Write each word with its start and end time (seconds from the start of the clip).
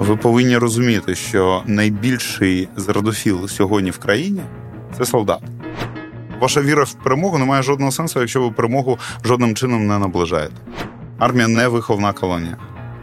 Ви 0.00 0.16
повинні 0.16 0.58
розуміти, 0.58 1.14
що 1.14 1.62
найбільший 1.66 2.68
зрадофіл 2.76 3.48
сьогодні 3.48 3.90
в 3.90 3.98
країні 3.98 4.40
це 4.98 5.04
солдат. 5.04 5.40
Ваша 6.40 6.60
віра 6.62 6.84
в 6.84 6.92
перемогу 6.92 7.38
не 7.38 7.44
має 7.44 7.62
жодного 7.62 7.92
сенсу, 7.92 8.20
якщо 8.20 8.42
ви 8.42 8.50
перемогу 8.50 8.98
жодним 9.24 9.54
чином 9.54 9.86
не 9.86 9.98
наближаєте. 9.98 10.54
Армія 11.18 11.48
не 11.48 11.68
виховна 11.68 12.12
колонія, 12.12 12.56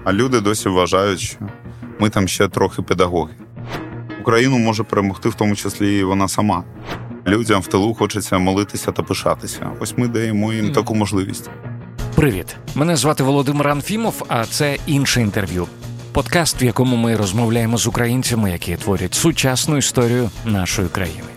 а 0.04 0.13
люди 0.13 0.39
досі 0.39 0.70
вважають, 0.70 1.20
що 1.20 1.38
ми 1.99 2.09
там 2.09 2.27
ще 2.27 2.47
трохи 2.47 2.81
педагоги. 2.81 3.34
Україну 4.21 4.57
може 4.57 4.84
перемогти, 4.84 5.29
в 5.29 5.36
тому 5.36 5.55
числі 5.55 6.00
і 6.00 6.04
вона 6.04 6.27
сама. 6.27 6.64
Людям 7.27 7.61
в 7.61 7.68
тилу 7.68 7.93
хочеться 7.93 8.38
молитися 8.38 8.91
та 8.91 9.04
пишатися. 9.04 9.70
Ось 9.79 9.98
ми 9.98 10.07
даємо 10.07 10.54
їм 10.54 10.71
таку 10.71 10.95
можливість. 10.95 11.50
Привіт, 12.16 12.55
мене 12.75 12.95
звати 12.95 13.23
Володимир 13.23 13.68
Анфімов, 13.68 14.25
а 14.27 14.45
це 14.45 14.77
інше 14.88 15.21
інтерв'ю. 15.21 15.68
Подкаст, 16.18 16.61
в 16.61 16.63
якому 16.63 16.95
ми 16.95 17.15
розмовляємо 17.15 17.77
з 17.77 17.88
українцями, 17.88 18.52
які 18.52 18.76
творять 18.76 19.13
сучасну 19.13 19.77
історію 19.77 20.30
нашої 20.45 20.88
країни. 20.88 21.27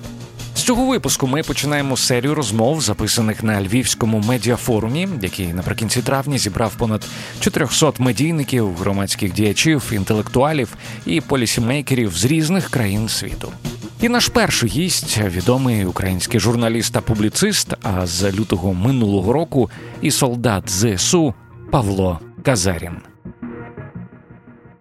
З 0.54 0.62
цього 0.62 0.86
випуску 0.86 1.26
ми 1.26 1.42
починаємо 1.42 1.96
серію 1.96 2.34
розмов, 2.34 2.80
записаних 2.80 3.42
на 3.42 3.62
львівському 3.62 4.18
медіафорумі, 4.28 5.08
який 5.22 5.52
наприкінці 5.52 6.02
травня 6.02 6.38
зібрав 6.38 6.74
понад 6.74 7.06
400 7.40 7.92
медійників, 7.98 8.76
громадських 8.76 9.32
діячів, 9.32 9.92
інтелектуалів 9.92 10.76
і 11.06 11.20
полісімейкерів 11.20 12.16
з 12.16 12.24
різних 12.24 12.70
країн 12.70 13.08
світу. 13.08 13.52
І 14.00 14.08
наш 14.08 14.28
перший 14.28 14.68
гість, 14.68 15.18
відомий 15.18 15.84
український 15.84 16.40
журналіст 16.40 16.92
та 16.92 17.00
публіцист, 17.00 17.74
а 17.82 18.06
з 18.06 18.32
лютого 18.32 18.74
минулого 18.74 19.32
року 19.32 19.70
і 20.02 20.10
солдат 20.10 20.70
ЗСУ 20.70 21.34
Павло 21.70 22.20
Казарін. 22.42 23.09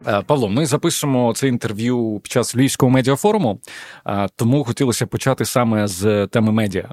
Е, 0.08 0.22
Павло, 0.22 0.50
ми 0.50 0.66
запишемо 0.66 1.34
це 1.34 1.48
інтерв'ю 1.48 2.20
під 2.24 2.32
час 2.32 2.56
Львівського 2.56 2.90
медіафоруму, 2.90 3.60
е, 4.08 4.28
тому 4.36 4.64
хотілося 4.64 5.08
почати 5.08 5.46
саме 5.46 5.88
з 5.88 6.28
теми 6.28 6.52
медіа. 6.52 6.90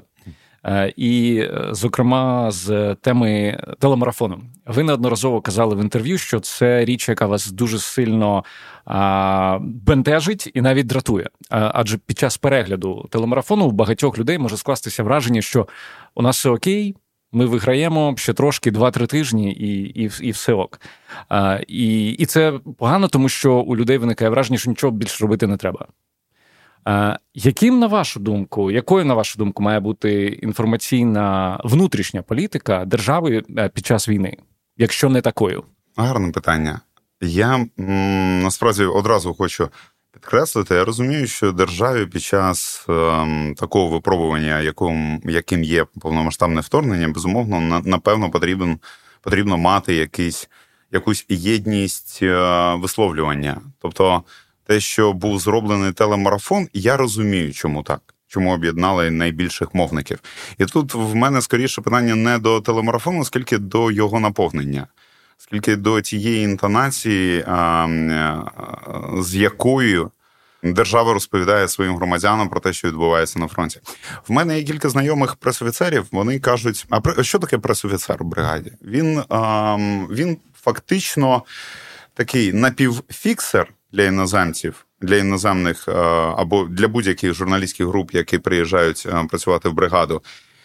Е, 0.65 0.93
і, 0.97 1.43
зокрема, 1.71 2.51
з 2.51 2.95
теми 3.01 3.59
телемарафону. 3.79 4.39
Ви 4.65 4.83
неодноразово 4.83 5.41
казали 5.41 5.75
в 5.75 5.79
інтерв'ю, 5.79 6.17
що 6.17 6.39
це 6.39 6.85
річ, 6.85 7.09
яка 7.09 7.25
вас 7.25 7.51
дуже 7.51 7.79
сильно 7.79 8.43
а, 8.85 9.59
бентежить 9.61 10.51
і 10.53 10.61
навіть 10.61 10.87
дратує. 10.87 11.29
Адже 11.49 11.97
під 11.97 12.19
час 12.19 12.37
перегляду 12.37 13.07
телемарафону 13.11 13.65
у 13.65 13.71
багатьох 13.71 14.17
людей 14.17 14.37
може 14.37 14.57
скластися 14.57 15.03
враження, 15.03 15.41
що 15.41 15.67
у 16.15 16.21
нас 16.21 16.37
все 16.37 16.49
окей, 16.49 16.95
ми 17.31 17.45
виграємо 17.45 18.13
ще 18.17 18.33
трошки 18.33 18.71
2-3 18.71 19.07
тижні, 19.07 19.51
і 19.51 20.03
і, 20.03 20.11
і 20.21 20.31
все 20.31 20.53
ок. 20.53 20.79
А, 21.29 21.59
І 21.67 22.09
і 22.09 22.25
це 22.25 22.59
погано, 22.77 23.07
тому 23.07 23.29
що 23.29 23.53
у 23.55 23.75
людей 23.75 23.97
виникає 23.97 24.29
враження, 24.31 24.57
що 24.59 24.69
нічого 24.69 24.91
більше 24.91 25.23
робити 25.23 25.47
не 25.47 25.57
треба. 25.57 25.87
А, 26.85 27.17
Яким, 27.33 27.79
на 27.79 27.87
вашу 27.87 28.19
думку, 28.19 28.71
якою, 28.71 29.05
на 29.05 29.13
вашу 29.13 29.37
думку, 29.39 29.63
має 29.63 29.79
бути 29.79 30.25
інформаційна 30.25 31.59
внутрішня 31.63 32.21
політика 32.21 32.85
держави 32.85 33.43
е, 33.57 33.69
під 33.69 33.85
час 33.85 34.09
війни, 34.09 34.37
якщо 34.77 35.09
не 35.09 35.21
такою? 35.21 35.63
Гарне 35.97 36.31
питання. 36.31 36.79
Я 37.21 37.55
м, 37.79 38.41
насправді 38.41 38.83
одразу 38.83 39.33
хочу 39.33 39.69
підкреслити, 40.27 40.75
я 40.75 40.85
розумію, 40.85 41.27
що 41.27 41.51
державі 41.51 42.05
під 42.05 42.21
час 42.21 42.85
ем, 42.89 43.55
такого 43.57 43.87
випробування, 43.87 44.59
яким, 44.59 45.21
яким 45.25 45.63
є 45.63 45.85
повномасштабне 46.01 46.61
вторгнення, 46.61 47.07
безумовно, 47.07 47.61
на, 47.61 47.81
напевно, 47.85 48.29
потрібен, 48.29 48.79
потрібно 49.21 49.57
мати 49.57 49.95
якийсь, 49.95 50.49
якусь 50.91 51.25
єдність 51.29 52.19
е, 52.21 52.75
висловлювання. 52.75 53.61
Тобто, 53.81 54.23
те, 54.65 54.79
що 54.79 55.13
був 55.13 55.39
зроблений 55.39 55.91
телемарафон, 55.91 56.67
я 56.73 56.97
розумію, 56.97 57.53
чому 57.53 57.83
так. 57.83 58.01
Чому 58.27 58.53
об'єднали 58.53 59.11
найбільших 59.11 59.73
мовників, 59.73 60.19
і 60.57 60.65
тут 60.65 60.93
в 60.93 61.15
мене 61.15 61.41
скоріше 61.41 61.81
питання 61.81 62.15
не 62.15 62.39
до 62.39 62.61
телемарафону, 62.61 63.25
скільки 63.25 63.57
до 63.57 63.91
його 63.91 64.19
наповнення 64.19 64.87
скільки 65.37 65.75
до 65.75 66.01
тієї 66.01 66.43
інтонації, 66.43 67.45
з 69.19 69.35
якою 69.35 70.11
держава 70.73 71.13
розповідає 71.13 71.67
своїм 71.67 71.95
громадянам 71.95 72.49
про 72.49 72.59
те, 72.59 72.73
що 72.73 72.87
відбувається 72.87 73.39
на 73.39 73.47
фронті. 73.47 73.79
В 74.27 74.31
мене 74.31 74.57
є 74.57 74.63
кілька 74.63 74.89
знайомих 74.89 75.35
пресофіцерів. 75.35 76.05
Вони 76.11 76.39
кажуть: 76.39 76.85
а 76.89 77.23
що 77.23 77.39
таке 77.39 77.57
пресофіцер 77.57 78.17
у 78.23 78.25
бригаді? 78.25 78.71
Він, 78.81 79.23
Він 80.11 80.37
фактично 80.61 81.43
такий 82.13 82.53
напівфіксер 82.53 83.73
для 83.91 84.03
іноземців. 84.03 84.83
Для 85.01 85.15
іноземних 85.15 85.87
або 86.37 86.63
для 86.63 86.87
будь-яких 86.87 87.33
журналістських 87.33 87.87
груп, 87.87 88.13
які 88.13 88.37
приїжджають 88.37 89.07
працювати 89.29 89.69
в 89.69 89.73
бригаду, 89.73 90.21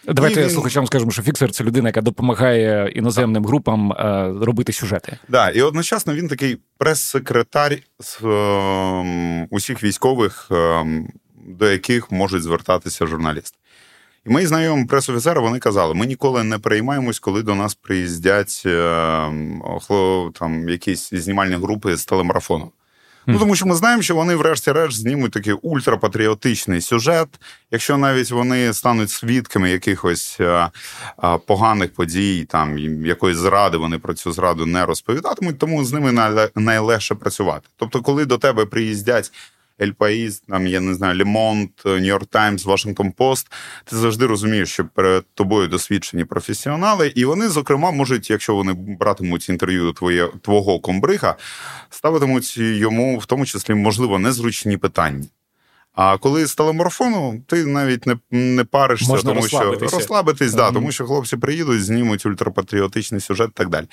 Давайте 0.07 0.43
він... 0.43 0.49
слухачам 0.49 0.87
скажемо, 0.87 1.11
що 1.11 1.21
фіксер 1.21 1.51
це 1.51 1.63
людина, 1.63 1.89
яка 1.89 2.01
допомагає 2.01 2.91
іноземним 2.95 3.45
групам 3.45 3.91
е, 3.91 4.33
робити 4.41 4.73
сюжети. 4.73 5.17
Да, 5.27 5.49
і 5.49 5.61
одночасно 5.61 6.13
він 6.15 6.27
такий 6.27 6.57
прес-секретар 6.77 7.77
з 7.99 8.23
е, 8.23 9.47
усіх 9.49 9.83
військових, 9.83 10.47
е, 10.51 10.85
до 11.47 11.71
яких 11.71 12.11
можуть 12.11 12.43
звертатися 12.43 13.05
журналісти. 13.05 13.57
І 14.25 14.29
мої 14.29 14.45
знайомі 14.45 14.85
прес-офіцери 14.85 15.41
вони 15.41 15.59
казали: 15.59 15.93
ми 15.93 16.05
ніколи 16.05 16.43
не 16.43 16.59
переймаємось, 16.59 17.19
коли 17.19 17.43
до 17.43 17.55
нас 17.55 17.75
приїздять 17.75 18.63
е, 18.65 18.71
там 20.39 20.69
якісь 20.69 21.09
знімальні 21.13 21.55
групи 21.55 21.95
з 21.95 22.05
телемарафону. 22.05 22.71
Ну 23.27 23.39
тому 23.39 23.55
що 23.55 23.65
ми 23.65 23.75
знаємо, 23.75 24.01
що 24.01 24.15
вони, 24.15 24.35
врешті-решт, 24.35 24.99
знімуть 24.99 25.31
такий 25.31 25.53
ультрапатріотичний 25.53 26.81
сюжет. 26.81 27.27
Якщо 27.71 27.97
навіть 27.97 28.31
вони 28.31 28.73
стануть 28.73 29.09
свідками 29.09 29.69
якихось 29.71 30.39
а, 30.39 30.69
а, 31.17 31.37
поганих 31.37 31.93
подій, 31.93 32.45
там 32.49 32.77
якоїсь 33.05 33.37
зради, 33.37 33.77
вони 33.77 33.99
про 33.99 34.13
цю 34.13 34.31
зраду 34.31 34.65
не 34.65 34.85
розповідатимуть, 34.85 35.59
тому 35.59 35.85
з 35.85 35.93
ними 35.93 36.11
найлегше 36.55 37.15
працювати. 37.15 37.67
Тобто, 37.77 38.01
коли 38.01 38.25
до 38.25 38.37
тебе 38.37 38.65
приїздять 38.65 39.31
Ель 39.83 39.91
Паїс, 39.91 40.39
там 40.49 40.67
я 40.67 40.79
не 40.79 40.93
знаю, 40.93 41.17
Ле 41.17 41.36
Монд, 41.36 41.85
Нью-Йорк 41.85 42.25
Таймс, 42.25 42.65
Вашингтон 42.65 43.11
Пост. 43.11 43.51
Ти 43.85 43.95
завжди 43.95 44.25
розумієш, 44.25 44.71
що 44.73 44.85
перед 44.85 45.25
тобою 45.33 45.67
досвідчені 45.67 46.25
професіонали, 46.25 47.07
і 47.15 47.25
вони, 47.25 47.49
зокрема, 47.49 47.91
можуть, 47.91 48.29
якщо 48.29 48.55
вони 48.55 48.73
братимуть 48.73 49.49
інтерв'ю 49.49 49.91
твоє 49.91 50.27
твого 50.41 50.79
комбрига, 50.79 51.35
ставитимуть 51.89 52.57
йому 52.57 53.17
в 53.17 53.25
тому 53.25 53.45
числі 53.45 53.73
можливо 53.73 54.19
незручні 54.19 54.77
питання. 54.77 55.25
А 55.93 56.17
коли 56.17 56.45
з 56.45 56.55
телемарафону, 56.55 57.41
ти 57.47 57.65
навіть 57.65 58.07
не 58.07 58.17
не 58.31 58.63
паришся, 58.63 59.11
Можна 59.11 59.33
тому 59.33 59.47
що 59.47 59.71
розслабитись, 59.73 60.53
да, 60.53 60.71
тому 60.71 60.91
що 60.91 61.05
хлопці 61.05 61.37
приїдуть, 61.37 61.85
знімуть 61.85 62.25
ультрапатріотичний 62.25 63.21
сюжет 63.21 63.49
і 63.49 63.57
так 63.57 63.69
далі. 63.69 63.85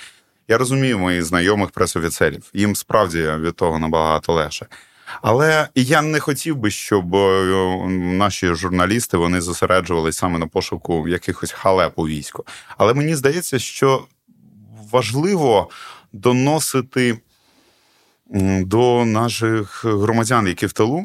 Я 0.49 0.59
розумію 0.59 0.99
моїх 0.99 1.25
знайомих 1.25 1.71
пресофіцерів. 1.71 2.43
Їм 2.55 2.77
справді 2.77 3.31
від 3.41 3.57
того 3.57 3.79
набагато 3.79 4.33
легше. 4.33 4.67
Але 5.23 5.69
я 5.75 6.03
не 6.03 6.21
хотів 6.21 6.57
би, 6.57 6.71
щоб 6.71 7.15
е, 7.15 7.89
наші 7.91 8.55
журналісти 8.55 9.17
вони 9.17 9.41
зосереджувалися 9.41 10.19
саме 10.19 10.39
на 10.39 10.47
пошуку 10.47 11.09
якихось 11.09 11.53
халеп 11.53 11.99
у 11.99 12.07
війську. 12.07 12.45
Але 12.79 12.95
мені 12.95 13.15
здається, 13.15 13.59
що 13.59 14.05
важливо 14.93 15.69
доносити 16.13 17.19
до 18.61 19.05
наших 19.05 19.85
громадян, 19.85 20.47
які 20.47 20.67
в 20.67 20.73
тилу, 20.73 21.05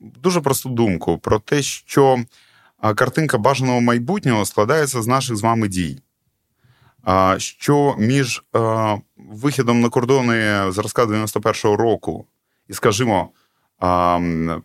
дуже 0.00 0.40
просту 0.40 0.68
думку 0.68 1.18
про 1.18 1.38
те, 1.38 1.62
що 1.62 2.24
картинка 2.94 3.38
бажаного 3.38 3.80
майбутнього 3.80 4.44
складається 4.44 5.02
з 5.02 5.06
наших 5.06 5.36
з 5.36 5.42
вами 5.42 5.68
дій. 5.68 5.98
Що 7.36 7.94
між 7.98 8.42
вихідом 9.16 9.80
на 9.80 9.88
кордони 9.88 10.72
зразка 10.72 11.04
91-го 11.04 11.76
року 11.76 12.26
і, 12.68 12.74
скажімо, 12.74 13.30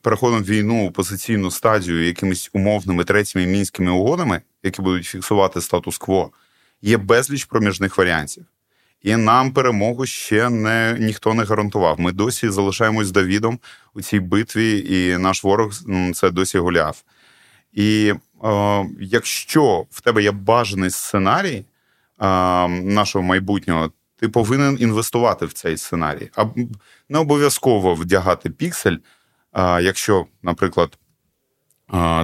переходом 0.01 0.43
війну 0.43 0.87
у 0.87 0.91
позиційну 0.91 1.51
стадію 1.51 2.05
якимись 2.05 2.49
умовними 2.53 3.03
третіми 3.03 3.45
мінськими 3.45 3.91
угодами, 3.91 4.41
які 4.63 4.81
будуть 4.81 5.05
фіксувати 5.05 5.61
статус-кво, 5.61 6.31
є 6.81 6.97
безліч 6.97 7.45
проміжних 7.45 7.97
варіантів. 7.97 8.45
І 9.01 9.15
нам 9.15 9.51
перемогу 9.51 10.05
ще 10.05 10.49
не 10.49 10.97
ніхто 10.99 11.33
не 11.33 11.43
гарантував. 11.43 11.99
Ми 11.99 12.11
досі 12.11 12.49
залишаємось 12.49 13.11
Давідом 13.11 13.59
у 13.93 14.01
цій 14.01 14.19
битві, 14.19 14.85
і 14.89 15.17
наш 15.17 15.43
ворог 15.43 15.73
це 16.13 16.29
досі 16.29 16.57
гуляв. 16.57 17.03
І 17.73 18.13
е, 18.43 18.85
якщо 18.99 19.85
в 19.91 20.01
тебе 20.01 20.23
є 20.23 20.31
бажаний 20.31 20.89
сценарій 20.89 21.55
е, 21.57 21.65
нашого 22.67 23.23
майбутнього, 23.23 23.91
ти 24.19 24.29
повинен 24.29 24.77
інвестувати 24.79 25.45
в 25.45 25.53
цей 25.53 25.77
сценарій. 25.77 26.29
А 26.35 26.45
не 27.09 27.19
обов'язково 27.19 27.95
вдягати 27.95 28.49
піксель, 28.49 28.97
якщо, 29.81 30.25
наприклад, 30.43 30.97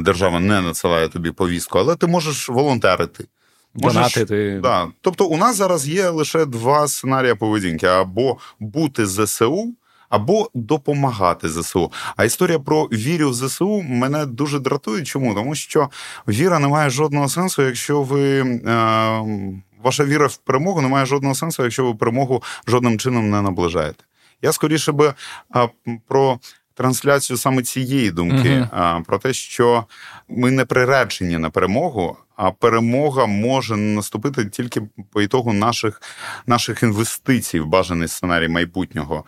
держава 0.01 0.39
не 0.39 0.61
надсилає 0.61 1.07
тобі 1.07 1.31
повістку, 1.31 1.79
але 1.79 1.95
ти 1.95 2.07
можеш 2.07 2.49
волонтерити. 2.49 3.25
Можеш, 3.73 4.17
да. 4.61 4.87
Тобто, 5.01 5.25
у 5.25 5.37
нас 5.37 5.55
зараз 5.55 5.87
є 5.87 6.09
лише 6.09 6.45
два 6.45 6.87
сценарії 6.87 7.35
поведінки: 7.35 7.85
або 7.87 8.37
бути 8.59 9.05
ЗСУ, 9.07 9.75
або 10.09 10.49
допомагати 10.53 11.49
ЗСУ. 11.49 11.91
А 12.15 12.23
історія 12.23 12.59
про 12.59 12.83
вірю 12.83 13.29
в 13.29 13.33
ЗСУ 13.33 13.81
мене 13.81 14.25
дуже 14.25 14.59
дратує. 14.59 15.03
Чому? 15.03 15.35
Тому 15.35 15.55
що 15.55 15.89
віра 16.27 16.59
не 16.59 16.67
має 16.67 16.89
жодного 16.89 17.29
сенсу, 17.29 17.61
якщо 17.61 18.01
ви. 18.01 18.39
Е- 18.39 19.61
Ваша 19.83 20.05
віра 20.05 20.27
в 20.27 20.37
перемогу 20.37 20.81
не 20.81 20.87
має 20.87 21.05
жодного 21.05 21.35
сенсу, 21.35 21.63
якщо 21.63 21.85
ви 21.85 21.95
перемогу 21.95 22.43
жодним 22.67 22.99
чином 22.99 23.29
не 23.29 23.41
наближаєте. 23.41 24.03
Я 24.41 24.51
скоріше 24.51 24.91
би 24.91 25.13
а, 25.49 25.67
про 26.07 26.39
трансляцію 26.73 27.37
саме 27.37 27.63
цієї 27.63 28.11
думки, 28.11 28.49
uh-huh. 28.49 28.69
а, 28.71 28.99
про 29.01 29.17
те, 29.17 29.33
що 29.33 29.85
ми 30.29 30.51
не 30.51 30.65
приречені 30.65 31.37
на 31.37 31.49
перемогу, 31.49 32.17
а 32.35 32.51
перемога 32.51 33.25
може 33.25 33.77
наступити 33.77 34.45
тільки 34.45 34.81
по 35.11 35.21
ітогу 35.21 35.53
наших, 35.53 36.01
наших 36.45 36.83
інвестицій 36.83 37.59
в 37.59 37.65
бажаний 37.65 38.07
сценарій 38.07 38.47
майбутнього. 38.47 39.25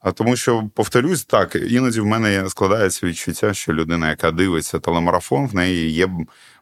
А 0.00 0.12
тому, 0.12 0.36
що 0.36 0.70
повторюсь, 0.74 1.24
так 1.24 1.56
іноді 1.56 2.00
в 2.00 2.06
мене 2.06 2.48
складається 2.48 3.06
відчуття, 3.06 3.54
що 3.54 3.72
людина, 3.72 4.10
яка 4.10 4.30
дивиться 4.30 4.78
телемарафон, 4.78 5.46
в 5.46 5.54
неї 5.54 5.90
є. 5.90 6.08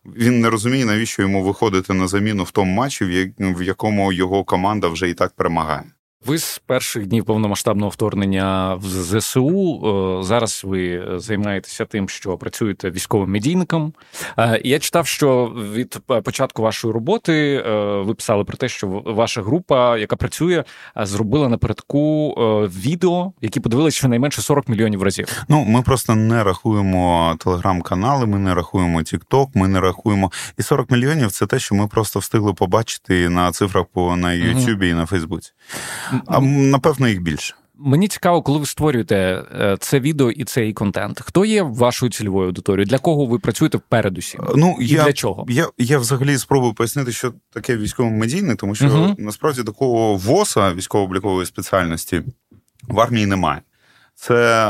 Він 0.06 0.40
не 0.40 0.50
розуміє, 0.50 0.84
навіщо 0.84 1.22
йому 1.22 1.42
виходити 1.42 1.94
на 1.94 2.08
заміну 2.08 2.42
в 2.42 2.50
тому 2.50 2.74
матчі, 2.74 3.32
в 3.38 3.62
якому 3.62 4.12
його 4.12 4.44
команда 4.44 4.88
вже 4.88 5.10
і 5.10 5.14
так 5.14 5.32
перемагає. 5.36 5.82
Ви 6.26 6.38
з 6.38 6.58
перших 6.66 7.06
днів 7.06 7.24
повномасштабного 7.24 7.90
вторгнення 7.90 8.74
в 8.74 8.84
ЗСУ 8.84 9.82
е, 10.20 10.22
зараз 10.22 10.62
ви 10.64 11.04
займаєтеся 11.16 11.84
тим, 11.84 12.08
що 12.08 12.36
працюєте 12.36 12.90
військовим 12.90 13.30
медійником. 13.30 13.92
Е, 14.38 14.60
я 14.64 14.78
читав, 14.78 15.06
що 15.06 15.52
від 15.72 15.98
початку 16.24 16.62
вашої 16.62 16.94
роботи 16.94 17.62
е, 17.66 17.72
ви 18.02 18.14
писали 18.14 18.44
про 18.44 18.56
те, 18.56 18.68
що 18.68 18.88
ваша 19.04 19.42
група, 19.42 19.98
яка 19.98 20.16
працює, 20.16 20.64
зробила 20.96 21.48
напередку 21.48 22.30
відео, 22.84 23.32
які 23.40 23.60
подивилися 23.60 23.98
щонайменше 23.98 24.42
40 24.42 24.68
мільйонів 24.68 25.02
разів. 25.02 25.44
Ну 25.48 25.64
ми 25.64 25.82
просто 25.82 26.14
не 26.14 26.44
рахуємо 26.44 27.36
телеграм-канали, 27.38 28.26
ми 28.26 28.38
не 28.38 28.54
рахуємо 28.54 28.98
TikTok, 28.98 29.46
ми 29.54 29.68
не 29.68 29.80
рахуємо 29.80 30.32
і 30.58 30.62
40 30.62 30.90
мільйонів 30.90 31.32
це 31.32 31.46
те, 31.46 31.58
що 31.58 31.74
ми 31.74 31.86
просто 31.86 32.18
встигли 32.18 32.54
побачити 32.54 33.28
на 33.28 33.52
цифрах 33.52 33.84
по 33.92 34.16
на 34.16 34.32
Ютубі 34.32 34.88
і 34.88 34.94
на 34.94 35.06
Фейсбуці. 35.06 35.52
А 36.26 36.40
напевно 36.40 37.08
їх 37.08 37.22
більше. 37.22 37.54
Мені 37.78 38.08
цікаво, 38.08 38.42
коли 38.42 38.58
ви 38.58 38.66
створюєте 38.66 39.16
е, 39.60 39.76
це 39.80 40.00
відео 40.00 40.30
і 40.30 40.44
цей 40.44 40.72
контент. 40.72 41.20
Хто 41.20 41.44
є 41.44 41.62
вашою 41.62 42.12
цільовою 42.12 42.46
аудиторією? 42.46 42.86
Для 42.86 42.98
кого 42.98 43.26
ви 43.26 43.38
працюєте 43.38 43.78
передусім? 43.88 44.40
Е, 44.40 44.52
ну 44.56 44.76
і 44.80 44.86
я 44.86 45.04
для 45.04 45.12
чого? 45.12 45.46
Я 45.48 45.68
я 45.78 45.98
взагалі 45.98 46.38
спробую 46.38 46.74
пояснити, 46.74 47.12
що 47.12 47.32
таке 47.52 47.76
військово-медійне, 47.76 48.56
тому 48.56 48.74
що 48.74 48.86
uh 48.86 49.14
насправді 49.18 49.62
такого 49.62 50.16
ВОСа 50.16 50.72
військово-облікової 50.74 51.46
спеціальності 51.46 52.22
в 52.88 53.00
армії 53.00 53.26
немає. 53.26 53.60
Це 54.14 54.68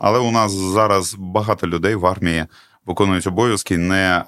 але 0.00 0.18
у 0.18 0.30
нас 0.30 0.52
зараз 0.52 1.16
багато 1.18 1.66
людей 1.66 1.94
в 1.94 2.06
армії 2.06 2.46
виконують 2.86 3.26
обов'язки, 3.26 3.78
не 3.78 4.24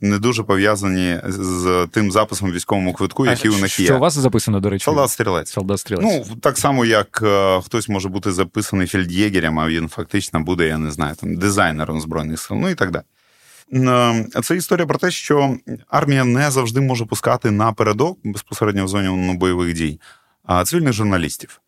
не, 0.00 0.18
дуже 0.18 0.42
пов'язані 0.42 1.20
з 1.24 1.86
тим 1.92 2.10
записом 2.10 2.52
військовому 2.52 2.92
квитку, 2.92 3.26
який 3.26 3.50
а, 3.50 3.54
у 3.54 3.58
них 3.58 3.80
є. 3.80 3.86
Що 3.86 3.96
у 3.96 4.00
вас 4.00 4.14
записано, 4.14 4.60
до 4.60 4.70
речі? 4.70 4.84
Солдат 4.84 5.10
стрілець. 5.10 5.50
Солдат 5.50 5.80
стрілець. 5.80 6.04
Ну 6.04 6.36
так 6.40 6.58
само, 6.58 6.84
як 6.84 7.20
е, 7.22 7.60
хтось 7.60 7.88
може 7.88 8.08
бути 8.08 8.32
записаний 8.32 8.86
фельд'єгерем, 8.86 9.58
а 9.58 9.68
він 9.68 9.88
фактично 9.88 10.40
буде, 10.40 10.66
я 10.66 10.78
не 10.78 10.90
знаю, 10.90 11.14
там 11.14 11.36
дизайнером 11.36 12.00
збройних 12.00 12.40
сил, 12.40 12.56
ну 12.56 12.68
і 12.68 12.74
так 12.74 12.90
далі. 12.90 13.04
Е, 13.72 14.40
це 14.42 14.56
історія 14.56 14.86
про 14.86 14.98
те, 14.98 15.10
що 15.10 15.56
армія 15.88 16.24
не 16.24 16.50
завжди 16.50 16.80
може 16.80 17.06
пускати 17.06 17.50
напередок 17.50 18.18
безпосередньо 18.24 18.84
в 18.84 18.88
зоні 18.88 19.34
бойових 19.34 19.74
дій, 19.74 20.00
цивільних 20.64 20.92
журналістів 20.92 21.60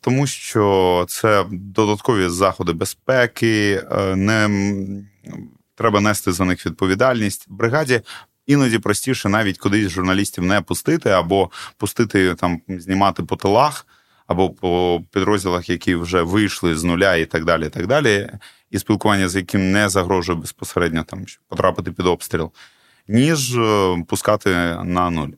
тому 0.00 0.26
що 0.26 1.06
це 1.08 1.44
додаткові 1.50 2.28
заходи 2.28 2.72
безпеки, 2.72 3.82
е, 3.92 4.16
не 4.16 4.48
треба 5.74 6.00
нести 6.00 6.32
за 6.32 6.44
них 6.44 6.66
відповідальність. 6.66 7.46
Бригаді 7.48 8.00
іноді 8.46 8.78
простіше 8.78 9.28
навіть 9.28 9.58
кудись 9.58 9.90
журналістів 9.90 10.44
не 10.44 10.60
пустити, 10.60 11.10
або 11.10 11.50
пустити 11.76 12.34
там 12.34 12.60
знімати 12.68 13.22
по 13.22 13.36
тилах, 13.36 13.86
або 14.26 14.50
по 14.50 15.02
підрозділах, 15.12 15.70
які 15.70 15.94
вже 15.94 16.22
вийшли 16.22 16.76
з 16.76 16.84
нуля, 16.84 17.14
і 17.14 17.26
так 17.26 17.44
далі. 17.44 17.66
І 17.66 17.68
так 17.68 17.86
далі, 17.86 18.30
і 18.70 18.78
спілкування 18.78 19.28
з 19.28 19.36
яким 19.36 19.72
не 19.72 19.88
загрожує 19.88 20.38
безпосередньо 20.38 21.04
там 21.04 21.24
потрапити 21.48 21.92
під 21.92 22.06
обстріл, 22.06 22.52
ніж 23.08 23.56
е, 23.56 23.96
пускати 24.08 24.50
на 24.84 25.10
нуль. 25.10 25.30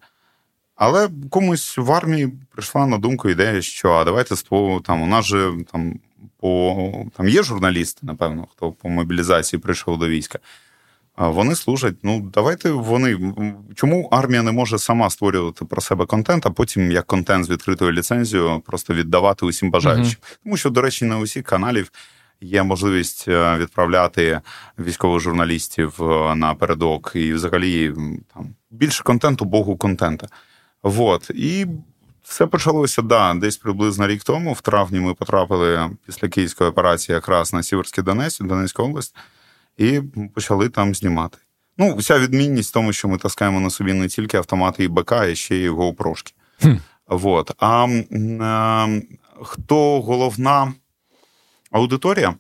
Але 0.84 1.08
комусь 1.30 1.78
в 1.78 1.92
армії 1.92 2.32
прийшла 2.50 2.86
на 2.86 2.98
думку 2.98 3.28
ідея, 3.28 3.62
що 3.62 3.92
а 3.92 4.04
давайте 4.04 4.34
там 4.84 5.02
у 5.02 5.06
нас 5.06 5.24
же 5.24 5.52
там 5.72 5.94
по 6.40 7.06
там 7.16 7.28
є 7.28 7.42
журналісти, 7.42 8.00
напевно, 8.06 8.46
хто 8.52 8.72
по 8.72 8.88
мобілізації 8.88 9.60
прийшов 9.60 9.98
до 9.98 10.08
війська. 10.08 10.38
Вони 11.16 11.54
служать. 11.54 11.94
Ну, 12.02 12.30
давайте 12.34 12.70
вони. 12.70 13.32
Чому 13.74 14.08
армія 14.12 14.42
не 14.42 14.52
може 14.52 14.78
сама 14.78 15.10
створювати 15.10 15.64
про 15.64 15.80
себе 15.80 16.06
контент, 16.06 16.46
а 16.46 16.50
потім 16.50 16.92
як 16.92 17.06
контент 17.06 17.44
з 17.44 17.50
відкритою 17.50 17.92
ліцензією 17.92 18.62
просто 18.66 18.94
віддавати 18.94 19.46
усім 19.46 19.70
бажаючим? 19.70 20.04
Uh-huh. 20.04 20.38
Тому 20.44 20.56
що, 20.56 20.70
до 20.70 20.82
речі, 20.82 21.04
на 21.04 21.18
усіх 21.18 21.44
каналів 21.44 21.92
є 22.40 22.62
можливість 22.62 23.24
е, 23.28 23.56
відправляти 23.58 24.40
військових 24.78 25.20
журналістів 25.20 25.98
е, 26.00 26.34
на 26.34 26.54
передок 26.54 27.12
і 27.14 27.32
взагалі 27.32 27.94
там 28.34 28.54
більше 28.70 29.02
контенту, 29.02 29.44
богу 29.44 29.76
контента. 29.76 30.28
Вот. 30.82 31.30
І 31.30 31.66
все 32.22 32.46
почалося 32.46 33.02
да, 33.02 33.34
десь 33.34 33.56
приблизно 33.56 34.06
рік 34.06 34.24
тому. 34.24 34.52
В 34.52 34.60
травні 34.60 35.00
ми 35.00 35.14
потрапили 35.14 35.90
після 36.06 36.28
київської 36.28 36.70
операції 36.70 37.14
якраз 37.14 37.52
на 37.52 37.62
Сіверський 37.62 38.04
Донець, 38.04 38.38
Донецька 38.38 38.82
область, 38.82 39.16
і 39.78 40.00
почали 40.34 40.68
там 40.68 40.94
знімати. 40.94 41.38
Ну, 41.78 41.96
вся 41.96 42.18
відмінність 42.18 42.70
в 42.70 42.72
тому, 42.72 42.92
що 42.92 43.08
ми 43.08 43.18
таскаємо 43.18 43.60
на 43.60 43.70
собі 43.70 43.92
не 43.92 44.08
тільки 44.08 44.36
автомати 44.36 44.84
і 44.84 44.88
БК, 44.88 45.12
а 45.12 45.34
ще 45.34 45.56
й 45.56 45.70
GoPro-шки. 45.70 46.34
Хм. 46.62 46.74
Вот. 47.06 47.50
А, 47.58 47.88
а 48.40 48.88
хто 49.42 50.00
головна 50.00 50.72
аудиторія? 51.70 52.34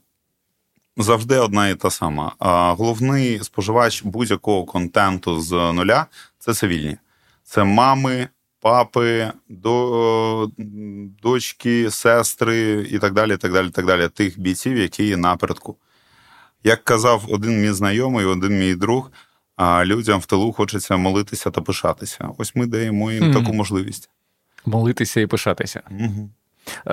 Завжди 0.96 1.38
одна 1.38 1.68
і 1.68 1.74
та 1.74 1.90
сама. 1.90 2.32
А 2.38 2.72
Головний 2.72 3.44
споживач 3.44 4.02
будь-якого 4.02 4.64
контенту 4.64 5.40
з 5.40 5.52
нуля 5.52 6.06
це 6.38 6.54
цивільні 6.54 6.96
це 7.52 7.64
мами, 7.64 8.28
папи, 8.60 9.30
до, 9.48 10.48
дочки, 11.22 11.90
сестри 11.90 12.86
і 12.90 12.98
так 12.98 13.12
далі. 13.12 13.36
так 13.36 13.52
далі, 13.52 13.70
так 13.70 13.86
далі, 13.86 14.08
Тих 14.08 14.40
бійців, 14.40 14.76
які 14.76 15.04
є 15.04 15.16
напередку. 15.16 15.76
Як 16.64 16.84
казав 16.84 17.24
один 17.28 17.60
мій 17.60 17.72
знайомий, 17.72 18.24
один 18.24 18.58
мій 18.58 18.74
друг, 18.74 19.10
а 19.56 19.84
людям 19.84 20.20
в 20.20 20.26
тилу 20.26 20.52
хочеться 20.52 20.96
молитися 20.96 21.50
та 21.50 21.60
пишатися. 21.60 22.28
Ось 22.38 22.56
ми 22.56 22.66
даємо 22.66 23.12
їм 23.12 23.24
mm 23.24 23.32
таку 23.32 23.52
можливість. 23.52 24.10
Молитися 24.66 25.20
і 25.20 25.26
пишатися. 25.26 25.82
mm 25.90 26.28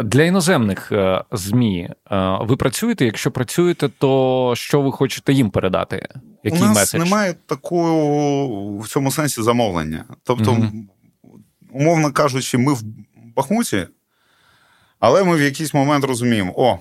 Для 0.04 0.24
іноземних 0.24 0.92
е, 0.92 1.24
ЗМІ 1.32 1.90
е, 2.12 2.38
ви 2.42 2.56
працюєте? 2.56 3.06
Якщо 3.06 3.32
працюєте, 3.32 3.90
то 3.90 4.54
що 4.56 4.82
ви 4.82 4.92
хочете 4.92 5.34
їм 5.34 5.50
передати? 5.50 6.08
Який 6.44 6.62
У 6.62 6.66
нас 6.66 6.76
меседж? 6.76 7.00
немає 7.00 7.36
такого 7.46 8.78
в 8.78 8.88
цьому 8.88 9.12
сенсі 9.12 9.42
замовлення. 9.42 10.06
Тобто, 10.24 10.52
угу. 10.52 10.72
умовно 11.72 12.12
кажучи, 12.12 12.58
ми 12.58 12.74
в 12.74 12.84
Бахмуті, 13.36 13.88
але 15.00 15.24
ми 15.24 15.36
в 15.36 15.42
якийсь 15.42 15.74
момент 15.74 16.06
розуміємо: 16.06 16.54
о, 16.56 16.80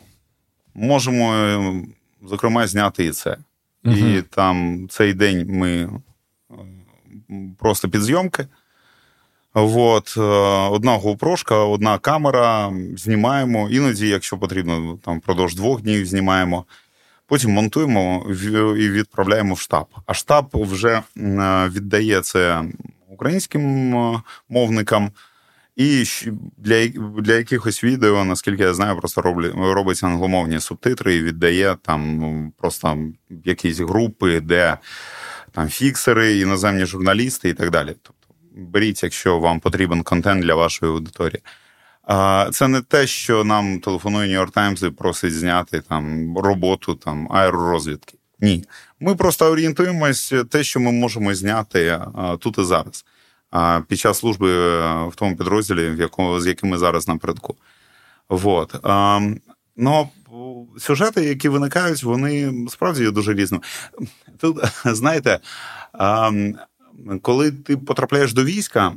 можемо, 0.75 1.35
е, 1.35 1.83
зокрема, 2.23 2.67
зняти 2.67 3.05
і 3.05 3.11
це. 3.11 3.37
Угу. 3.85 3.97
І 3.97 4.23
там 4.23 4.87
цей 4.91 5.15
день 5.15 5.47
ми 5.49 5.91
просто 7.59 7.89
під 7.89 8.03
зйомки. 8.03 8.47
От, 9.55 10.15
е, 10.17 10.21
одна 10.71 10.99
GoPro, 10.99 11.71
одна 11.71 11.99
камера, 11.99 12.73
знімаємо. 12.97 13.69
Іноді, 13.71 14.09
якщо 14.09 14.39
потрібно, 14.39 14.99
там 15.05 15.19
впродовж 15.19 15.55
двох 15.55 15.83
днів 15.83 16.07
знімаємо. 16.07 16.65
Потім 17.29 17.51
монтуємо 17.51 18.27
і 18.79 18.91
відправляємо 18.91 19.55
в 19.55 19.61
штаб. 19.61 19.87
А 20.07 20.15
штаб 20.15 20.51
вже 20.55 21.03
віддає 21.69 22.21
це 22.21 22.65
українським 23.09 23.95
е, 23.97 24.23
мовникам. 24.49 25.11
І 25.77 26.05
для 26.57 26.87
для 27.23 27.35
якихось 27.35 27.85
відео, 27.85 28.25
наскільки 28.25 28.63
я 28.63 28.75
знаю, 28.75 28.97
просто 28.97 29.23
роблять, 29.23 29.53
робиться 29.55 30.07
англомовні 30.07 30.61
субтитри 30.61 31.17
і 31.17 31.23
віддає 31.23 31.77
там 31.83 32.19
ну, 32.19 32.53
просто 32.57 32.99
якісь 33.45 33.81
групи, 33.81 34.41
де 34.41 34.79
там 35.53 35.69
фіксери, 35.69 36.39
іноземні 36.39 36.85
журналісти 36.85 37.49
і 37.49 37.55
так 37.55 37.71
далі. 37.71 37.95
Тобто 38.03 38.35
беріть, 38.57 39.03
якщо 39.03 39.39
вам 39.39 39.61
потрібен 39.61 40.03
контент 40.03 40.43
для 40.43 40.55
вашої 40.55 40.93
аудиторії. 40.93 41.43
Це 42.53 42.69
не 42.69 42.81
те, 42.81 43.07
що 43.07 43.45
нам 43.45 43.81
телефонує 43.81 44.39
York 44.39 44.53
Times 44.53 44.87
і 44.87 44.91
просить 44.91 45.35
зняти 45.35 45.81
там 45.81 46.39
роботу 46.39 46.95
там 46.95 47.33
аеророзвідки. 47.33 48.19
Ні. 48.41 48.65
Ми 49.01 49.15
просто 49.15 49.47
орієнтуємось 49.47 50.35
те, 50.51 50.65
що 50.65 50.81
ми 50.81 50.93
можемо 50.93 51.35
зняти 51.35 52.01
тут 52.39 52.59
і 52.59 52.65
зараз. 52.65 53.05
Під 53.89 53.99
час 53.99 54.19
служби 54.19 54.49
в 55.09 55.15
тому 55.15 55.37
підрозділі, 55.37 55.91
в 55.91 56.01
якому, 56.01 56.41
з 56.41 56.47
яким 56.47 56.71
ми 56.71 56.79
зараз 56.79 57.09
напередку. 57.09 57.57
Вот. 58.29 58.75
Ну, 59.77 60.09
сюжети, 60.79 61.25
які 61.25 61.49
виникають, 61.49 62.03
вони 62.03 62.55
справді 62.71 63.03
є 63.03 63.11
дуже 63.11 63.35
різними. 63.35 63.63
Тут, 64.39 64.59
знаєте, 64.85 65.41
коли 67.23 67.53
ти 67.53 67.77
потрапляєш 67.77 68.33
до 68.33 68.45
війська, 68.45 68.93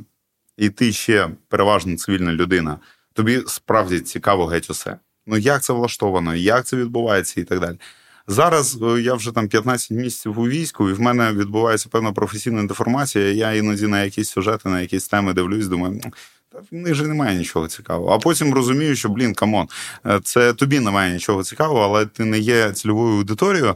і 0.56 0.70
ти 0.70 0.92
ще 0.92 1.30
переважно 1.48 1.96
цивільна 1.96 2.32
людина, 2.32 2.78
тобі 3.12 3.42
справді 3.46 4.00
цікаво 4.00 4.46
геть 4.46 4.70
усе. 4.70 4.96
Ну, 5.26 5.36
як 5.36 5.62
це 5.62 5.72
влаштовано, 5.72 6.34
як 6.34 6.66
це 6.66 6.76
відбувається 6.76 7.40
і 7.40 7.44
так 7.44 7.60
далі. 7.60 7.76
Зараз 8.26 8.78
е, 8.82 9.00
я 9.00 9.14
вже 9.14 9.32
там 9.32 9.48
15 9.48 9.90
місяців 9.90 10.38
у 10.38 10.48
війську, 10.48 10.90
і 10.90 10.92
в 10.92 11.00
мене 11.00 11.32
відбувається 11.32 11.88
певна 11.90 12.12
професійна 12.12 12.64
деформація. 12.64 13.32
Я 13.32 13.52
іноді 13.52 13.86
на 13.86 14.04
якісь 14.04 14.28
сюжети, 14.28 14.68
на 14.68 14.80
якісь 14.80 15.08
теми 15.08 15.32
дивлюсь, 15.32 15.66
думаю, 15.66 16.00
та 16.52 16.58
в 16.58 16.74
них 16.74 16.94
же 16.94 17.06
немає 17.06 17.38
нічого 17.38 17.68
цікавого. 17.68 18.14
А 18.14 18.18
потім 18.18 18.54
розумію, 18.54 18.96
що 18.96 19.08
блін, 19.08 19.34
come 19.34 19.53
on, 19.53 19.68
е, 20.06 20.20
це 20.24 20.52
тобі 20.52 20.80
немає 20.80 21.12
нічого 21.12 21.44
цікавого, 21.44 21.80
але 21.80 22.06
ти 22.06 22.24
не 22.24 22.38
є 22.38 22.72
цільовою 22.72 23.16
аудиторією. 23.16 23.74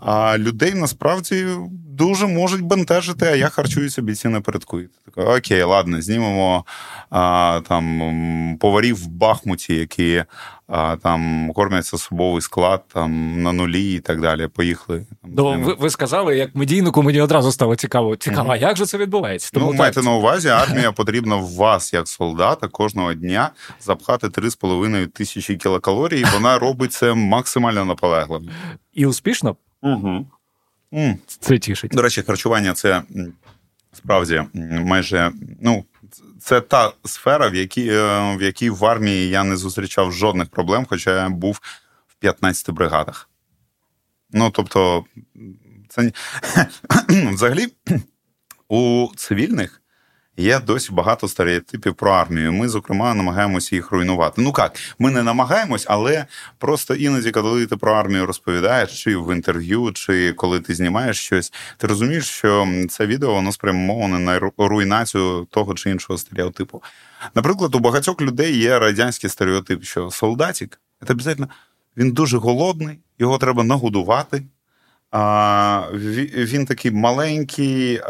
А 0.00 0.38
людей 0.38 0.74
насправді 0.74 1.46
дуже 1.92 2.26
можуть 2.26 2.60
бентежити, 2.60 3.26
а 3.26 3.36
я 3.36 3.48
харчуюся 3.48 4.02
бійці 4.02 4.28
напередку. 4.28 4.80
Окей, 5.16 5.62
ладно, 5.62 6.02
знімемо 6.02 6.64
а, 7.10 7.60
там 7.68 8.56
поварів 8.60 9.04
в 9.04 9.06
Бахмуті, 9.06 9.74
які 9.74 10.24
а, 10.66 10.96
там 10.96 11.50
кормяться 11.54 11.96
особовий 11.96 12.42
склад 12.42 12.82
там 12.92 13.42
на 13.42 13.52
нулі 13.52 13.94
і 13.94 14.00
так 14.00 14.20
далі. 14.20 14.48
Поїхали. 14.48 15.06
Ну, 15.24 15.60
ви, 15.60 15.74
ви 15.74 15.90
сказали, 15.90 16.36
як 16.36 16.54
медійнику 16.54 17.02
мені 17.02 17.20
одразу 17.20 17.52
стало 17.52 17.76
цікаво. 17.76 18.16
Цікаво, 18.16 18.52
mm-hmm. 18.52 18.62
як 18.62 18.76
же 18.76 18.86
це 18.86 18.98
відбувається? 18.98 19.50
Тому 19.52 19.66
ну, 19.66 19.72
так... 19.72 19.80
майте 19.80 20.02
на 20.02 20.12
увазі, 20.12 20.48
армія 20.48 20.92
потрібна 20.92 21.36
в 21.36 21.54
вас, 21.54 21.92
як 21.92 22.08
солдата, 22.08 22.68
кожного 22.68 23.14
дня 23.14 23.50
запхати 23.80 24.26
3,5 24.26 25.06
тисячі 25.06 25.56
кілокалорій, 25.56 26.20
і 26.20 26.24
вона 26.34 26.58
робить 26.58 26.92
це 26.92 27.14
максимально 27.14 27.84
наполегливо. 27.84 28.44
І 28.92 29.06
успішно? 29.06 29.56
Угу. 29.82 30.26
Це 31.40 31.58
тішить. 31.58 31.90
До 31.92 32.02
речі, 32.02 32.22
харчування 32.22 32.72
це 32.72 33.02
справді 33.92 34.42
майже 34.72 35.32
ну. 35.60 35.84
Це 36.40 36.60
та 36.60 36.92
сфера, 37.04 37.48
в 37.48 37.54
якій 37.54 37.88
е, 37.88 38.36
в 38.36 38.42
якій 38.42 38.70
в 38.70 38.84
армії 38.84 39.28
я 39.28 39.44
не 39.44 39.56
зустрічав 39.56 40.12
жодних 40.12 40.48
проблем, 40.48 40.86
хоча 40.88 41.22
я 41.22 41.28
був 41.28 41.60
в 42.08 42.14
15 42.14 42.70
бригадах. 42.70 43.30
Ну 44.30 44.50
тобто, 44.50 45.04
це 45.88 46.12
взагалі 47.08 47.68
у 48.68 49.08
цивільних 49.16 49.81
Є 50.36 50.60
досі 50.60 50.92
багато 50.92 51.28
стереотипів 51.28 51.94
про 51.94 52.12
армію. 52.12 52.52
Ми, 52.52 52.68
зокрема, 52.68 53.14
намагаємося 53.14 53.76
їх 53.76 53.92
руйнувати. 53.92 54.42
Ну 54.42 54.54
як, 54.58 54.72
ми 54.98 55.10
не 55.10 55.22
намагаємось, 55.22 55.86
але 55.88 56.26
просто 56.58 56.94
іноді, 56.94 57.30
коли 57.30 57.66
ти 57.66 57.76
про 57.76 57.92
армію 57.92 58.26
розповідаєш, 58.26 59.02
чи 59.02 59.16
в 59.16 59.34
інтерв'ю, 59.34 59.92
чи 59.92 60.32
коли 60.32 60.60
ти 60.60 60.74
знімаєш 60.74 61.20
щось, 61.20 61.52
ти 61.76 61.86
розумієш, 61.86 62.24
що 62.24 62.68
це 62.88 63.06
відео 63.06 63.34
воно 63.34 63.52
спрямоване 63.52 64.18
на 64.18 64.50
руйнацію 64.58 65.46
того 65.50 65.74
чи 65.74 65.90
іншого 65.90 66.18
стереотипу. 66.18 66.82
Наприклад, 67.34 67.74
у 67.74 67.78
багатьох 67.78 68.20
людей 68.20 68.58
є 68.58 68.78
радянський 68.78 69.30
стереотип, 69.30 69.84
що 69.84 70.10
солдатик 70.10 70.80
це 71.06 71.12
обов'язково 71.12 71.48
він 71.96 72.12
дуже 72.12 72.38
голодний, 72.38 72.98
його 73.18 73.38
треба 73.38 73.64
нагодувати. 73.64 74.42
Він 76.34 76.66
такий 76.66 76.90
маленький, 76.90 78.00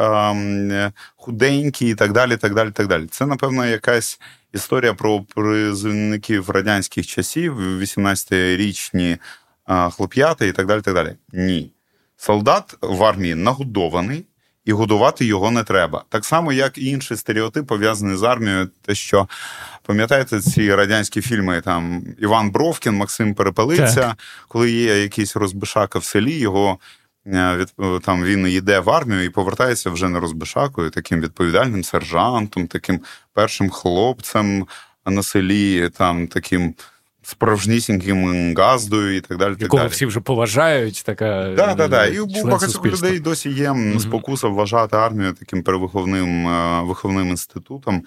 худенький 1.17 1.91
і 1.91 1.95
так 1.95 2.13
далі. 2.13 2.37
так 2.37 2.55
далі, 2.55 2.71
так 2.71 2.87
далі. 2.87 3.07
Це, 3.07 3.27
напевно, 3.27 3.67
якась 3.67 4.21
історія 4.53 4.95
про 4.95 5.21
призовників 5.21 6.51
радянських 6.51 7.07
часів, 7.07 7.81
18-річні 7.81 9.19
хлоп'ята 9.91 10.45
і 10.45 10.53
так 10.53 10.67
далі. 10.67 10.81
так 10.81 10.95
далі. 10.95 11.15
Ні. 11.33 11.73
Солдат 12.17 12.77
в 12.83 13.05
армії 13.05 13.35
нагодований, 13.35 14.25
і 14.65 14.73
годувати 14.73 15.25
його 15.25 15.51
не 15.51 15.65
треба. 15.65 16.05
Так 16.09 16.25
само, 16.25 16.53
як 16.53 16.79
і 16.79 16.87
інший 16.87 17.17
стереотип 17.17 17.67
пов'язаний 17.67 18.17
з 18.17 18.23
армією, 18.23 18.71
те, 18.83 18.95
що 18.95 19.29
пам'ятаєте 19.83 20.41
ці 20.41 20.75
радянські 20.75 21.21
фільми, 21.21 21.61
там 21.61 22.03
Іван 22.19 22.51
Бровкін, 22.51 22.95
Максим 22.95 23.35
Перепелиця, 23.35 23.95
так. 23.95 24.19
коли 24.49 24.71
є 24.71 25.03
якийсь 25.03 25.37
розбишака 25.37 25.99
в 25.99 26.05
селі, 26.05 26.39
його 26.39 26.79
е, 27.27 27.57
від 27.57 28.03
там 28.03 28.25
він 28.25 28.47
йде 28.47 28.81
в 28.81 28.91
армію 28.91 29.25
і 29.25 29.29
повертається 29.29 29.91
вже 29.91 30.09
не 30.09 30.21
розбишакою, 30.21 30.91
таким 30.91 31.21
відповідальним 31.21 31.85
сержантом, 31.85 32.67
таким 32.67 33.01
першим 33.33 33.71
хлопцем 33.71 34.67
на 35.07 35.23
селі, 35.23 35.89
там 35.89 36.27
таким 36.27 36.75
справжнісіньким 37.23 38.55
газдою 38.57 39.17
і 39.17 39.21
так 39.21 39.39
далі. 39.39 39.57
Якого 39.59 39.87
всі 39.87 40.07
вже 40.07 40.21
поважають, 40.21 41.03
така. 41.07 41.55
Так, 41.57 41.77
так, 41.77 41.91
так. 41.91 42.15
І 42.15 42.21
у 42.21 42.45
багатьох 42.45 42.87
людей 42.87 43.19
досі 43.21 43.51
є 43.51 43.77
спокуса 44.01 44.49
вважати 44.49 44.97
армію 44.97 45.33
таким 45.33 45.62
перевиховним 45.62 46.49
е, 46.49 46.83
виховним 46.83 47.29
інститутом. 47.29 48.03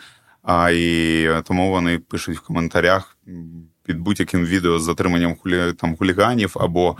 А 0.46 0.70
і 0.70 1.30
тому 1.44 1.72
вони 1.72 2.00
пишуть 2.00 2.38
в 2.38 2.42
коментарях 2.42 3.18
під 3.84 4.00
будь-яким 4.00 4.46
відео 4.46 4.80
з 4.80 4.84
затриманням 4.84 5.36
хулі, 5.36 5.74
там, 5.74 5.98
хуліганів, 5.98 6.56
або 6.60 6.98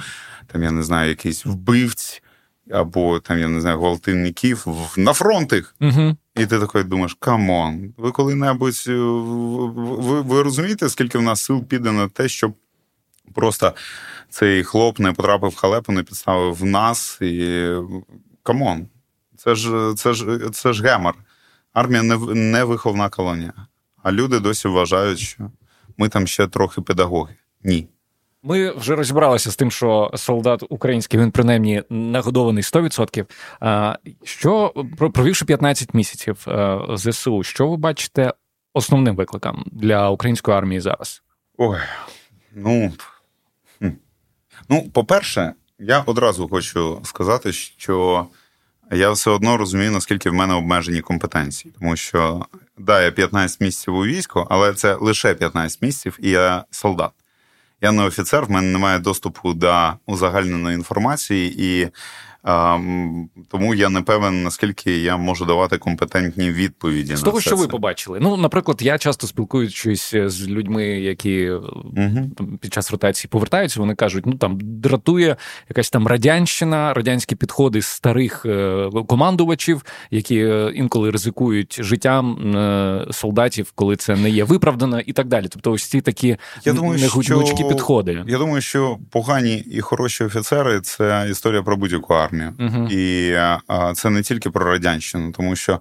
там, 0.48 0.64
я 0.64 0.72
не 0.72 0.84
знаю, 0.84 1.10
якийсь 1.10 1.46
вбивць, 1.46 2.24
або 2.72 3.20
там, 3.20 3.40
я 3.40 3.48
не 3.48 3.62
знаю, 3.62 3.78
гвалтівників 3.78 4.68
на 4.98 5.14
фронт, 5.14 5.48
їх. 5.48 5.76
Угу. 5.82 6.18
І 6.36 6.46
ти 6.46 6.60
такий 6.60 6.84
думаєш, 6.84 7.18
come 7.20 7.62
on, 7.62 7.94
ви 7.98 8.12
коли-небудь 8.12 8.84
е, 8.88 8.94
ви, 8.96 10.22
ви 10.22 10.44
розумієте, 10.44 10.90
скільки 10.90 11.18
в 11.18 11.22
нас 11.22 11.42
сил 11.42 11.64
піде 11.64 11.92
на 11.92 12.08
те, 12.08 12.28
щоб 12.28 12.54
просто 13.34 13.74
цей 14.30 14.64
хлоп 14.64 15.00
не 15.00 15.12
потрапив 15.12 15.50
в 15.50 15.56
халепу, 15.56 15.92
не 15.92 16.04
підставив 16.04 16.56
в 16.56 16.66
нас 16.66 17.22
і 17.22 17.68
come 18.44 18.69
on. 18.69 18.88
Це 19.38 19.56
ж 19.56 19.94
це 19.98 20.14
ж 20.14 20.40
це 20.54 20.74
ж 20.74 20.84
гемор. 20.84 21.16
Армія 21.76 22.04
не 22.04 22.18
не 22.34 22.64
виховна 22.64 23.10
колонія. 23.10 23.54
А 24.04 24.12
люди 24.12 24.40
досі 24.40 24.68
вважають, 24.68 25.20
що 25.20 25.52
ми 25.98 26.10
там 26.10 26.28
ще 26.28 26.48
трохи 26.48 26.82
педагоги. 26.82 27.36
Ні. 27.64 27.88
Ми 28.44 28.72
вже 28.72 28.96
розібралися 28.96 29.52
з 29.52 29.56
тим, 29.56 29.72
що 29.72 30.12
солдат 30.16 30.64
український 30.70 31.20
він 31.20 31.32
принаймні 31.32 31.84
нагодований 31.90 32.64
100%. 32.64 33.26
Що 34.24 34.74
провівши 35.14 35.46
15 35.46 35.94
місяців 35.94 36.48
ЗСУ, 36.94 37.44
що 37.44 37.68
ви 37.68 37.78
бачите 37.78 38.34
основним 38.74 39.16
викликом 39.16 39.66
для 39.72 40.10
української 40.10 40.58
армії 40.58 40.80
зараз? 40.80 41.24
Ой, 41.58 41.80
ну 42.56 42.94
ну, 44.70 44.90
по-перше, 44.94 45.54
я 45.80 46.02
одразу 46.02 46.50
хочу 46.50 47.02
сказати, 47.04 47.54
що 47.54 48.28
я 48.92 49.12
все 49.12 49.32
одно 49.32 49.58
розумію, 49.58 49.92
наскільки 49.92 50.30
в 50.30 50.34
мене 50.34 50.54
обмежені 50.54 51.02
компетенції, 51.02 51.74
тому 51.80 51.96
що 51.96 52.46
да, 52.78 53.02
я 53.02 53.12
15 53.12 53.62
місяців 53.62 53.96
у 53.96 54.06
війську, 54.06 54.48
але 54.50 54.74
це 54.74 54.96
лише 54.96 55.34
15 55.34 55.82
місяців, 55.82 56.18
і 56.22 56.30
я 56.30 56.64
солдат. 56.72 57.12
Я 57.82 57.92
не 57.92 58.04
офіцер, 58.04 58.46
в 58.46 58.52
мене 58.52 58.68
немає 58.72 59.00
доступу 59.00 59.54
до 59.54 59.94
узагальненої 60.06 60.76
інформації, 60.76 61.56
і 61.58 61.90
тому 63.48 63.76
я 63.76 63.90
не 63.90 64.02
певен, 64.02 64.44
наскільки 64.44 64.98
я 64.98 65.18
можу 65.18 65.46
давати 65.46 65.78
компетентні 65.78 66.52
відповіді. 66.52 67.16
З 67.16 67.20
на 67.20 67.26
того, 67.26 67.38
це 67.38 67.42
що 67.42 67.56
ви 67.56 67.68
побачили. 67.68 68.20
Ну, 68.22 68.38
наприклад, 68.38 68.82
я 68.82 68.98
часто 68.98 69.28
спілкуючись 69.28 70.16
з 70.16 70.48
людьми, 70.48 70.86
які 70.86 71.50
угу. 71.50 72.32
під 72.62 72.74
час 72.74 72.92
ротації 72.92 73.30
повертаються, 73.30 73.80
вони 73.80 73.96
кажуть: 73.96 74.26
ну 74.26 74.34
там 74.34 74.58
дратує 74.62 75.36
якась 75.70 75.90
там 75.90 76.08
радянщина, 76.08 76.94
радянські 76.94 77.36
підходи 77.36 77.82
старих 77.82 78.46
е, 78.46 78.90
командувачів, 79.08 79.86
які 80.12 80.38
е, 80.38 80.72
інколи 80.76 81.12
ризикують 81.12 81.84
життям 81.84 82.36
солдатів, 83.12 83.72
коли 83.76 83.96
це 83.96 84.16
не 84.16 84.30
є 84.30 84.44
виправдано, 84.44 85.00
і 85.00 85.14
так 85.14 85.28
далі. 85.28 85.48
Тобто, 85.50 85.72
ось 85.72 85.84
ці 85.84 86.02
такі 86.02 86.38
я 86.66 86.74
думаю, 86.74 87.00
негучкі 87.00 87.64
підходи. 87.64 88.24
Я 88.28 88.38
думаю, 88.38 88.62
що 88.62 88.98
погані 89.12 89.58
і 89.58 89.82
хороші 89.82 90.24
офіцери 90.24 90.82
це 90.82 91.28
історія 91.32 91.64
про 91.64 91.78
будь-яку 91.78 92.14
армію 92.14 92.35
армію. 92.36 92.54
Uh-huh. 92.60 92.92
І 92.92 93.36
це 93.96 94.10
не 94.10 94.22
тільки 94.22 94.50
про 94.50 94.66
радянщину, 94.66 95.32
тому 95.32 95.56
що 95.56 95.80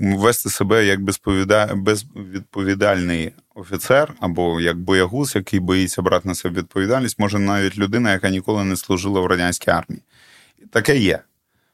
вести 0.00 0.50
себе 0.50 0.84
як 0.84 1.00
безвідповідальний 1.76 3.32
офіцер 3.54 4.12
або 4.20 4.60
як 4.60 4.78
боягуз, 4.78 5.36
який 5.36 5.60
боїться 5.60 6.02
брати 6.02 6.28
на 6.28 6.34
себе 6.34 6.58
відповідальність, 6.60 7.18
може 7.18 7.38
навіть 7.38 7.78
людина, 7.78 8.12
яка 8.12 8.30
ніколи 8.30 8.64
не 8.64 8.76
служила 8.76 9.20
в 9.20 9.26
радянській 9.26 9.70
армії. 9.70 10.02
Таке 10.72 10.96
є. 10.96 11.18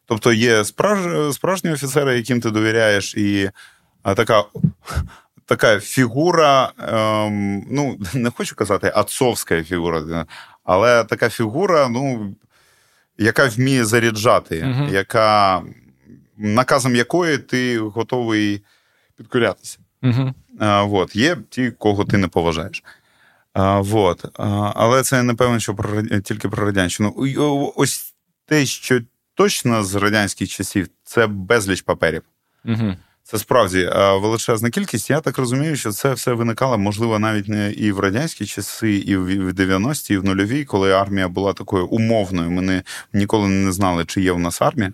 Тобто 0.07 0.33
є 0.33 0.65
справж... 0.65 1.35
справжні 1.35 1.73
офіцери, 1.73 2.17
яким 2.17 2.41
ти 2.41 2.51
довіряєш, 2.51 3.15
і 3.15 3.51
така. 4.03 4.45
Така 5.47 5.81
фігура, 5.81 6.73
ем, 6.79 7.65
ну 7.71 7.99
не 8.15 8.31
хочу 8.31 8.57
казати 8.57 8.91
отцовська 8.91 9.63
фігура, 9.63 10.27
але 10.65 11.05
така 11.05 11.29
фігура, 11.29 11.89
ну 11.89 12.35
яка 13.23 13.49
вміє 13.49 13.85
заряджати, 13.85 14.67
угу. 14.71 14.88
яка 14.93 15.62
наказом 16.37 16.97
якої 16.97 17.38
ти 17.38 17.79
готовий 17.79 18.62
підкорятися. 19.17 19.79
Угу. 20.02 20.35
А, 20.59 20.83
вот. 20.83 21.17
Є 21.17 21.37
ті, 21.50 21.71
кого 21.71 22.05
ти 22.05 22.19
не 22.19 22.29
поважаєш. 22.29 22.83
А, 23.52 23.81
вот. 23.81 24.25
а, 24.38 24.73
Але 24.76 25.02
це 25.02 25.23
не 25.23 25.35
певно, 25.35 25.59
що 25.59 25.75
про 25.75 26.02
тільки 26.02 26.49
про 26.49 26.67
радянщину. 26.67 27.14
Ось 27.76 28.14
те, 28.47 28.67
що 28.67 29.00
точно 29.35 29.85
з 29.85 29.95
радянських 29.95 30.49
часів, 30.49 30.88
це 31.05 31.26
безліч 31.26 31.83
паперів. 31.83 32.23
Угу. 32.64 32.97
Це 33.25 33.38
справді 33.38 33.91
величезна 33.97 34.71
кількість. 34.71 35.11
Я 35.11 35.21
так 35.21 35.38
розумію, 35.38 35.76
що 35.76 35.91
це 35.91 36.12
все 36.12 36.33
виникало, 36.33 36.79
можливо, 36.79 37.19
навіть 37.19 37.49
не 37.49 37.73
і 37.73 37.93
в 37.93 38.00
радянські 38.00 38.47
часи, 38.47 38.93
і 38.97 39.17
в 39.17 39.52
90-ті, 39.52 40.14
і 40.14 40.17
в 40.17 40.25
нульові, 40.25 40.64
коли 40.64 40.93
армія 40.93 41.29
була 41.29 41.52
такою 41.52 41.87
умовною. 41.87 42.50
Ми 42.50 42.62
не, 42.62 42.83
ніколи 43.12 43.49
не 43.49 43.73
знали, 43.73 44.05
чи 44.05 44.21
є 44.21 44.33
в 44.33 44.38
нас 44.38 44.62
армія. 44.62 44.93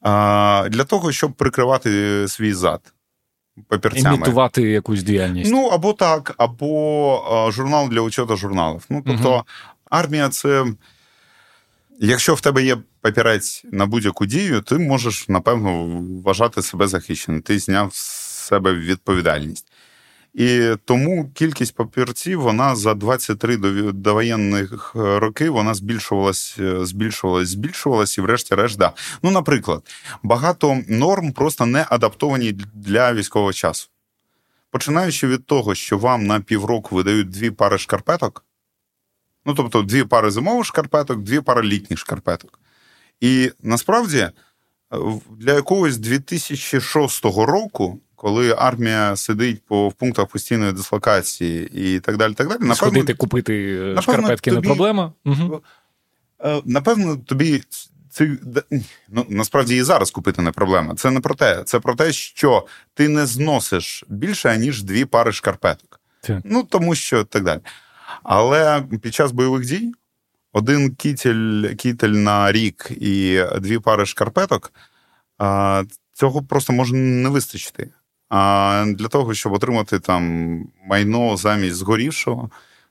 А, 0.00 0.68
Для 0.70 0.84
того, 0.84 1.12
щоб 1.12 1.32
прикривати 1.32 2.24
свій 2.28 2.52
зад. 2.52 2.92
Папірцями. 3.68 4.16
Імітувати 4.16 4.62
якусь 4.62 5.02
діяльність. 5.02 5.52
Ну, 5.52 5.66
або 5.66 5.92
так, 5.92 6.34
або 6.38 7.50
журнал 7.52 7.88
для 7.88 8.00
учету 8.00 8.36
журналів. 8.36 8.84
Ну, 8.88 9.02
тобто, 9.06 9.32
угу. 9.32 9.42
армія 9.90 10.28
це. 10.28 10.66
Якщо 12.00 12.34
в 12.34 12.40
тебе 12.40 12.64
є 12.64 12.78
папірець 13.00 13.64
на 13.72 13.86
будь-яку 13.86 14.26
дію, 14.26 14.60
ти 14.60 14.78
можеш, 14.78 15.28
напевно, 15.28 16.02
вважати 16.24 16.62
себе 16.62 16.88
захищеним. 16.88 17.42
Ти 17.42 17.58
зняв 17.58 17.94
з 17.94 18.26
себе 18.46 18.74
відповідальність. 18.74 19.66
І 20.34 20.70
тому 20.84 21.30
кількість 21.34 21.74
папірців 21.74 22.40
вона 22.40 22.76
за 22.76 22.94
23 22.94 23.56
довоєнних 23.92 24.90
роки 24.94 25.50
вона 25.50 25.74
збільшувалась, 25.74 26.58
збільшувалась, 26.80 27.48
збільшувалась, 27.48 28.18
і, 28.18 28.20
врешті-решт, 28.20 28.78
да. 28.78 28.92
Ну, 29.22 29.30
наприклад, 29.30 29.82
багато 30.22 30.78
норм 30.88 31.32
просто 31.32 31.66
не 31.66 31.86
адаптовані 31.90 32.52
для 32.74 33.12
військового 33.12 33.52
часу. 33.52 33.88
Починаючи 34.70 35.26
від 35.26 35.46
того, 35.46 35.74
що 35.74 35.98
вам 35.98 36.26
на 36.26 36.40
півроку 36.40 36.96
видають 36.96 37.30
дві 37.30 37.50
пари 37.50 37.78
шкарпеток, 37.78 38.45
ну 39.46 39.54
тобто 39.54 39.82
дві 39.82 40.04
пари 40.04 40.30
зимових 40.30 40.64
шкарпеток, 40.64 41.22
дві 41.22 41.40
пари 41.40 41.62
літніх 41.62 41.98
шкарпеток. 41.98 42.60
І 43.20 43.50
насправді 43.62 44.18
е, 44.18 44.32
для 45.30 45.54
якогось 45.54 45.98
2006 45.98 47.24
року, 47.24 48.00
коли 48.16 48.54
армія 48.58 49.16
сидить 49.16 49.62
по 49.66 49.88
в 49.88 49.92
пунктах 49.92 50.26
постійної 50.26 50.72
дислокації 50.72 51.70
і 51.74 52.00
так 52.00 52.16
далі, 52.16 52.34
так 52.34 52.48
далі, 52.48 52.58
напевно, 52.58 52.74
Сходити 52.74 53.14
купити 53.14 53.54
е, 53.54 53.78
напевно, 53.78 54.02
шкарпетки 54.02 54.50
тобі, 54.50 54.68
не 54.68 54.74
проблема. 54.74 55.12
Угу. 55.24 55.62
Напевно, 56.64 57.16
тобі 57.16 57.62
це 58.10 58.36
ну, 59.08 59.26
насправді 59.28 59.76
і 59.76 59.82
зараз 59.82 60.10
купити 60.10 60.42
не 60.42 60.52
проблема. 60.52 60.94
Це 60.94 61.10
не 61.10 61.20
про 61.20 61.34
те. 61.34 61.62
Це 61.64 61.80
про 61.80 61.94
те, 61.94 62.12
що 62.12 62.66
ти 62.94 63.08
не 63.08 63.26
зносиш 63.26 64.04
більше 64.08 64.58
ніж 64.58 64.82
дві 64.82 65.04
пари 65.04 65.32
шкарпеток. 65.32 66.00
Так. 66.20 66.40
Ну 66.44 66.62
тому 66.62 66.94
що 66.94 67.24
так 67.24 67.44
далі. 67.44 67.60
Але 68.22 68.82
під 69.02 69.14
час 69.14 69.32
бойових 69.32 69.66
дій 69.66 69.92
один 70.52 70.94
кітель, 70.94 71.74
кітель 71.74 72.08
на 72.08 72.52
рік 72.52 72.90
і 72.90 73.42
дві 73.60 73.78
пари 73.78 74.06
шкарпеток, 74.06 74.72
цього 76.12 76.42
просто 76.42 76.72
може 76.72 76.94
не 76.94 77.28
вистачити. 77.28 77.90
А 78.28 78.84
для 78.88 79.08
того, 79.08 79.34
щоб 79.34 79.52
отримати 79.52 79.98
там 79.98 80.62
майно 80.86 81.36
замість 81.36 81.76
згорівшого, 81.76 82.50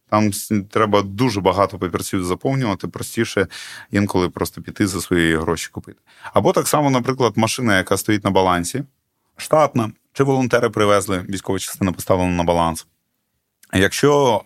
там 0.09 0.31
треба 0.71 1.01
дуже 1.01 1.41
багато 1.41 1.79
папірців 1.79 2.25
заповнювати, 2.25 2.87
простіше 2.87 3.47
інколи 3.91 4.29
просто 4.29 4.61
піти 4.61 4.87
за 4.87 5.01
свої 5.01 5.37
гроші 5.37 5.69
купити. 5.71 5.99
Або 6.33 6.51
так 6.51 6.67
само, 6.67 6.89
наприклад, 6.89 7.33
машина, 7.35 7.77
яка 7.77 7.97
стоїть 7.97 8.23
на 8.23 8.31
балансі, 8.31 8.83
штатна, 9.37 9.91
чи 10.13 10.23
волонтери 10.23 10.69
привезли, 10.69 11.25
військова 11.29 11.59
частина 11.59 11.91
поставлена 11.91 12.31
на 12.31 12.43
баланс. 12.43 12.87
Якщо 13.75 14.41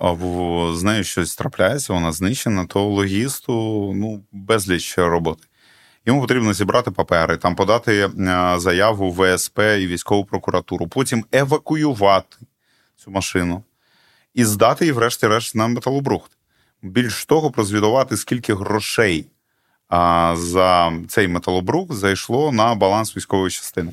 з 0.75 0.83
нею 0.83 1.03
щось 1.03 1.35
трапляється, 1.35 1.93
вона 1.93 2.11
знищена, 2.11 2.65
то 2.65 2.83
логісту 2.83 3.53
ну, 3.95 4.23
безліч 4.31 4.97
роботи. 4.97 5.43
Йому 6.05 6.21
потрібно 6.21 6.53
зібрати 6.53 6.91
папери, 6.91 7.37
там 7.37 7.55
подати 7.55 8.09
заяву 8.57 9.11
в 9.11 9.35
ВСП 9.35 9.59
і 9.59 9.87
військову 9.87 10.25
прокуратуру, 10.25 10.87
потім 10.87 11.25
евакуювати 11.31 12.37
цю 12.95 13.11
машину 13.11 13.63
і 14.33 14.45
здати 14.45 14.85
її, 14.85 14.91
врешті-решт, 14.91 15.55
на 15.55 15.67
металобрухт. 15.67 16.31
Більш 16.81 17.25
того, 17.25 17.51
прозвідувати, 17.51 18.17
скільки 18.17 18.53
грошей 18.53 19.25
а, 19.87 20.35
за 20.37 20.93
цей 21.07 21.27
металобрухт 21.27 21.93
зайшло 21.93 22.51
на 22.51 22.75
баланс 22.75 23.17
військової 23.17 23.51
частини. 23.51 23.91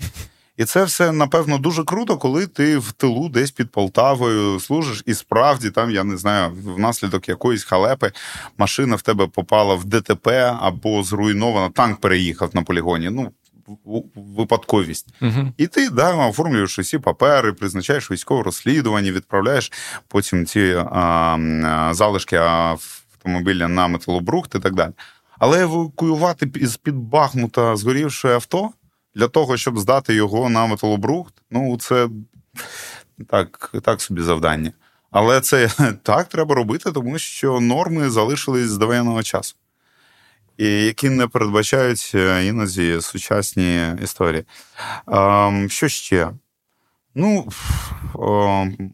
І 0.56 0.64
це 0.64 0.84
все 0.84 1.12
напевно 1.12 1.58
дуже 1.58 1.84
круто, 1.84 2.16
коли 2.16 2.46
ти 2.46 2.78
в 2.78 2.92
тилу 2.92 3.28
десь 3.28 3.50
під 3.50 3.70
Полтавою 3.70 4.60
служиш, 4.60 5.02
і 5.06 5.14
справді 5.14 5.70
там, 5.70 5.90
я 5.90 6.04
не 6.04 6.16
знаю, 6.16 6.52
внаслідок 6.64 7.28
якоїсь 7.28 7.64
халепи 7.64 8.12
машина 8.58 8.96
в 8.96 9.02
тебе 9.02 9.26
попала 9.26 9.74
в 9.74 9.84
ДТП 9.84 10.56
або 10.60 11.02
зруйнована, 11.02 11.70
танк 11.70 12.00
переїхав 12.00 12.50
на 12.54 12.62
полігоні. 12.62 13.10
Ну, 13.10 13.32
випадковість. 14.14 15.06
Uh-huh. 15.22 15.52
І 15.56 15.66
ти 15.66 15.90
да, 15.90 16.26
оформлюєш 16.26 16.78
усі 16.78 16.98
папери, 16.98 17.52
призначаєш 17.52 18.10
військове 18.10 18.42
розслідування, 18.42 19.12
відправляєш 19.12 19.72
потім 20.08 20.46
ці 20.46 20.84
а, 20.92 21.88
залишки 21.92 22.36
автомобіля 22.36 23.68
на 23.68 23.88
металобрухт 23.88 24.54
і 24.54 24.58
так 24.58 24.74
далі. 24.74 24.92
Але 25.38 25.62
евакуювати 25.62 26.50
з-під 26.66 26.94
Бахмута 26.94 27.76
згорівше 27.76 28.28
авто 28.28 28.70
для 29.16 29.28
того, 29.28 29.56
щоб 29.56 29.78
здати 29.78 30.14
його 30.14 30.48
на 30.48 30.66
металобрухт, 30.66 31.34
ну 31.50 31.76
це 31.78 32.08
так, 33.28 33.74
так 33.82 34.00
собі 34.00 34.22
завдання. 34.22 34.72
Але 35.10 35.40
це 35.40 35.68
так 36.02 36.28
треба 36.28 36.54
робити, 36.54 36.92
тому 36.92 37.18
що 37.18 37.60
норми 37.60 38.10
залишились 38.10 38.68
з 38.68 38.78
довоєнного 38.78 39.22
часу, 39.22 39.56
і 40.56 40.66
які 40.66 41.10
не 41.10 41.26
передбачають 41.26 42.12
е, 42.14 42.46
іноді 42.46 43.00
сучасні 43.00 43.94
історії. 44.02 44.44
Що 45.68 45.88
ще? 45.88 46.30
Ну, 47.14 47.48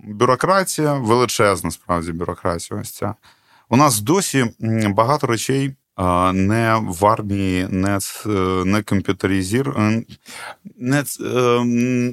бюрократія, 0.05 0.95
величезна 0.95 1.71
справді 1.71 2.13
бюрократія. 2.13 2.81
Ось 2.81 2.91
ця. 2.91 3.15
У 3.69 3.77
нас 3.77 4.01
досі 4.01 4.47
багато 4.89 5.27
речей 5.27 5.75
не 6.33 6.81
в 6.83 7.07
армії, 7.07 7.69
не 7.71 7.99
не 8.65 8.83
комп'ютерізір, 8.83 9.69
е, 9.69 10.05
не 10.77 11.05
е, 11.21 11.65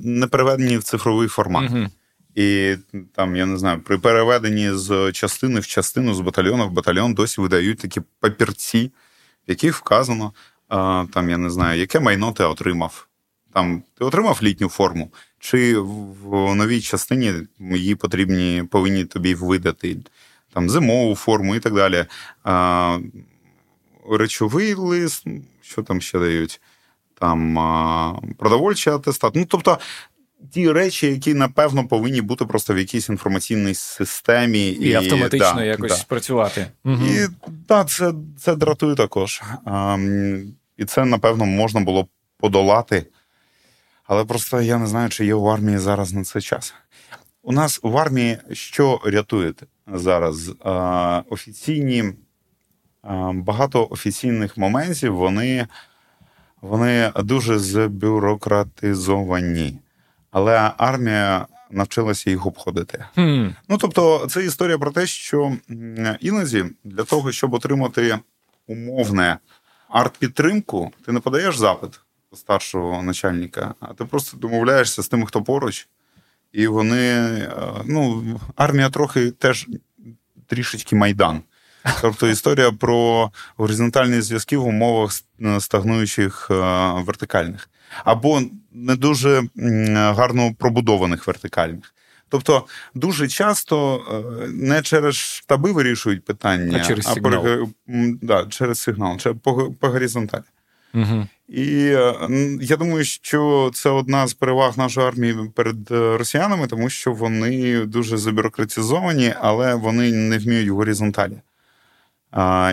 не 0.03 0.27
переведені 0.27 0.77
в 0.77 0.83
цифровий 0.83 1.27
формат. 1.27 1.71
Угу. 1.71 1.87
І 2.35 2.75
там, 3.15 3.35
я 3.35 3.45
не 3.45 3.57
знаю, 3.57 3.81
при 3.81 3.97
переведенні 3.97 4.71
з 4.71 5.11
частини 5.11 5.59
в 5.59 5.67
частину, 5.67 6.13
з 6.13 6.19
батальйону 6.19 6.67
в 6.67 6.71
батальйон 6.71 7.13
досі 7.13 7.41
видають 7.41 7.79
такі 7.79 8.01
папірці, 8.19 8.91
в 9.47 9.49
яких 9.49 9.75
вказано, 9.75 10.33
там, 11.13 11.29
я 11.29 11.37
не 11.37 11.49
знаю, 11.49 11.79
яке 11.79 11.99
майно 11.99 12.31
ти 12.31 12.43
отримав. 12.43 13.07
Там 13.53 13.83
Ти 13.97 14.05
отримав 14.05 14.39
літню 14.43 14.69
форму, 14.69 15.13
чи 15.39 15.77
в 15.79 16.55
новій 16.55 16.81
частині 16.81 17.33
її 17.59 17.95
потрібні, 17.95 18.63
повинні 18.71 19.05
тобі 19.05 19.35
видати 19.35 19.97
там 20.53 20.69
зимову 20.69 21.15
форму 21.15 21.55
і 21.55 21.59
так 21.59 21.73
далі 21.73 22.05
речовий 24.09 24.73
лист, 24.73 25.25
що 25.61 25.83
там 25.83 26.01
ще 26.01 26.19
дають, 26.19 26.61
там 27.19 27.55
продовольчий 28.37 28.93
атестат. 28.93 29.35
Ну, 29.35 29.45
тобто. 29.45 29.79
Ті 30.51 30.71
речі, 30.71 31.07
які 31.07 31.33
напевно 31.33 31.87
повинні 31.87 32.21
бути 32.21 32.45
просто 32.45 32.73
в 32.73 32.77
якійсь 32.77 33.09
інформаційній 33.09 33.73
системі 33.73 34.69
і, 34.69 34.89
і 34.89 34.93
автоматично 34.93 35.55
да, 35.55 35.63
якось 35.63 35.97
да. 35.97 36.03
працювати. 36.07 36.67
Угу. 36.85 37.05
І 37.05 37.27
так, 37.67 37.89
це 37.89 38.13
це 38.37 38.55
дратує 38.55 38.95
також. 38.95 39.41
А, 39.65 39.97
І 40.77 40.85
це, 40.85 41.05
напевно, 41.05 41.45
можна 41.45 41.81
було 41.81 42.07
подолати. 42.37 43.05
Але 44.09 44.25
просто 44.25 44.61
я 44.61 44.77
не 44.77 44.87
знаю, 44.87 45.09
чи 45.09 45.25
є 45.25 45.33
в 45.33 45.47
армії 45.47 45.77
зараз 45.77 46.13
на 46.13 46.23
це 46.23 46.41
час. 46.41 46.73
У 47.43 47.51
нас 47.51 47.79
в 47.83 47.97
армії 47.97 48.37
що 48.51 49.01
рятує 49.05 49.53
зараз? 49.87 50.51
А, 50.63 51.23
Офіційні 51.29 52.03
багато 53.33 53.87
офіційних 53.89 54.57
моментів 54.57 55.15
вони 55.15 55.67
вони 56.61 57.11
дуже 57.15 57.59
збюрократизовані. 57.59 59.79
Але 60.31 60.71
армія 60.77 61.47
навчилася 61.71 62.29
їх 62.29 62.45
обходити. 62.45 63.05
Mm. 63.15 63.55
Ну 63.69 63.77
тобто, 63.77 64.27
це 64.29 64.45
історія 64.45 64.77
про 64.77 64.91
те, 64.91 65.05
що 65.05 65.57
іноді 66.19 66.65
для 66.83 67.03
того, 67.03 67.31
щоб 67.31 67.53
отримати 67.53 68.19
умовне 68.67 69.37
арт-підтримку, 69.89 70.91
ти 71.05 71.11
не 71.11 71.19
подаєш 71.19 71.57
запит 71.57 71.99
старшого 72.33 73.03
начальника, 73.03 73.73
а 73.79 73.93
ти 73.93 74.05
просто 74.05 74.37
домовляєшся 74.37 75.03
з 75.03 75.07
тими, 75.07 75.25
хто 75.25 75.41
поруч. 75.41 75.87
І 76.51 76.67
вони, 76.67 77.27
ну, 77.85 78.23
армія 78.55 78.89
трохи 78.89 79.31
теж 79.31 79.67
трішечки 80.47 80.95
майдан. 80.95 81.41
Тобто 82.01 82.27
історія 82.27 82.71
про 82.71 83.31
горизонтальні 83.57 84.21
зв'язки 84.21 84.57
в 84.57 84.67
умовах 84.67 85.11
стагнуючих 85.59 86.47
е, 86.51 86.53
вертикальних, 87.05 87.69
або 88.03 88.41
не 88.71 88.95
дуже 88.95 89.43
гарно 89.95 90.53
пробудованих 90.57 91.27
вертикальних. 91.27 91.93
Тобто 92.29 92.65
дуже 92.95 93.27
часто 93.27 94.01
не 94.47 94.81
через 94.81 95.15
штаби 95.15 95.71
вирішують 95.71 96.25
питання, 96.25 96.77
а 96.81 96.85
через 96.85 97.05
сигнал. 97.05 97.47
а 97.47 97.65
да, 98.21 98.45
через 98.45 98.79
сигнал, 98.79 99.17
по, 99.43 99.71
по 99.71 99.87
горизонталі. 99.87 100.43
Угу. 100.93 101.27
І 101.47 101.65
я 102.61 102.77
думаю, 102.79 103.03
що 103.03 103.71
це 103.73 103.89
одна 103.89 104.27
з 104.27 104.33
переваг 104.33 104.77
нашої 104.77 105.07
армії 105.07 105.35
перед 105.55 105.91
росіянами, 105.91 106.67
тому 106.67 106.89
що 106.89 107.13
вони 107.13 107.85
дуже 107.85 108.17
забюрократизовані, 108.17 109.33
але 109.41 109.75
вони 109.75 110.11
не 110.11 110.37
вміють 110.37 110.69
в 110.69 110.75
горизонталі. 110.75 111.41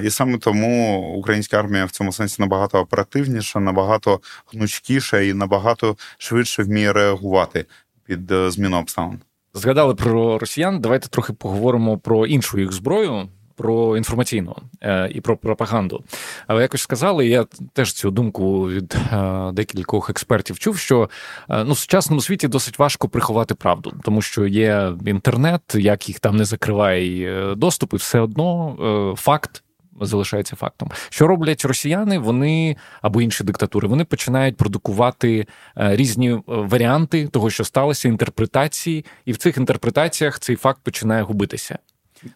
І 0.05 0.11
саме 0.11 0.38
тому 0.38 0.99
українська 1.19 1.59
армія 1.59 1.85
в 1.85 1.90
цьому 1.90 2.12
сенсі 2.12 2.42
набагато 2.42 2.79
оперативніша, 2.79 3.61
набагато 3.61 4.21
гнучкіша 4.53 5.21
і 5.21 5.33
набагато 5.33 5.97
швидше 6.19 6.62
вміє 6.62 6.92
реагувати 6.92 7.66
під 8.05 8.31
е, 8.33 8.51
зміну 8.51 8.79
обставин. 8.79 9.21
Згадали 9.55 9.95
про 9.95 10.38
росіян. 10.38 10.81
Давайте 10.81 11.09
трохи 11.09 11.33
поговоримо 11.33 11.99
про 11.99 12.27
іншу 12.27 12.59
їх 12.59 12.73
зброю 12.73 13.29
про 13.57 13.97
інформаційну 13.97 14.57
е, 14.83 15.11
і 15.14 15.21
про 15.21 15.37
пропаганду. 15.37 16.05
Але 16.47 16.62
якось 16.62 16.81
сказали, 16.81 17.27
я 17.27 17.47
теж 17.73 17.92
цю 17.92 18.11
думку 18.11 18.69
від 18.69 18.97
е, 19.12 19.53
декількох 19.53 20.11
експертів 20.11 20.59
чув, 20.59 20.79
що 20.79 21.11
е, 21.51 21.64
ну 21.64 21.73
в 21.73 21.79
сучасному 21.79 22.21
світі 22.21 22.49
досить 22.49 22.79
важко 22.79 23.09
приховати 23.09 23.55
правду, 23.55 23.92
тому 24.03 24.23
що 24.23 24.47
є 24.47 24.92
інтернет, 25.07 25.62
як 25.75 26.09
їх 26.09 26.21
там 26.21 26.37
не 26.37 26.45
закриває 26.45 27.55
доступ, 27.55 27.92
і 27.92 27.97
все 27.97 28.21
одно 28.21 29.14
факт. 29.19 29.62
Залишається 30.01 30.57
фактом, 30.57 30.90
що 31.09 31.27
роблять 31.27 31.64
росіяни, 31.64 32.19
вони 32.19 32.77
або 33.03 33.21
інші 33.21 33.45
диктатури, 33.45 33.88
вони 33.88 34.05
починають 34.05 34.57
продукувати 34.57 35.47
різні 35.77 36.38
варіанти 36.47 37.29
того, 37.29 37.51
що 37.51 37.64
сталося, 37.64 38.09
інтерпретації, 38.09 39.05
і 39.25 39.33
в 39.33 39.37
цих 39.37 39.57
інтерпретаціях 39.57 40.38
цей 40.38 40.57
факт 40.57 40.81
починає 40.83 41.23
губитися. 41.23 41.79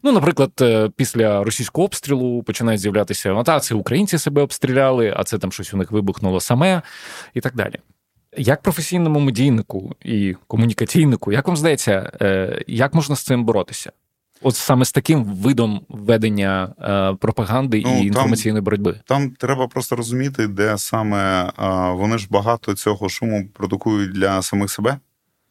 Ну, 0.03 0.13
наприклад, 0.13 0.51
е, 0.61 0.91
після 0.97 1.45
російського 1.45 1.85
обстрілу 1.85 2.43
починають 2.43 2.81
з'являтися 2.81 3.45
а 3.47 3.61
це 3.61 3.75
українці 3.75 4.19
себе 4.19 4.43
обстріляли, 4.43 5.15
а 5.17 5.25
це 5.25 5.39
там 5.39 5.53
щось 5.53 5.75
у 5.75 5.77
них 5.77 5.91
вибухнуло 5.91 6.41
саме, 6.41 6.83
і 7.35 7.41
так 7.41 7.55
далі. 7.55 7.75
Як 8.37 8.63
професійному 8.63 9.21
медійнику 9.21 9.95
і 10.05 10.37
комунікаційнику, 10.47 11.33
як 11.33 11.47
вам 11.47 11.57
здається, 11.57 12.13
е, 12.23 12.63
як 12.67 12.95
можна 12.95 13.17
з 13.17 13.23
цим 13.23 13.45
боротися? 13.45 13.93
От 14.43 14.57
саме 14.57 14.85
з 14.85 14.93
таким 14.93 15.25
видом 15.25 15.81
ведення 15.89 16.75
е, 16.81 17.17
пропаганди 17.21 17.83
ну, 17.87 17.99
і 17.99 18.07
інформаційної 18.07 18.63
боротьби? 18.63 19.01
Там 19.05 19.31
треба 19.31 19.69
просто 19.69 19.97
розуміти, 19.97 20.47
де 20.47 20.79
саме 20.79 21.53
вони 21.97 22.19
ж 22.19 22.27
багато 22.31 22.75
цього 22.75 23.09
шуму 23.09 23.49
продукують 23.53 24.13
для 24.13 24.43
самих 24.43 24.71
себе, 24.71 24.99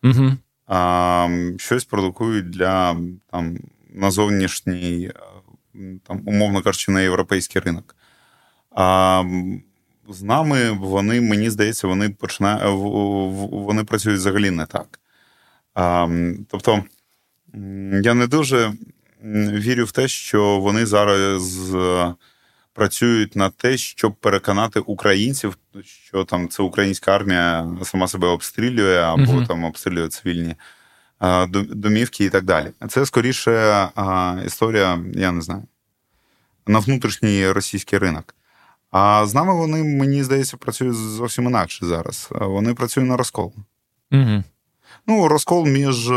Угу. 0.03 0.31
а 0.67 1.27
щось 1.57 1.85
продукують 1.85 2.49
для 2.49 2.95
там 3.31 3.57
на 3.89 4.11
зовнішній, 4.11 5.11
е, 5.75 5.79
там, 6.07 6.21
умовно 6.25 6.61
кажучи, 6.61 6.91
на 6.91 7.01
європейський 7.01 7.61
ринок. 7.61 7.95
А 8.71 9.23
з 10.09 10.21
нами 10.23 10.71
вони, 10.71 11.21
мені 11.21 11.49
здається, 11.49 11.87
вони 11.87 12.09
починають, 12.09 12.63
е, 12.63 12.69
вони 13.51 13.83
працюють 13.83 14.19
взагалі 14.19 14.51
не 14.51 14.65
так. 14.65 14.99
А, 15.73 16.07
Тобто 16.47 16.83
я 18.03 18.13
не 18.13 18.27
дуже 18.27 18.73
вірю 19.23 19.85
в 19.85 19.91
те, 19.91 20.07
що 20.07 20.59
вони 20.59 20.85
зараз 20.85 21.75
е, 21.75 22.13
працюють 22.73 23.35
на 23.35 23.49
те, 23.49 23.77
щоб 23.77 24.15
переконати 24.15 24.79
українців, 24.79 25.57
що 25.83 26.23
там 26.23 26.49
це 26.49 26.63
українська 26.63 27.15
армія 27.15 27.67
сама 27.83 28.07
себе 28.07 28.27
обстрілює 28.27 28.99
або 28.99 29.23
uh 29.23 29.47
там 29.47 29.63
обстрілює 29.63 30.07
цивільні 30.07 30.55
домівки 31.51 32.25
і 32.25 32.29
так 32.29 32.43
далі. 32.43 32.71
Це 32.89 33.05
скоріше 33.05 33.89
історія, 34.45 34.99
я 35.13 35.31
не 35.31 35.41
знаю, 35.41 35.63
на 36.67 36.79
внутрішній 36.79 37.51
російський 37.51 37.99
ринок. 37.99 38.35
А 38.91 39.25
з 39.27 39.33
нами 39.33 39.53
вони, 39.53 39.83
мені 39.83 40.23
здається, 40.23 40.57
працюють 40.57 40.95
зовсім 40.95 41.45
інакше 41.45 41.85
зараз. 41.85 42.27
Вони 42.31 42.73
працюють 42.73 43.09
на 43.09 43.17
розкол. 43.17 43.53
Угу. 44.11 44.43
Ну, 45.07 45.27
розкол 45.27 45.67
між 45.67 46.11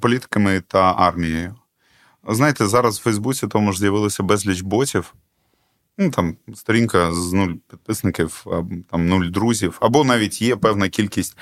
політиками 0.00 0.60
та 0.60 0.94
армією. 0.98 1.54
Знаєте, 2.28 2.66
зараз 2.66 2.98
в 2.98 3.02
Фейсбуці 3.02 3.46
тому 3.46 3.72
ж 3.72 3.78
з'явилося 3.78 4.22
безліч 4.22 4.60
ботів. 4.60 5.14
Ну, 5.98 6.10
там 6.10 6.36
сторінка 6.54 7.12
з 7.12 7.32
нуль 7.32 7.52
підписників, 7.70 8.46
там 8.90 9.08
нуль 9.08 9.26
друзів, 9.26 9.78
або 9.80 10.04
навіть 10.04 10.42
є 10.42 10.56
певна 10.56 10.88
кількість 10.88 11.36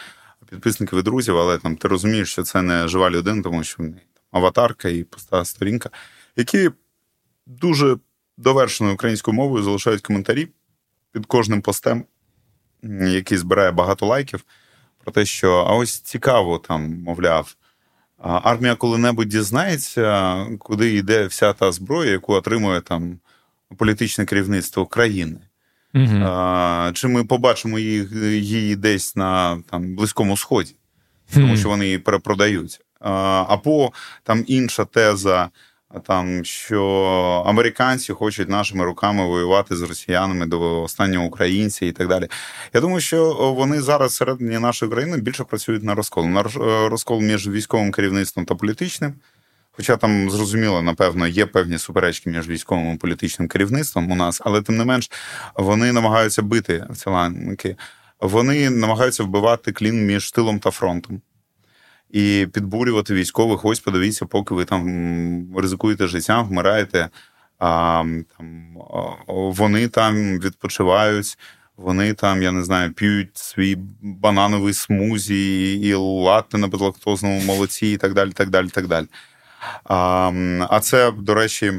підписників 0.55 0.99
і 0.99 1.03
друзів, 1.03 1.39
але 1.39 1.59
там 1.59 1.77
ти 1.77 1.89
розумієш, 1.89 2.33
що 2.33 2.43
це 2.43 2.63
не 2.63 2.89
жива 2.89 3.11
людина, 3.11 3.43
тому 3.43 3.65
що 3.65 3.83
в 3.83 3.87
неї 3.87 4.07
аватарка 4.31 4.89
і 4.89 5.05
пуста 5.05 5.45
сторінка, 5.45 5.91
які 6.37 6.71
дуже 7.47 7.97
довершеною 8.37 8.95
українською 8.95 9.35
мовою 9.35 9.65
залишають 9.65 10.03
коментарі 10.03 10.49
під 11.13 11.27
кожним 11.27 11.63
постем, 11.63 12.05
який 13.03 13.39
збирає 13.39 13.71
багато 13.71 14.07
лайків, 14.07 14.45
про 15.05 15.13
те, 15.13 15.25
що 15.25 15.53
а 15.53 15.75
ось 15.75 16.01
цікаво, 16.01 16.59
там, 16.59 17.03
мовляв, 17.03 17.57
армія 18.19 18.75
коли-небудь 18.75 19.29
дізнається, 19.29 20.37
куди 20.59 20.95
йде 20.95 21.27
вся 21.27 21.53
та 21.53 21.73
зброя, 21.73 22.11
яку 22.11 22.33
отримує 22.33 22.81
там 22.81 23.19
політичне 23.77 24.25
керівництво 24.25 24.87
країни. 24.87 25.41
Угу. 25.95 26.25
А, 26.25 26.91
Чи 26.95 27.09
ми 27.09 27.25
побачимо 27.25 27.79
її, 27.79 28.09
її 28.41 28.77
десь 28.77 29.17
на 29.17 29.63
там, 29.71 29.97
Близькому 29.97 30.37
Сході, 30.37 30.75
тому 31.35 31.57
що 31.57 31.69
вони 31.69 31.85
її 31.85 31.99
перепродають. 31.99 32.81
А, 33.01 33.45
Або 33.49 33.93
там 34.23 34.45
інша 34.47 34.85
теза, 34.85 35.51
там, 36.07 36.45
що 36.45 36.83
американці 37.47 38.13
хочуть 38.13 38.49
нашими 38.49 38.85
руками 38.85 39.27
воювати 39.27 39.77
з 39.77 39.83
росіянами 39.83 40.47
до 40.47 40.83
останнього 40.83 41.27
українця 41.27 41.87
і 41.87 41.93
так 41.93 42.09
далі. 42.09 42.29
Я 42.73 42.81
думаю, 42.81 43.01
що 43.01 43.35
вони 43.57 43.83
зараз 43.83 44.13
всередині 44.13 44.59
нашої 44.59 44.93
країни 44.93 45.17
більше 45.17 45.45
працюють 45.45 45.83
на 45.83 45.95
розкол. 45.95 46.27
На 46.27 46.43
розкол 46.89 47.21
між 47.21 47.49
військовим 47.49 47.93
керівництвом 47.93 48.47
та 48.47 48.55
політичним. 48.55 49.15
Хоча 49.77 49.97
там 49.97 50.31
зрозуміло, 50.31 50.83
напевно, 50.83 51.27
є 51.27 51.47
певні 51.47 51.79
суперечки 51.79 52.31
між 52.31 52.49
військовим 52.49 52.95
і 52.95 52.97
політичним 52.97 53.49
керівництвом 53.49 54.11
у 54.11 54.15
нас, 54.15 54.43
але 54.45 54.63
тим 54.63 54.77
не 54.77 54.85
менш 54.85 55.11
вони 55.55 55.93
намагаються 55.93 56.43
бити 56.43 56.87
в 56.91 56.97
ціланки. 56.97 57.77
Вони 58.21 58.71
намагаються 58.71 59.23
вбивати 59.23 59.73
клін 59.73 60.07
між 60.07 60.31
тилом 60.31 60.59
та 60.59 60.71
фронтом 60.71 61.23
і 62.11 62.47
підбурювати 62.53 63.15
військових. 63.15 63.65
Ось 63.65 63.81
подивіться, 63.81 64.27
поки 64.27 64.55
ви 64.55 64.65
там 64.65 65.57
ризикуєте 65.57 66.07
життям, 66.07 66.49
вмираєте. 66.49 67.09
А 67.59 68.05
там 68.39 68.77
вони 69.27 69.89
там 69.89 70.39
відпочивають, 70.39 71.39
вони 71.77 72.15
там, 72.15 72.43
я 72.43 72.53
не 72.53 72.65
знаю, 72.65 72.93
п'ють 72.93 73.37
свій 73.39 73.77
банановий 74.03 74.75
смузі 74.75 75.73
і 75.75 75.95
латте 75.95 76.59
на 76.59 76.69
безлактозному 76.69 77.41
молоці, 77.41 77.87
і 77.87 77.97
так 77.97 78.15
далі. 78.15 78.33
так 78.33 78.51
далі, 78.51 78.69
так 78.69 78.87
далі. 78.87 79.07
А 79.85 80.33
а 80.71 80.81
це, 80.81 81.11
до 81.11 81.35
речі, 81.35 81.73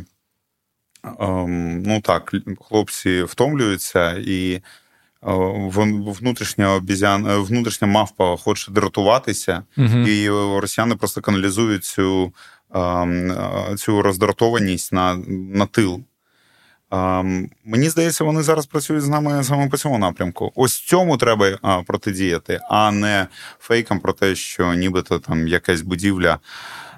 ну 1.19 2.01
так, 2.03 2.35
хлопці 2.61 3.23
втомлюються, 3.23 4.11
і 4.11 4.61
внутрішня 5.21 6.73
обізян, 6.73 7.27
внутрішня 7.37 7.87
мавпа 7.87 8.37
хоче 8.37 8.71
дратуватися, 8.71 9.63
uh 9.77 10.07
і 10.07 10.29
росіяни 10.59 10.95
просто 10.95 11.21
каналізують 11.21 11.83
цю 11.83 12.33
цю 13.77 14.01
роздратованість 14.01 14.93
на, 14.93 15.15
на 15.27 15.65
тил. 15.65 16.01
Мені 17.65 17.89
здається, 17.89 18.23
вони 18.23 18.41
зараз 18.41 18.65
працюють 18.65 19.03
з 19.03 19.07
нами 19.07 19.43
саме 19.43 19.69
по 19.69 19.77
цьому 19.77 19.97
напрямку. 19.97 20.51
Ось 20.55 20.79
цьому 20.79 21.17
треба 21.17 21.83
протидіяти, 21.87 22.59
а 22.69 22.91
не 22.91 23.27
фейкам 23.59 23.99
про 23.99 24.13
те, 24.13 24.35
що 24.35 24.73
нібито 24.73 25.19
там 25.19 25.47
якась 25.47 25.81
будівля 25.81 26.39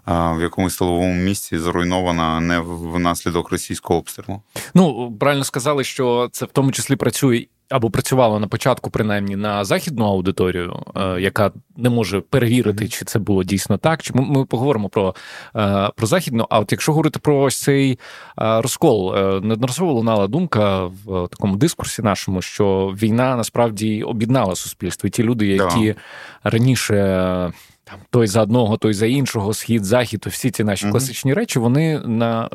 в 0.07 0.41
якомусь 0.41 0.73
столовому 0.73 1.13
місці 1.13 1.57
зруйнована 1.57 2.39
не 2.39 2.59
внаслідок 2.59 3.51
російського 3.51 3.99
обстрілу. 3.99 4.41
Ну 4.73 5.13
правильно 5.19 5.43
сказали, 5.43 5.83
що 5.83 6.29
це 6.31 6.45
в 6.45 6.49
тому 6.51 6.71
числі 6.71 6.95
працює. 6.95 7.45
Або 7.69 7.89
працювало 7.89 8.39
на 8.39 8.47
початку, 8.47 8.89
принаймні, 8.89 9.35
на 9.35 9.65
західну 9.65 10.05
аудиторію, 10.05 10.83
е, 10.95 11.21
яка 11.21 11.51
не 11.77 11.89
може 11.89 12.21
перевірити, 12.21 12.87
чи 12.87 13.05
це 13.05 13.19
було 13.19 13.43
дійсно 13.43 13.77
так. 13.77 14.03
Чи 14.03 14.13
ми, 14.13 14.45
поговоримо 14.45 14.89
про 14.89 15.15
е, 15.55 15.89
про 15.95 16.07
західну? 16.07 16.47
А 16.49 16.59
от 16.59 16.71
якщо 16.71 16.91
говорити 16.91 17.19
про 17.19 17.39
ось 17.39 17.61
цей 17.61 17.91
е, 17.91 17.97
розкол, 18.61 19.15
неодноразово 19.43 19.93
лунала 19.93 20.27
думка 20.27 20.85
в 20.85 21.27
такому 21.27 21.55
дискурсі 21.55 22.01
нашому, 22.01 22.41
що 22.41 22.95
війна 23.01 23.35
насправді 23.35 24.03
об'єднала 24.03 24.55
суспільство. 24.55 25.07
І 25.07 25.09
ті 25.09 25.23
люди, 25.23 25.47
які 25.47 25.93
да. 25.93 26.49
раніше 26.49 27.53
там 27.89 27.99
той 28.09 28.27
за 28.27 28.41
одного, 28.41 28.77
той 28.77 28.93
за 28.93 29.05
іншого, 29.05 29.53
схід, 29.53 29.85
захід, 29.85 30.25
всі 30.27 30.51
ці 30.51 30.63
наші 30.63 30.85
mm-hmm. 30.85 30.91
класичні 30.91 31.33
речі, 31.33 31.59
вони 31.59 31.99
на 31.99 32.49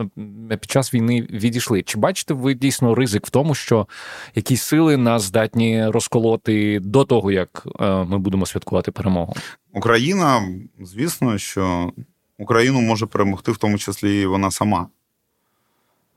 під 0.48 0.70
час 0.70 0.94
війни 0.94 1.26
відійшли. 1.30 1.82
Чи 1.82 1.98
бачите 1.98 2.34
ви 2.34 2.54
дійсно 2.54 2.94
ризик 2.94 3.26
в 3.26 3.30
тому, 3.30 3.54
що 3.54 3.86
якісь 4.34 4.62
сили 4.62 4.96
нас 4.96 5.22
здатні 5.22 5.86
розколоти 5.86 6.80
до 6.80 7.04
того, 7.04 7.32
як 7.32 7.66
е, 7.80 8.04
ми 8.04 8.18
будемо 8.18 8.46
святкувати 8.46 8.90
перемогу? 8.90 9.34
Україна, 9.72 10.48
звісно, 10.80 11.38
що 11.38 11.92
Україну 12.38 12.80
може 12.80 13.06
перемогти, 13.06 13.52
в 13.52 13.56
тому 13.56 13.78
числі 13.78 14.20
і 14.20 14.26
вона 14.26 14.50
сама. 14.50 14.86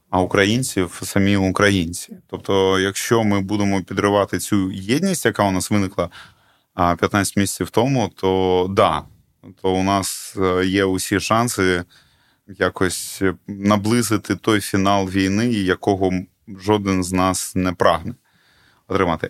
А 0.10 0.22
українців 0.22 1.02
самі 1.04 1.38
українці. 1.38 2.18
Тобто, 2.28 2.80
якщо 2.80 3.24
ми 3.24 3.42
будемо 3.42 3.82
підривати 3.82 4.40
цю 4.40 4.72
єдність, 4.72 5.26
яка 5.26 5.44
у 5.44 5.52
нас 5.52 5.72
виникла 5.72 6.10
15 6.76 7.38
місяців 7.38 7.70
тому, 7.70 8.12
то 8.16 8.68
да, 8.70 9.04
то 9.62 9.74
у 9.74 9.84
нас 9.84 10.36
е, 10.40 10.66
є 10.66 10.86
усі 10.86 11.20
шанси 11.20 11.84
якось 12.48 13.22
наблизити 13.48 14.36
той 14.36 14.62
фінал 14.62 15.10
війни, 15.10 15.48
якого 15.48 16.12
жоден 16.48 17.04
з 17.04 17.12
нас 17.12 17.56
не 17.56 17.72
прагне 17.72 18.14
отримати. 18.88 19.30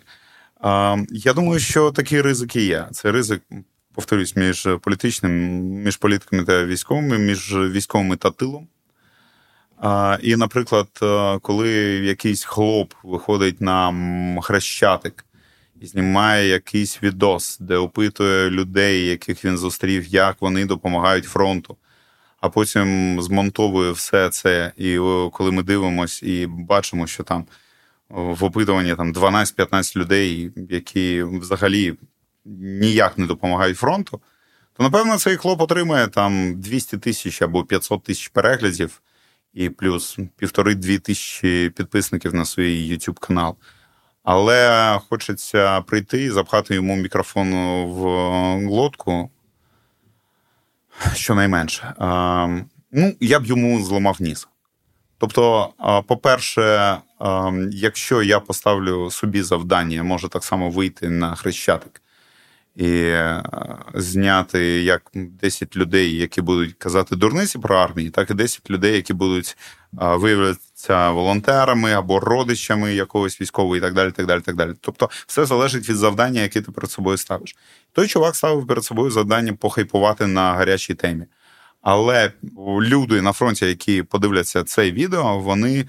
Я 1.11 1.33
думаю, 1.35 1.59
що 1.59 1.91
такі 1.91 2.21
ризики 2.21 2.65
є. 2.65 2.87
Це 2.91 3.11
ризик, 3.11 3.41
повторюсь, 3.93 4.35
між 4.35 4.67
політичним, 4.81 5.31
між 5.61 5.97
політиками 5.97 6.43
та 6.43 6.65
військовими, 6.65 7.17
між 7.17 7.55
військовими 7.55 8.15
та 8.15 8.31
тилом. 8.31 8.67
І, 10.21 10.35
наприклад, 10.35 10.87
е, 11.03 11.39
коли 11.39 11.69
якийсь 12.03 12.43
хлоп 12.43 12.93
виходить 13.03 13.61
на 13.61 13.93
хрещатик 14.41 15.24
знімає 15.85 16.47
якийсь 16.47 17.03
відос, 17.03 17.57
де 17.59 17.75
опитує 17.75 18.49
людей, 18.49 19.05
яких 19.05 19.45
він 19.45 19.57
зустрів, 19.57 20.07
як 20.07 20.41
вони 20.41 20.65
допомагають 20.65 21.25
фронту, 21.25 21.77
а 22.41 22.49
потім 22.49 23.21
змонтовує 23.21 23.91
все 23.91 24.29
це. 24.29 24.71
І 24.77 24.97
коли 25.31 25.51
ми 25.51 25.63
дивимося 25.63 26.25
і 26.25 26.45
бачимо, 26.45 27.07
що 27.07 27.23
там 27.23 27.45
в 28.09 28.43
опитуванні 28.43 28.95
там 28.95 29.13
12-15 29.13 29.97
людей, 29.97 30.51
які 30.69 31.23
взагалі 31.23 31.93
ніяк 32.45 33.17
не 33.17 33.25
допомагають 33.25 33.77
фронту, 33.77 34.21
то 34.73 34.83
напевно 34.83 35.17
цей 35.17 35.37
хлоп 35.37 35.61
отримає 35.61 36.07
там 36.07 36.61
200 36.61 36.97
тисяч 36.97 37.41
або 37.41 37.63
500 37.63 38.03
тисяч 38.03 38.27
переглядів, 38.27 39.01
і 39.53 39.69
плюс 39.69 40.17
півтори-дві 40.37 40.99
тисячі 40.99 41.69
підписників 41.69 42.33
на 42.33 42.45
свій 42.45 42.91
YouTube 42.91 43.19
канал. 43.19 43.55
Але 44.25 44.99
хочеться 45.09 45.81
прийти 45.81 46.23
і 46.23 46.29
запхати 46.29 46.75
йому 46.75 46.95
мікрофон 46.95 47.53
в 47.85 48.03
глотку. 48.65 49.29
Щонайменше. 51.13 51.93
Ну, 52.91 53.15
я 53.19 53.39
б 53.39 53.45
йому 53.45 53.83
зламав 53.83 54.17
ніс. 54.19 54.47
Тобто, 55.17 55.69
по-перше, 56.07 56.97
якщо 57.71 58.23
я 58.23 58.39
поставлю 58.39 59.11
собі 59.11 59.41
завдання, 59.41 60.03
може 60.03 60.29
так 60.29 60.43
само 60.43 60.69
вийти 60.69 61.09
на 61.09 61.35
хрещатик 61.35 62.01
і 62.75 62.91
е, 62.91 63.43
зняти 63.93 64.59
як 64.83 65.01
10 65.13 65.77
людей, 65.77 66.15
які 66.15 66.41
будуть 66.41 66.73
казати 66.73 67.15
дурниці 67.15 67.59
про 67.59 67.77
армію, 67.77 68.11
так 68.11 68.29
і 68.29 68.33
10 68.33 68.69
людей, 68.69 68.95
які 68.95 69.13
будуть 69.13 69.57
виявлятися 69.91 71.11
волонтерами 71.11 71.93
або 71.93 72.19
родичами 72.19 72.95
якогось 72.95 73.41
військового, 73.41 73.75
і 73.75 73.79
так 73.79 73.93
далі. 73.93 74.11
так 74.11 74.25
далі, 74.25 74.41
так 74.41 74.55
далі. 74.55 74.73
Тобто, 74.81 75.09
все 75.27 75.45
залежить 75.45 75.89
від 75.89 75.97
завдання, 75.97 76.41
яке 76.41 76.61
ти 76.61 76.71
перед 76.71 76.91
собою 76.91 77.17
ставиш. 77.17 77.55
Той 77.91 78.07
чувак 78.07 78.35
ставив 78.35 78.67
перед 78.67 78.83
собою 78.83 79.11
завдання 79.11 79.53
похайпувати 79.53 80.27
на 80.27 80.53
гарячій 80.53 80.93
темі. 80.93 81.25
Але 81.81 82.31
люди 82.81 83.21
на 83.21 83.33
фронті, 83.33 83.65
які 83.65 84.03
подивляться 84.03 84.63
це 84.63 84.91
відео, 84.91 85.39
вони 85.39 85.85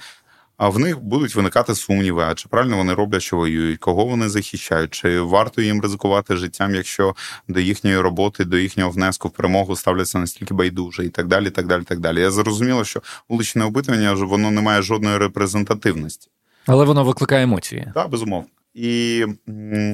а 0.57 0.69
в 0.69 0.79
них 0.79 1.01
будуть 1.01 1.35
виникати 1.35 1.75
сумніви, 1.75 2.23
а 2.23 2.35
чи 2.35 2.49
правильно 2.49 2.77
вони 2.77 2.95
роблять, 2.95 3.23
що 3.23 3.37
воюють, 3.37 3.79
кого 3.81 4.05
вони 4.05 4.29
захищають, 4.29 4.91
чи 4.91 5.21
варто 5.21 5.63
їм 5.63 5.81
ризикувати 5.81 6.37
життям, 6.37 6.75
якщо 6.75 7.15
до 7.49 7.61
їхньої 7.61 7.99
роботи, 7.99 8.45
до 8.45 8.59
їхнього 8.59 8.91
внеску 8.91 9.29
в 9.29 9.31
перемогу 9.31 9.77
ставляться 9.77 10.19
настільки 10.19 10.55
байдуже, 10.55 11.05
і 11.05 11.09
так 11.09 11.27
далі. 11.27 11.51
так 11.51 11.67
далі, 11.67 11.83
так 11.85 12.01
далі. 12.01 12.21
Я 12.21 12.31
зрозуміло, 12.31 12.85
що 12.85 13.03
вуличне 13.29 13.65
опитування 13.65 14.13
воно 14.13 14.51
не 14.51 14.61
має 14.61 14.83
жодної 14.83 15.19
репрезентативності, 15.19 16.31
але 16.67 16.85
воно 16.85 17.05
викликає 17.05 17.45
емоції. 17.45 17.93
Так, 17.95 18.11
безумовно. 18.11 18.49
І 18.75 19.25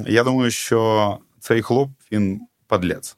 я 0.07 0.25
думаю, 0.25 0.51
що 0.51 1.19
цей 1.41 1.63
хлоп 1.63 1.91
він 2.13 2.41
падлець, 2.67 3.17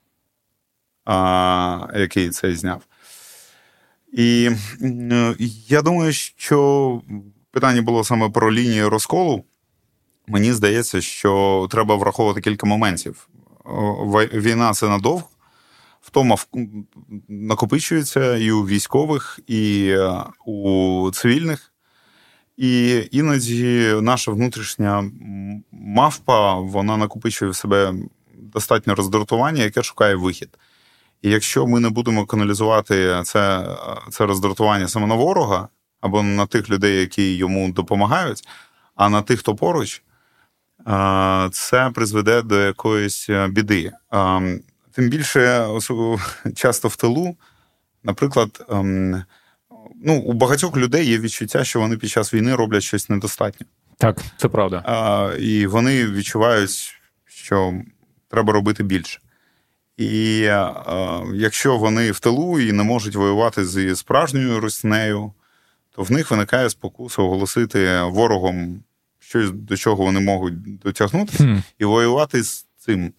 а, 1.05 1.87
який 1.95 2.31
це 2.31 2.55
зняв. 2.55 2.83
І 4.13 4.51
я 5.69 5.83
думаю, 5.83 6.13
що 6.13 7.03
питання 7.55 7.83
було 7.83 8.05
саме 8.05 8.31
про 8.31 8.53
лінію 8.53 8.91
розколу. 8.91 9.45
Мені 10.27 10.53
здається, 10.53 11.01
що 11.01 11.67
треба 11.71 11.97
враховувати 11.97 12.41
кілька 12.41 12.67
моментів. 12.67 13.29
Війна 14.35 14.73
це 14.73 14.89
надовго, 14.89 15.29
втома 16.01 16.37
накопичується 17.29 18.37
і 18.37 18.51
у 18.51 18.67
військових, 18.67 19.41
і 19.47 19.89
е, 19.89 20.23
у 20.47 21.11
цивільних. 21.13 21.73
І 22.57 23.03
іноді 23.11 23.95
наша 24.01 24.33
внутрішня 24.33 25.11
мавпа 25.73 26.55
вона 26.55 26.97
накопичує 26.97 27.51
в 27.51 27.57
себе 27.57 27.95
достатньо 28.33 28.95
роздратування, 28.95 29.63
яке 29.63 29.83
шукає 29.83 30.15
вихід. 30.15 30.59
І 31.23 31.31
якщо 31.31 31.67
ми 31.67 31.81
не 31.81 31.89
будемо 31.89 32.27
каналізувати 32.27 33.21
це 33.25 33.69
це 34.11 34.27
роздратування 34.27 34.89
саме 34.89 35.07
на 35.07 35.15
ворога 35.15 35.69
або 36.05 36.23
на 36.23 36.47
тих 36.47 36.71
людей, 36.71 37.01
які 37.01 37.37
йому 37.37 37.73
допомагають, 37.73 38.49
а 38.95 39.09
на 39.09 39.23
тих, 39.23 39.39
хто 39.39 39.55
поруч, 39.55 40.03
це 41.53 41.91
призведе 41.95 42.43
до 42.43 42.61
якоїсь 42.61 43.31
біди. 43.49 43.93
Тим 44.93 45.09
більше 45.09 45.69
часто 46.55 46.89
в 46.89 46.97
тилу, 46.97 47.37
наприклад, 48.03 48.67
ем, 48.71 49.25
ну, 50.05 50.21
у 50.21 50.33
багатьох 50.33 50.77
людей 50.77 51.07
є 51.07 51.19
відчуття, 51.19 51.65
що 51.65 51.81
вони 51.81 51.97
під 51.97 52.11
час 52.11 52.35
війни 52.35 52.55
роблять 52.55 52.83
щось 52.83 53.09
недостатньо. 53.09 53.67
Так, 53.99 54.23
це 54.37 54.49
правда. 54.49 55.33
І 55.41 55.67
вони 55.67 56.07
відчувають, 56.07 56.95
що 57.27 57.75
треба 58.29 58.53
робити 58.53 58.83
більше. 58.83 59.21
І 59.97 60.43
е, 60.43 60.73
якщо 61.35 61.77
вони 61.77 62.11
в 62.11 62.21
тилу 62.21 62.61
і 62.61 62.73
не 62.73 62.83
можуть 62.83 63.17
воювати 63.17 63.67
зі 63.67 63.97
справжньою 63.97 64.61
руснею, 64.61 65.33
то 65.97 66.03
в 66.03 66.13
них 66.13 66.31
виникає 66.31 66.71
спокуса 66.71 67.23
оголосити 67.23 68.01
ворогом 68.01 68.83
щось, 69.19 69.51
до 69.51 69.77
чого 69.77 70.05
вони 70.05 70.21
можуть 70.21 70.79
дотягнутися, 70.79 71.45
mm. 71.45 71.63
і 71.79 71.85
воювати 71.85 72.43
з 72.43 72.67
цим 72.79 73.13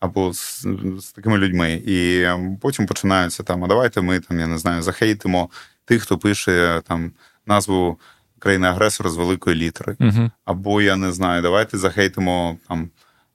або 0.00 0.32
з, 0.32 0.66
з 0.98 1.12
такими 1.12 1.38
людьми. 1.38 1.82
І 1.86 2.26
потім 2.60 2.86
починаються 2.86 3.42
там: 3.42 3.64
а 3.64 3.68
давайте 3.68 4.00
ми 4.00 4.20
там, 4.20 4.40
я 4.40 4.46
не 4.46 4.58
знаю, 4.58 4.82
захейтимо 4.82 5.50
тих, 5.84 6.02
хто 6.02 6.18
пише 6.18 6.82
там 6.86 7.12
назву 7.46 7.98
країни-агресора 8.38 9.10
з 9.10 9.16
великої 9.16 9.56
літери. 9.56 9.96
Mm-hmm. 10.00 10.30
Або 10.44 10.82
я 10.82 10.96
не 10.96 11.12
знаю, 11.12 11.42
давайте 11.42 11.78
захейтимо 11.78 12.58
там. 12.68 12.90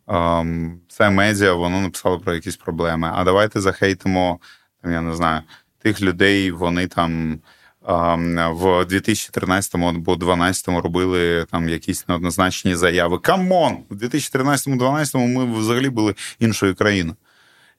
Ем, 0.08 0.80
це 0.88 1.10
медіа, 1.10 1.54
воно 1.54 1.82
написало 1.82 2.20
про 2.20 2.34
якісь 2.34 2.58
проблеми. 2.58 3.12
А 3.14 3.24
давайте 3.24 3.62
захейтимо, 3.62 4.40
там, 4.82 4.92
я 4.92 5.02
не 5.02 5.16
знаю, 5.16 5.42
тих 5.80 6.02
людей, 6.02 6.52
вони 6.52 6.88
там. 6.88 7.40
В 7.88 8.86
2013 8.86 9.76
або 9.76 10.16
2012 10.16 10.68
робили 10.68 11.46
там 11.52 11.70
якісь 11.70 12.08
неоднозначні 12.08 12.76
заяви. 12.76 13.18
Come 13.18 13.52
on! 13.52 13.78
В 13.90 13.96
2013-2012 13.96 15.28
ми 15.28 15.60
взагалі 15.60 15.90
були 15.90 16.16
іншою 16.40 16.76
країною. 16.76 17.16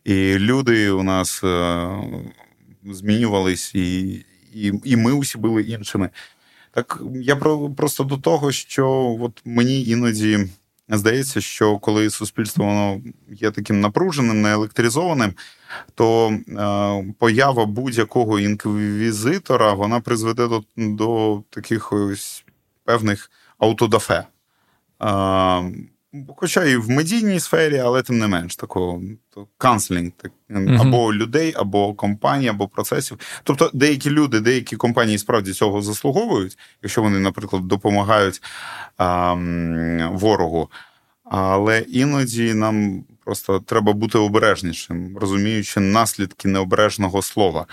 І 0.04 0.38
люди 0.38 0.90
у 0.90 1.02
нас 1.02 1.44
е, 1.44 1.88
змінювались, 2.84 3.74
і 3.74 4.24
і, 4.54 4.72
і 4.84 4.96
ми 4.96 5.12
усі 5.12 5.38
були 5.38 5.62
іншими. 5.62 6.10
Так 6.70 7.02
я 7.14 7.36
про, 7.36 7.70
просто 7.70 8.04
до 8.04 8.16
того, 8.16 8.52
що 8.52 9.16
от 9.20 9.42
мені 9.44 9.84
іноді 9.84 10.48
здається, 10.88 11.40
що 11.40 11.78
коли 11.78 12.10
суспільство 12.10 12.64
воно 12.64 13.00
є 13.30 13.50
таким 13.50 13.80
напруженим, 13.80 14.42
наелектризованим, 14.42 15.32
то 15.94 16.28
е, 16.28 17.14
поява 17.18 17.66
будь-якого 17.66 18.40
інквізитора 18.40 19.72
вона 19.72 20.00
призведе 20.00 20.48
до 20.48 20.62
до 20.76 21.42
таких 21.50 21.92
ось 21.92 22.44
певних 22.84 23.30
аутодафе. 23.58 24.24
Е, 25.02 25.72
Хоча 26.36 26.64
і 26.64 26.76
в 26.76 26.90
медійній 26.90 27.40
сфері, 27.40 27.78
але 27.78 28.02
тим 28.02 28.18
не 28.18 28.26
менш 28.26 28.56
такого 28.56 29.02
канцелінг 29.58 30.10
так, 30.16 30.32
uh 30.50 30.80
або 30.80 31.14
людей, 31.14 31.54
або 31.56 31.94
компаній, 31.94 32.48
або 32.48 32.68
процесів. 32.68 33.18
Тобто 33.42 33.70
деякі 33.74 34.10
люди, 34.10 34.40
деякі 34.40 34.76
компанії 34.76 35.18
справді 35.18 35.52
цього 35.52 35.82
заслуговують, 35.82 36.58
якщо 36.82 37.02
вони, 37.02 37.18
наприклад, 37.18 37.68
допомагають 37.68 38.42
а, 38.96 39.34
ворогу. 40.12 40.70
Але 41.24 41.80
іноді 41.80 42.54
нам 42.54 43.04
просто 43.26 43.60
треба 43.60 43.92
бути 43.92 44.18
обережнішим, 44.18 45.18
розуміючи 45.18 45.80
наслідки 45.80 46.48
необережного 46.48 47.22
слова. 47.22 47.66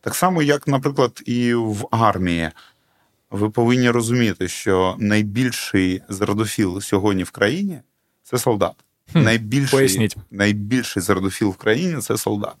Так 0.00 0.14
само, 0.14 0.42
як, 0.42 0.68
наприклад, 0.68 1.22
і 1.26 1.54
в 1.54 1.88
армії. 1.90 2.50
Ви 3.30 3.50
повинні 3.50 3.90
розуміти, 3.90 4.48
що 4.48 4.96
найбільший 4.98 6.02
зрадофіл 6.08 6.80
сьогодні 6.80 7.22
в 7.22 7.30
країні 7.30 7.80
це 8.22 8.38
солдат. 8.38 8.72
найбільший 9.14 10.10
найбільший 10.30 11.02
зердофіл 11.02 11.48
в 11.48 11.56
країні 11.56 12.00
це 12.00 12.16
солдат. 12.16 12.54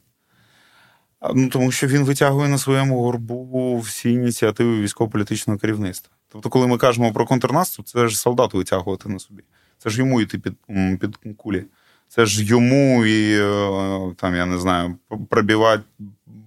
Ну, 1.34 1.48
Тому 1.48 1.72
що 1.72 1.86
він 1.86 2.04
витягує 2.04 2.48
на 2.48 2.58
своєму 2.58 3.02
горбу 3.02 3.78
всі 3.78 4.12
ініціативи 4.12 4.80
військово-політичного 4.80 5.58
керівництва. 5.58 6.14
Тобто, 6.28 6.50
коли 6.50 6.66
ми 6.66 6.78
кажемо 6.78 7.12
про 7.12 7.26
контрнаступ, 7.26 7.86
це 7.86 8.08
ж 8.08 8.18
солдату 8.18 8.58
витягувати 8.58 9.08
на 9.08 9.18
собі. 9.18 9.42
Це 9.78 9.90
ж 9.90 9.98
йому 9.98 10.20
йти 10.20 10.38
під 10.38 10.54
під 11.00 11.36
кулі. 11.36 11.64
Це 12.10 12.26
ж 12.26 12.44
йому 12.44 13.06
і 13.06 13.40
е, 13.40 14.14
там, 14.16 14.34
я 14.34 14.46
не 14.46 14.58
знаю, 14.58 14.96
пробивати 15.28 15.82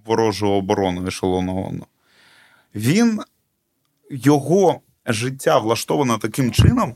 ворожу 0.05 0.49
оборону 0.49 1.07
ешелоновану. 1.07 1.85
Він, 2.75 3.21
його 4.11 4.81
життя 5.05 5.59
влаштовано 5.59 6.17
таким 6.17 6.51
чином, 6.51 6.95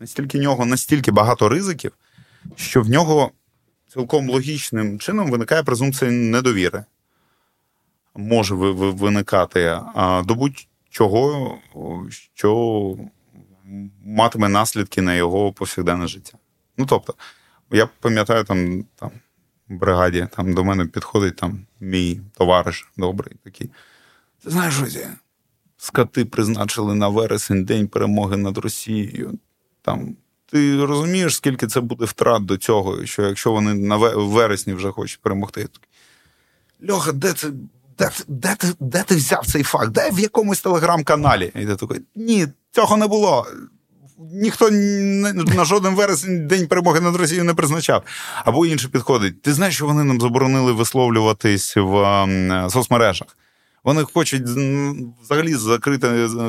настільки 0.00 0.38
в 0.38 0.42
нього 0.42 0.66
настільки 0.66 1.10
багато 1.10 1.48
ризиків, 1.48 1.92
що 2.56 2.82
в 2.82 2.88
нього 2.88 3.30
цілком 3.88 4.30
логічним 4.30 4.98
чином 4.98 5.30
виникає 5.30 5.62
презумпція 5.62 6.10
недовіри. 6.10 6.84
Може 8.14 8.54
виникати 8.54 9.80
до 10.24 10.34
будь-чого, 10.34 11.54
що 12.34 12.96
матиме 14.04 14.48
наслідки 14.48 15.02
на 15.02 15.14
його 15.14 15.52
повсякденне 15.52 16.06
життя. 16.06 16.38
Ну 16.76 16.86
тобто, 16.86 17.14
я 17.70 17.88
пам'ятаю, 18.00 18.44
там 18.44 18.84
там 18.96 19.10
бригаді 19.68 20.28
там 20.36 20.54
до 20.54 20.64
мене 20.64 20.86
підходить 20.86 21.36
там 21.36 21.66
мій 21.80 22.20
товариш 22.38 22.88
добрий 22.96 23.36
такий. 23.44 23.70
Ти 24.44 24.50
знаєш, 24.50 24.74
що 24.74 24.86
скати 25.76 26.24
призначили 26.24 26.94
на 26.94 27.08
вересень 27.08 27.64
День 27.64 27.88
перемоги 27.88 28.36
над 28.36 28.58
Росією. 28.58 29.38
Там, 29.82 30.16
Ти 30.46 30.84
розумієш, 30.84 31.36
скільки 31.36 31.66
це 31.66 31.80
буде 31.80 32.04
втрат 32.04 32.44
до 32.44 32.56
цього, 32.56 33.06
що 33.06 33.22
якщо 33.22 33.52
вони 33.52 33.74
на 33.74 33.96
вересні 33.96 34.74
вже 34.74 34.90
хочуть 34.90 35.20
перемогти. 35.22 35.68
Льоха, 36.90 37.12
де 37.12 37.32
це? 37.32 37.50
Де, 37.98 38.10
де, 38.28 38.56
де 38.80 39.02
ти 39.02 39.16
взяв 39.16 39.46
цей 39.46 39.62
факт? 39.62 39.88
Де 39.88 40.10
в 40.10 40.18
якомусь 40.18 40.60
телеграм-каналі? 40.60 41.52
І 41.54 41.66
ти 41.66 41.76
такий, 41.76 42.00
ні, 42.14 42.48
цього 42.70 42.96
не 42.96 43.06
було. 43.06 43.46
Ніхто 44.18 44.70
на 44.70 45.64
жоден 45.64 45.94
вересень 45.94 46.46
день 46.46 46.66
перемоги 46.66 47.00
над 47.00 47.16
Росією 47.16 47.44
не 47.44 47.54
призначав. 47.54 48.02
Або 48.44 48.66
інше 48.66 48.88
підходить. 48.88 49.42
Ти 49.42 49.52
знаєш, 49.52 49.74
що 49.74 49.86
вони 49.86 50.04
нам 50.04 50.20
заборонили 50.20 50.72
висловлюватись 50.72 51.76
в 51.76 52.26
соцмережах? 52.70 53.28
Вони 53.84 54.02
хочуть 54.02 54.42
взагалі 55.22 55.54
закрити 55.54 56.08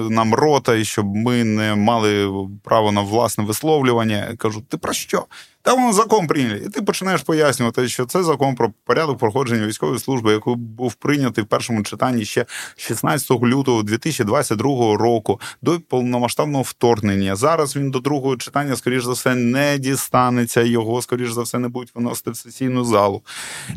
нам 0.10 0.34
рота, 0.34 0.76
і 0.76 0.86
щоб 0.86 1.16
ми 1.16 1.44
не 1.44 1.76
мали 1.76 2.32
право 2.64 2.92
на 2.92 3.02
власне 3.02 3.44
висловлювання. 3.44 4.28
Я 4.30 4.36
кажу, 4.38 4.62
ти 4.70 4.78
про 4.78 4.94
що? 4.94 5.26
Та 5.62 5.74
воно 5.74 5.94
закон 5.94 6.28
прийняли. 6.28 6.62
І 6.66 6.70
ти 6.70 6.82
починаєш 6.82 7.22
пояснювати, 7.22 7.88
що 7.88 8.06
це 8.06 8.24
закон 8.24 8.56
про 8.56 8.72
порядок 8.86 9.18
проходження 9.18 9.68
військової 9.68 10.00
служби, 10.00 10.34
який 10.34 10.56
був 10.56 10.94
прийнятий 10.94 11.44
в 11.44 11.48
першому 11.48 11.84
читанні 11.84 12.26
ще 12.26 12.46
16 12.76 13.32
лютого 13.32 13.84
2022 13.84 14.98
року 14.98 15.42
до 15.62 15.80
повномасштабного 15.80 16.64
вторгнення. 16.64 17.36
Зараз 17.36 17.76
він 17.76 17.92
до 17.92 18.00
другого 18.00 18.38
читання, 18.38 18.76
скоріш 18.76 19.04
за 19.04 19.12
все, 19.12 19.36
не 19.36 19.78
дістанеться. 19.78 20.62
Його, 20.62 21.02
скоріш 21.02 21.32
за 21.32 21.42
все, 21.42 21.60
не 21.60 21.68
будуть 21.68 21.96
виносити 21.96 22.32
в 22.32 22.38
сесійну 22.38 22.84
залу. 22.84 23.22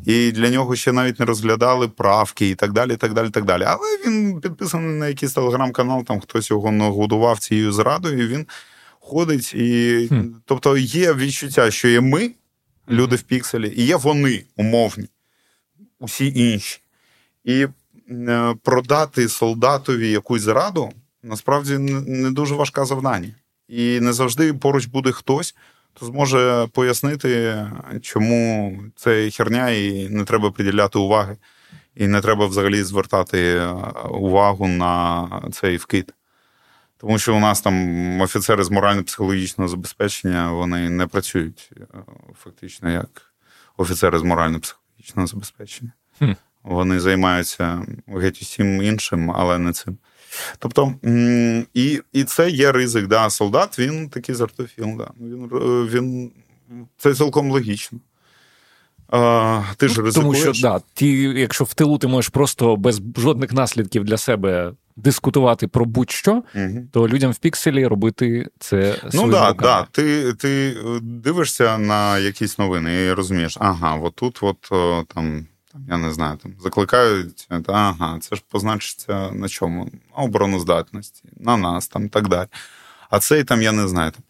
І 0.07 0.33
для 0.33 0.51
нього 0.51 0.77
ще 0.77 0.93
навіть 0.93 1.21
не 1.21 1.27
розглядали 1.27 1.89
правки 1.89 2.49
і 2.49 2.55
так 2.55 2.73
далі. 2.73 2.97
так 2.97 3.13
далі, 3.13 3.31
так 3.31 3.45
далі. 3.45 3.65
Але 3.67 3.99
він 4.07 4.41
підписаний 4.41 4.95
на 4.95 5.09
якийсь 5.09 5.33
телеграм-канал, 5.33 6.05
там 6.05 6.21
хтось 6.21 6.51
його 6.51 6.71
нагодував 6.71 7.39
цією 7.39 7.73
зрадою. 7.73 8.25
і 8.25 8.27
він 8.27 8.47
ходить, 9.01 9.55
і 9.55 10.07
хм. 10.09 10.21
тобто 10.45 10.77
є 10.77 11.15
відчуття, 11.15 11.71
що 11.71 11.89
є 11.89 12.01
ми, 12.01 12.31
люди 12.89 13.17
в 13.17 13.23
пікселі, 13.23 13.73
і 13.77 13.87
є 13.87 13.97
вони 13.97 14.45
умовні, 14.57 15.09
усі 15.99 16.33
інші. 16.37 16.81
І 17.45 17.67
е, 18.11 18.55
продати 18.63 19.29
солдатові 19.29 20.11
якусь 20.11 20.43
зраду 20.43 20.93
насправді 21.23 21.79
не 21.79 22.31
дуже 22.31 22.55
важке 22.55 22.85
завдання. 22.85 23.35
І 23.69 24.01
не 24.01 24.13
завжди 24.13 24.55
поруч 24.55 24.87
буде 24.87 25.13
хтось, 25.13 25.55
хто 25.95 26.07
зможе 26.07 26.69
пояснити, 26.73 27.67
чому 28.03 28.77
це 28.97 29.31
херня, 29.31 29.71
і 29.71 30.09
не 30.09 30.25
треба 30.25 30.51
приділяти 30.51 30.99
уваги, 30.99 31.37
і 31.95 32.07
не 32.07 32.21
треба 32.21 32.47
взагалі 32.47 32.83
звертати 32.83 33.39
е, 33.39 33.73
увагу 34.11 34.69
на 34.69 35.29
цей 35.53 35.77
вкид. 35.77 36.15
Тому 37.01 37.19
що 37.19 37.37
у 37.37 37.39
нас 37.39 37.61
там 37.61 38.21
офіцери 38.21 38.65
з 38.65 38.71
морально-психологічного 38.71 39.69
забезпечення 39.69 40.53
вони 40.53 40.91
не 40.91 41.07
працюють 41.07 41.71
е, 41.77 41.85
фактично 42.43 42.91
як 42.91 43.23
офіцери 43.77 44.19
з 44.19 44.23
морально-психологічного 44.23 45.27
забезпечення. 45.27 45.93
Хм. 46.19 46.33
Вони 46.63 47.01
займаються 47.01 47.87
геть 48.09 48.43
усім 48.43 48.83
іншим, 48.83 49.31
але 49.31 49.59
не 49.59 49.73
цим. 49.73 49.99
Тобто, 50.59 50.95
і 51.75 52.03
і 52.13 52.25
це 52.25 52.51
є 52.51 52.73
ризик. 52.73 53.07
Да, 53.07 53.31
Солдат 53.31 53.79
він 53.79 54.09
такий 54.09 54.35
зартофіл. 54.35 54.97
Да. 54.99 55.11
Він, 55.21 55.49
він, 55.87 56.33
Це 56.97 57.15
цілком 57.15 57.51
логічно. 57.51 57.99
А, 59.09 59.63
Ти 59.77 59.89
ж 59.89 60.03
ризикуєш. 60.03 60.43
Тому 60.43 60.55
що 60.55 60.63
да, 60.63 60.81
ті, 60.95 61.23
якщо 61.23 61.65
в 61.65 61.75
тилу 61.75 61.99
ти 61.99 62.07
можеш 62.07 62.29
просто 62.29 62.77
без 62.77 63.01
жодних 63.17 63.53
наслідків 63.53 64.05
для 64.05 64.17
себе 64.17 64.73
дискутувати 65.05 65.69
про 65.69 65.85
будь-що, 65.85 66.43
угу. 66.55 66.89
то 66.93 67.09
людям 67.09 67.33
в 67.33 67.39
пікселі 67.39 67.87
робити 67.87 68.49
це 68.59 68.97
Ну 69.13 69.31
так, 69.31 69.63
да, 69.63 69.87
ти 69.91 70.33
ти 70.33 70.77
дивишся 71.03 71.79
на 71.79 72.19
якісь 72.19 72.59
новини 72.59 73.03
і 73.03 73.13
розумієш, 73.13 73.57
ага, 73.61 73.95
отут, 73.97 74.39
от 74.43 74.71
там. 75.15 75.47
Я 75.89 75.99
не 75.99 76.13
знаю, 76.13 76.37
там 76.37 76.53
закликають, 76.61 77.49
ага, 77.67 78.19
це 78.19 78.37
ж 78.37 78.43
позначиться 78.49 79.31
на 79.33 79.49
чому? 79.49 79.85
На 79.85 80.23
обороноздатності, 80.23 81.23
на 81.37 81.57
нас 81.57 81.89
там 81.89 82.09
так 82.09 82.29
далі. 82.29 82.49
А 83.11 83.19
цей 83.19 83.45
там, 83.45 83.63
я 83.63 83.73
не 83.73 83.89
знаю, 83.89 84.11
там 84.11 84.23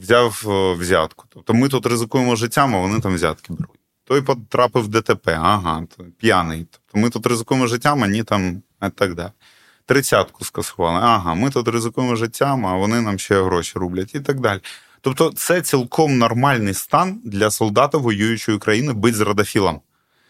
взяв 0.00 0.42
взятку. 0.78 1.24
Тобто 1.28 1.54
ми 1.54 1.68
тут 1.68 1.86
ризикуємо 1.86 2.36
життям, 2.36 2.76
а 2.76 2.80
вони 2.80 3.00
там 3.00 3.14
взятки 3.14 3.52
беруть. 3.52 3.80
Той 4.04 4.22
потрапив 4.22 4.82
в 4.82 4.88
ДТП, 4.88 5.38
ага, 5.40 5.84
п'яний. 6.18 6.66
Тобто 6.70 6.98
ми 6.98 7.10
тут 7.10 7.26
ризикуємо 7.26 7.66
життям, 7.66 8.04
а 8.04 8.06
ні 8.06 8.22
там 8.22 8.62
і 8.86 8.90
так 8.94 9.14
далі 9.14 9.30
тридцятку 9.86 10.44
скасували. 10.44 10.98
Ага, 11.02 11.34
ми 11.34 11.50
тут 11.50 11.68
ризикуємо 11.68 12.16
життям, 12.16 12.66
а 12.66 12.76
вони 12.76 13.00
нам 13.00 13.18
ще 13.18 13.42
гроші 13.42 13.78
рублять 13.78 14.14
і 14.14 14.20
так 14.20 14.40
далі. 14.40 14.60
Тобто, 15.00 15.32
це 15.36 15.62
цілком 15.62 16.18
нормальний 16.18 16.74
стан 16.74 17.20
для 17.24 17.50
солдата 17.50 17.98
воюючої 17.98 18.58
країни 18.58 18.92
бути 18.92 19.14
зрадофілом. 19.14 19.80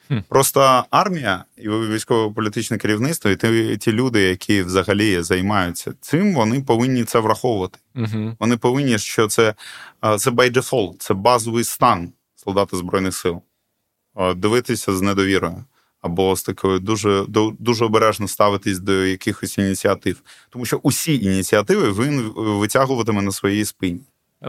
Хм. 0.08 0.18
Просто 0.28 0.84
армія 0.90 1.44
і 1.56 1.68
військово-політичне 1.68 2.78
керівництво, 2.78 3.30
і 3.30 3.36
ті, 3.36 3.76
ті 3.76 3.92
люди, 3.92 4.22
які 4.22 4.62
взагалі 4.62 5.22
займаються 5.22 5.92
цим, 6.00 6.34
вони 6.34 6.60
повинні 6.60 7.04
це 7.04 7.18
враховувати. 7.18 7.78
Угу. 7.96 8.36
Вони 8.40 8.56
повинні, 8.56 8.98
що 8.98 9.28
це 9.28 9.54
це 10.18 10.30
by 10.30 10.52
default, 10.52 10.94
це 10.98 11.14
базовий 11.14 11.64
стан 11.64 12.12
солдата 12.36 12.76
Збройних 12.76 13.14
сил. 13.14 13.42
Дивитися 14.36 14.96
з 14.96 15.00
недовірою 15.00 15.64
або 16.02 16.36
з 16.36 16.42
такою 16.42 16.78
дуже 16.78 17.24
дуже 17.58 17.84
обережно 17.84 18.28
ставитись 18.28 18.78
до 18.78 19.06
якихось 19.06 19.58
ініціатив, 19.58 20.22
тому 20.50 20.64
що 20.64 20.80
усі 20.82 21.14
ініціативи 21.24 21.92
він 21.92 22.32
витягуватиме 22.36 23.22
на 23.22 23.32
своїй 23.32 23.64
спині. 23.64 24.00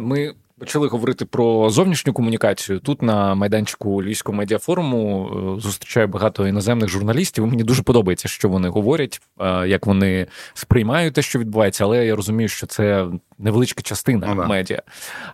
Ми 0.01 0.33
почали 0.59 0.87
говорити 0.87 1.25
про 1.25 1.69
зовнішню 1.69 2.13
комунікацію. 2.13 2.79
Тут 2.79 3.01
на 3.01 3.35
майданчику 3.35 4.03
Львівського 4.03 4.37
медіафоруму 4.37 5.29
е, 5.57 5.61
зустрічаю 5.61 6.07
багато 6.07 6.47
іноземних 6.47 6.89
журналістів. 6.89 7.47
Мені 7.47 7.63
дуже 7.63 7.83
подобається, 7.83 8.27
що 8.27 8.49
вони 8.49 8.69
говорять, 8.69 9.21
е, 9.39 9.67
як 9.67 9.85
вони 9.85 10.27
сприймають 10.53 11.13
те, 11.13 11.21
що 11.21 11.39
відбувається, 11.39 11.83
але 11.83 12.05
я 12.05 12.15
розумію, 12.15 12.49
що 12.49 12.67
це 12.67 13.07
невеличка 13.43 13.81
частина 13.81 14.35
ну, 14.35 14.45
медіа. 14.45 14.81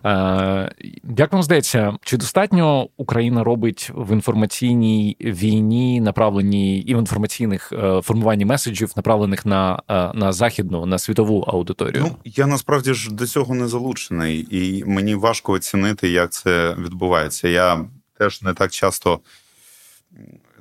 Е, 0.04 0.72
як 1.16 1.32
вам 1.32 1.42
здається, 1.42 1.96
чи 2.02 2.16
достатньо 2.16 2.88
Україна 2.96 3.44
робить 3.44 3.90
в 3.94 4.12
інформаційній 4.12 5.16
війні, 5.20 6.00
направленій 6.00 6.78
і 6.78 6.94
в 6.94 6.98
інформаційних 6.98 7.72
формуванні 8.02 8.44
меседжів, 8.44 8.92
направлених 8.96 9.46
на 9.46 9.82
на 10.14 10.32
західну, 10.32 10.86
на 10.86 10.98
світову 10.98 11.44
аудиторію? 11.48 12.02
Ну 12.06 12.16
я 12.24 12.46
насправді 12.46 12.94
ж 12.94 13.14
до 13.14 13.26
цього 13.26 13.54
не 13.54 13.68
залучений, 13.68 14.46
і 14.50 14.84
мені 14.84 15.14
важко 15.14 15.52
оцінити, 15.52 16.08
як 16.08 16.32
це 16.32 16.74
відбувається. 16.78 17.48
Я 17.48 17.84
теж 18.18 18.42
не 18.42 18.54
так 18.54 18.70
часто 18.70 19.20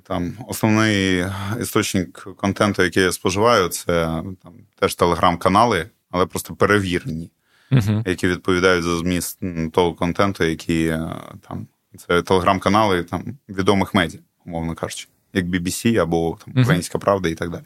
там 0.03 0.33
основний 0.47 1.25
істочник 1.61 2.27
контенту, 2.37 2.83
який 2.83 3.03
я 3.03 3.11
споживаю, 3.11 3.69
це 3.69 4.05
там 4.43 4.53
теж 4.79 4.95
телеграм-канали, 4.95 5.89
але 6.11 6.25
просто 6.25 6.55
перевірені, 6.55 7.31
uh-huh. 7.71 8.09
які 8.09 8.27
відповідають 8.27 8.83
за 8.83 8.97
зміст 8.97 9.39
того 9.73 9.93
контенту, 9.93 10.43
який 10.43 10.87
е, 10.87 11.15
там 11.47 11.67
це 11.97 12.21
телеграм-канали 12.21 13.03
там 13.03 13.37
відомих 13.49 13.93
медіа, 13.93 14.19
умовно 14.45 14.75
кажучи, 14.75 15.07
як 15.33 15.45
BBC 15.45 15.95
або 15.95 16.37
там 16.45 16.63
Українська 16.63 16.97
uh-huh. 16.97 17.01
Правда 17.01 17.29
і 17.29 17.35
так 17.35 17.49
далі. 17.49 17.63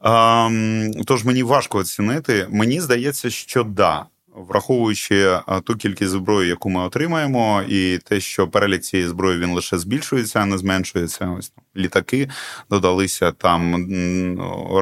Um, 0.00 1.04
тож 1.06 1.24
мені 1.24 1.42
важко 1.42 1.78
оцінити. 1.78 2.46
Мені 2.50 2.80
здається, 2.80 3.30
що 3.30 3.64
да, 3.64 4.06
враховуючи 4.34 5.38
ту 5.64 5.76
кількість 5.76 6.10
зброї, 6.10 6.48
яку 6.48 6.70
ми 6.70 6.80
отримаємо, 6.80 7.62
і 7.68 7.98
те, 7.98 8.20
що 8.20 8.48
перелік 8.48 8.82
цієї 8.82 9.08
зброї 9.08 9.38
він 9.38 9.54
лише 9.54 9.78
збільшується, 9.78 10.40
а 10.40 10.46
не 10.46 10.58
зменшується. 10.58 11.30
Ось 11.38 11.48
там 11.48 11.64
літаки 11.76 12.28
додалися 12.70 13.32
там 13.32 13.88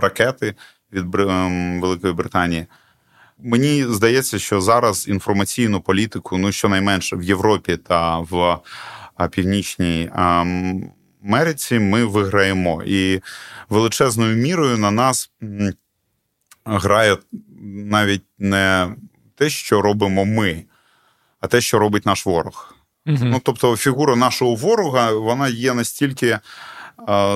ракети 0.02 0.54
від 0.92 1.14
ем, 1.14 1.80
Великої 1.80 2.12
Британії. 2.12 2.66
Мені 3.38 3.84
здається, 3.88 4.38
що 4.38 4.60
зараз 4.60 5.08
інформаційну 5.08 5.80
політику, 5.80 6.38
ну 6.38 6.52
щонайменше 6.52 7.16
в 7.16 7.22
Європі 7.22 7.76
та 7.76 8.18
в 8.18 8.58
Північній 9.30 10.10
Америці, 11.24 11.78
ми 11.78 12.04
виграємо. 12.04 12.82
І 12.86 13.20
величезною 13.68 14.36
мірою 14.36 14.78
на 14.78 14.90
нас 14.90 15.30
грає 16.64 17.16
навіть 17.84 18.24
не 18.38 18.94
те, 19.34 19.50
що 19.50 19.82
робимо 19.82 20.24
ми, 20.24 20.64
а 21.40 21.46
те, 21.46 21.60
що 21.60 21.78
робить 21.78 22.06
наш 22.06 22.26
ворог. 22.26 22.74
Угу. 23.06 23.18
Ну, 23.20 23.40
Тобто, 23.44 23.76
фігура 23.76 24.16
нашого 24.16 24.54
ворога 24.54 25.12
вона 25.12 25.48
є 25.48 25.74
настільки 25.74 26.38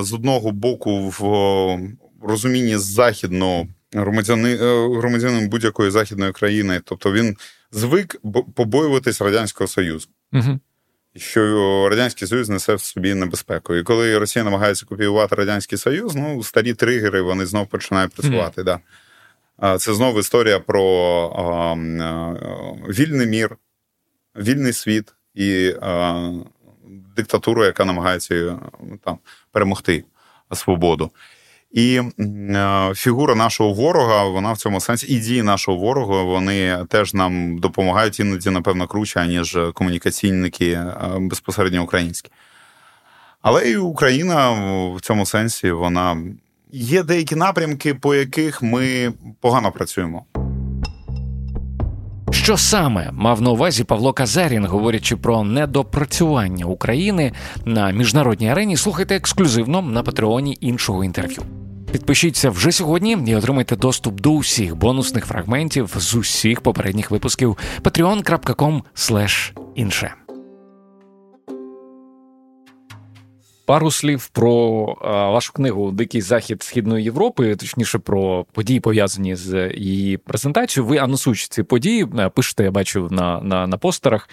з 0.01 0.13
одного 0.13 0.53
боку 0.53 1.09
в 1.19 2.29
розумінні 2.29 2.77
західного 2.77 3.67
громадяни, 3.93 4.55
е, 4.55 4.89
громадянин 4.99 5.49
будь-якої 5.49 5.91
західної 5.91 6.33
країни. 6.33 6.81
Тобто 6.85 7.13
він 7.13 7.37
звик 7.73 8.17
побоюватись 8.55 9.21
Радянського 9.21 9.69
Союзу. 9.69 10.09
Угу. 10.33 10.61
Що 11.17 11.89
Радянський 11.91 12.29
Союз 12.29 12.49
несе 12.49 12.75
в 12.75 12.81
собі 12.81 13.15
небезпеку. 13.15 13.75
І 13.75 13.83
коли 13.83 14.19
Росія 14.19 14.45
намагається 14.45 14.87
копіювати 14.87 15.37
Радянський 15.37 15.79
Союз, 15.79 16.15
ну 16.15 16.43
старі 16.43 16.75
тригери 16.75 17.23
вони 17.23 17.47
знов 17.47 17.67
починають 17.67 18.13
працювати. 18.13 18.63
Mm. 18.63 18.65
Да. 18.65 19.79
Це 19.79 19.95
знову 19.95 20.21
історія 20.21 20.61
про 20.61 20.85
а, 21.37 21.43
а, 22.05 22.35
вільний 22.89 23.27
мір, 23.27 23.57
вільний 24.37 24.73
світ 24.73 25.15
і 25.35 25.75
а, 25.83 26.31
диктатуру, 27.17 27.65
яка 27.65 27.85
намагається 27.85 28.59
там 29.05 29.19
перемогти 29.53 30.05
свободу. 30.53 31.11
І 31.73 32.01
е, 32.21 32.93
фігура 32.95 33.35
нашого 33.35 33.73
ворога, 33.73 34.25
вона 34.25 34.53
в 34.53 34.59
цьому 34.59 34.81
сенсі, 34.81 35.07
і 35.07 35.19
дії 35.19 35.43
нашого 35.43 35.79
ворога, 35.79 36.23
вони 36.23 36.85
теж 36.89 37.15
нам 37.15 37.59
допомагають 37.59 38.21
іноді, 38.21 38.51
напевно, 38.51 38.87
круче, 38.87 39.27
ніж 39.27 39.59
комунікаційники 39.75 40.71
е, 40.71 40.95
безпосередньо 41.21 41.83
українські. 41.83 42.31
Але 43.43 43.71
і 43.71 43.77
Україна 43.77 44.51
в 44.97 45.01
цьому 45.01 45.27
сенсі 45.27 45.71
вона 45.71 46.17
є 46.73 47.03
деякі 47.03 47.37
напрямки, 47.37 47.95
по 47.95 48.15
яких 48.15 48.63
ми 48.63 49.13
погано 49.41 49.73
працюємо. 49.73 50.25
Що 52.31 52.57
саме 52.57 53.11
мав 53.13 53.43
на 53.43 53.51
увазі 53.51 53.85
Павло 53.85 54.13
Казарін, 54.13 54.67
говорячи 54.67 55.17
про 55.17 55.45
недопрацювання 55.45 56.65
України 56.65 57.33
на 57.65 57.91
міжнародній 57.91 58.51
арені, 58.51 58.77
слухайте 58.77 59.17
ексклюзивно 59.17 59.83
на 59.83 60.03
патреоні 60.03 60.59
іншого 60.61 61.05
інтерв'ю. 61.05 61.43
Підпишіться 61.93 62.51
вже 62.51 62.73
сьогодні 62.73 63.19
і 63.27 63.35
отримайте 63.35 63.77
доступ 63.77 64.21
до 64.21 64.31
усіх 64.31 64.77
бонусних 64.77 65.27
фрагментів 65.27 65.95
з 65.97 66.15
усіх 66.15 66.61
попередніх 66.61 67.11
випусків 67.11 67.57
patreon.com 67.83 68.83
інше. 69.75 70.15
Пару 73.71 73.91
слів 73.91 74.29
про 74.29 74.85
вашу 75.33 75.53
книгу 75.53 75.91
Дикий 75.91 76.21
захід 76.21 76.63
східної 76.63 77.05
Європи, 77.05 77.57
точніше 77.57 77.99
про 77.99 78.45
події 78.53 78.81
пов'язані 78.81 79.37
з 79.37 79.71
її 79.75 80.17
презентацією. 80.17 80.89
Ви 80.89 80.99
анонсуючи 80.99 81.47
ці 81.51 81.63
події, 81.63 82.07
е, 82.19 82.29
пишете, 82.29 82.65
я 82.65 82.71
бачу 82.71 83.09
на 83.11 83.41
на, 83.41 83.67
на 83.67 83.79
постерах. 83.79 84.29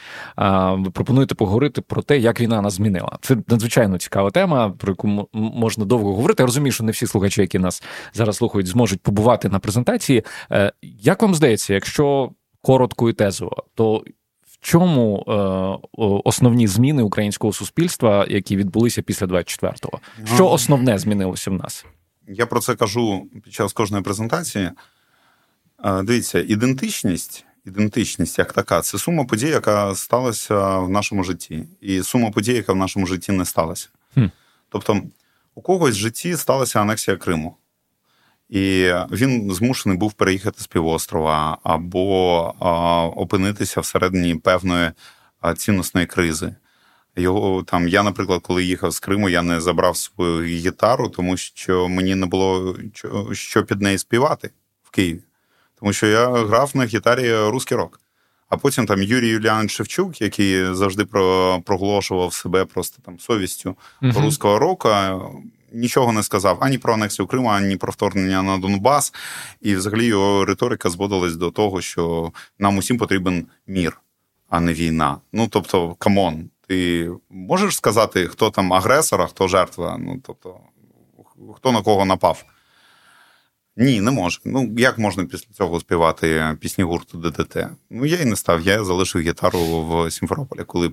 Ви 0.72 0.92
пропонуєте 0.92 1.36
поговорити 1.36 1.82
про 1.82 2.02
те, 2.02 2.18
як 2.18 2.42
війна 2.42 2.62
нас 2.62 2.74
змінила. 2.74 3.18
Це 3.22 3.38
надзвичайно 3.48 3.98
цікава 3.98 4.32
тема, 4.32 4.70
про 4.70 4.92
яку 4.92 5.30
можна 5.34 5.86
довго 5.86 6.16
говорити. 6.16 6.44
Я 6.44 6.48
розумію, 6.48 6.72
що 6.72 6.84
не 6.84 6.92
всі 6.92 7.08
слухачі, 7.08 7.42
які 7.42 7.60
нас 7.60 7.84
зараз 8.14 8.36
слухають, 8.36 8.68
зможуть 8.68 9.02
побувати 9.02 9.50
на 9.50 9.60
презентації. 9.60 10.24
Е, 10.52 10.72
як 10.82 11.22
вам 11.22 11.36
здається, 11.36 11.74
якщо 11.74 12.32
коротко 12.62 13.10
і 13.10 13.14
тезово, 13.14 13.64
то 13.76 14.04
чому 14.62 15.24
е, 15.28 15.34
основні 16.24 16.68
зміни 16.68 17.04
українського 17.04 17.54
суспільства, 17.54 18.26
які 18.30 18.58
відбулися 18.58 19.02
після 19.02 19.26
24-го? 19.26 20.00
Що 20.26 20.44
ну, 20.44 20.50
основне 20.50 21.00
змінилося 21.00 21.52
в 21.52 21.54
нас? 21.54 21.86
Я 22.28 22.46
про 22.46 22.60
це 22.60 22.76
кажу 22.76 23.28
під 23.44 23.54
час 23.54 23.74
кожної 23.74 24.04
презентації. 24.04 24.72
Е, 25.84 26.04
дивіться, 26.04 26.40
ідентичність. 26.40 27.46
Ідентичність 27.66 28.40
як 28.40 28.54
така, 28.54 28.82
це 28.82 28.98
сума 28.98 29.26
подій, 29.26 29.48
яка 29.48 29.96
сталася 29.96 30.80
в 30.80 30.90
нашому 30.90 31.24
житті, 31.24 31.68
і 31.82 32.04
сума 32.04 32.32
подій, 32.32 32.54
яка 32.54 32.74
в 32.74 32.76
нашому 32.76 33.06
житті 33.06 33.32
не 33.32 33.46
сталася. 33.46 33.90
Хм. 34.14 34.26
Тобто, 34.70 35.02
у 35.56 35.62
когось 35.62 35.96
в 35.96 36.00
житті 36.00 36.36
сталася 36.36 36.82
анексія 36.82 37.18
Криму. 37.18 37.56
І 38.50 38.92
він 39.12 39.52
змушений 39.52 39.98
був 39.98 40.14
переїхати 40.14 40.62
з 40.62 40.68
півострова 40.68 41.58
або 41.64 42.56
а, 42.60 43.06
опинитися 43.06 43.82
всередині 43.82 44.36
певної 44.36 44.92
цінностної 45.58 46.08
кризи. 46.08 46.56
Його 47.16 47.64
там, 47.64 47.88
я, 47.88 48.04
наприклад, 48.04 48.42
коли 48.44 48.64
їхав 48.64 48.92
з 48.92 49.00
Криму, 49.00 49.30
я 49.30 49.42
не 49.42 49.62
забрав 49.62 49.98
свою 49.98 50.44
гітару, 50.44 51.10
тому 51.10 51.38
що 51.38 51.88
мені 51.88 52.16
не 52.16 52.26
було 52.26 52.76
що 53.32 53.64
під 53.64 53.82
неї 53.82 53.98
співати 53.98 54.50
в 54.84 54.90
Києві. 54.90 55.22
Тому 55.80 55.94
що 55.94 56.08
я 56.08 56.30
грав 56.30 56.72
на 56.74 56.86
гітарі 56.86 57.36
русський 57.36 57.78
рок. 57.78 58.00
А 58.50 58.58
потім 58.58 58.86
там 58.86 59.04
Юрій 59.04 59.28
Юліан 59.28 59.70
Шевчук, 59.70 60.22
який 60.22 60.74
завжди 60.74 61.06
проголошував 61.66 62.34
себе 62.34 62.66
просто 62.66 63.02
там 63.06 63.20
совістю 63.20 63.76
uh-huh. 64.02 64.22
русского 64.22 64.60
рока, 64.60 65.22
нічого 65.72 66.12
не 66.12 66.24
сказав 66.24 66.58
ані 66.62 66.78
про 66.78 66.94
анексію 66.94 67.28
Криму, 67.28 67.50
ані 67.50 67.76
про 67.76 67.92
вторгнення 67.92 68.42
на 68.42 68.58
Донбас. 68.58 69.14
І 69.62 69.76
взагалі 69.76 70.06
його 70.06 70.46
риторика 70.46 70.90
зводилась 70.90 71.36
до 71.36 71.52
того, 71.52 71.82
що 71.82 72.32
нам 72.60 72.78
усім 72.78 72.98
потрібен 72.98 73.48
мир, 73.68 74.02
а 74.50 74.60
не 74.60 74.74
війна. 74.74 75.18
Ну 75.34 75.48
тобто, 75.52 75.96
come 75.96 76.26
on, 76.26 76.50
ти 76.68 77.10
можеш 77.30 77.76
сказати, 77.76 78.28
хто 78.28 78.50
там 78.50 78.74
агресор, 78.74 79.22
а 79.22 79.28
хто 79.28 79.48
жертва? 79.48 79.98
Ну 80.00 80.22
тобто, 80.28 80.60
хто 81.56 81.72
на 81.72 81.82
кого 81.82 82.06
напав? 82.06 82.46
Ні, 83.80 84.02
не 84.02 84.12
може. 84.12 84.40
Ну 84.46 84.74
як 84.78 84.98
можна 84.98 85.26
після 85.26 85.54
цього 85.54 85.80
співати 85.80 86.58
пісні 86.60 86.84
гурту 86.84 87.18
ДДТ? 87.18 87.58
Ну 87.90 88.06
я 88.06 88.18
і 88.18 88.26
не 88.26 88.36
став. 88.36 88.62
Я 88.62 88.84
залишив 88.84 89.22
гітару 89.22 89.60
в 89.60 90.12
Сімферополі, 90.12 90.64
коли 90.64 90.90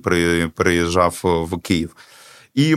приїжджав 0.47 1.19
в 1.23 1.61
Київ. 1.61 1.95
І 2.55 2.75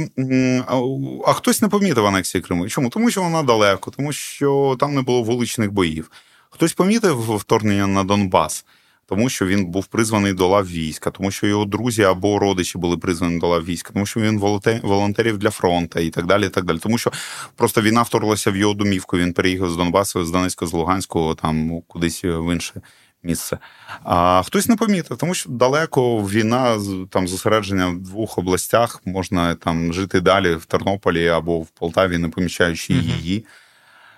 а 1.26 1.33
хтось 1.33 1.62
не 1.62 1.68
помітив 1.68 2.07
анексії 2.07 2.43
Криму. 2.43 2.68
Чому? 2.68 2.89
Тому 2.89 3.11
що 3.11 3.22
вона 3.22 3.43
далеко, 3.43 3.91
тому 3.91 4.12
що 4.12 4.76
там 4.81 4.95
не 4.95 5.03
було 5.03 5.22
вуличних 5.22 5.72
боїв. 5.72 6.11
Хтось 6.51 6.72
помітив 6.72 7.37
вторгнення 7.37 7.87
на 7.87 8.05
Донбас, 8.05 8.64
тому 9.07 9.29
що 9.29 9.47
він 9.47 9.66
був 9.66 9.87
призваний 9.87 10.33
до 10.33 10.49
лав 10.49 10.68
війська, 10.68 11.11
тому 11.11 11.31
що 11.31 11.47
його 11.47 11.64
друзі 11.64 12.03
або 12.03 12.39
родичі 12.39 12.79
були 12.79 12.97
призвані 12.97 13.41
до 13.41 13.49
лав 13.49 13.64
війська, 13.64 13.91
тому 13.93 14.07
що 14.07 14.20
він 14.20 14.39
волонтерів 14.83 15.39
для 15.39 15.51
фронту 15.51 15.99
і 15.99 16.11
так 16.11 16.26
далі. 16.26 16.47
і 16.47 16.49
так 16.49 16.64
далі. 16.64 16.79
Тому 16.79 16.99
що 16.99 17.12
просто 17.57 17.83
війна 17.83 18.03
вторглася 18.03 18.51
в 18.51 18.57
його 18.57 18.74
домівку. 18.74 19.18
Він 19.18 19.33
переїхав 19.33 19.70
з 19.70 19.76
Донбасу, 19.76 20.24
з 20.24 20.31
Донецького, 20.31 20.68
з 20.68 20.72
Луганського, 20.72 21.35
там 21.35 21.83
кудись 21.89 22.24
в 22.24 22.53
інше 22.53 22.81
місце. 23.23 23.59
А 24.03 24.43
хтось 24.43 24.69
не 24.69 24.77
помітив, 24.77 25.16
тому 25.16 25.35
що 25.35 25.51
далеко 25.51 26.23
війна 26.23 26.79
там 27.11 27.29
зосередження 27.29 27.87
в 27.87 27.99
двох 27.99 28.39
областях 28.39 29.03
можна 29.05 29.55
там 29.55 29.93
жити 29.93 30.21
далі 30.21 30.55
в 30.55 30.64
Тернополі 30.64 31.29
або 31.29 31.61
в 31.61 31.66
Полтаві, 31.66 32.19
не 32.19 32.29
помічаючи 32.29 32.93
її. 32.93 33.47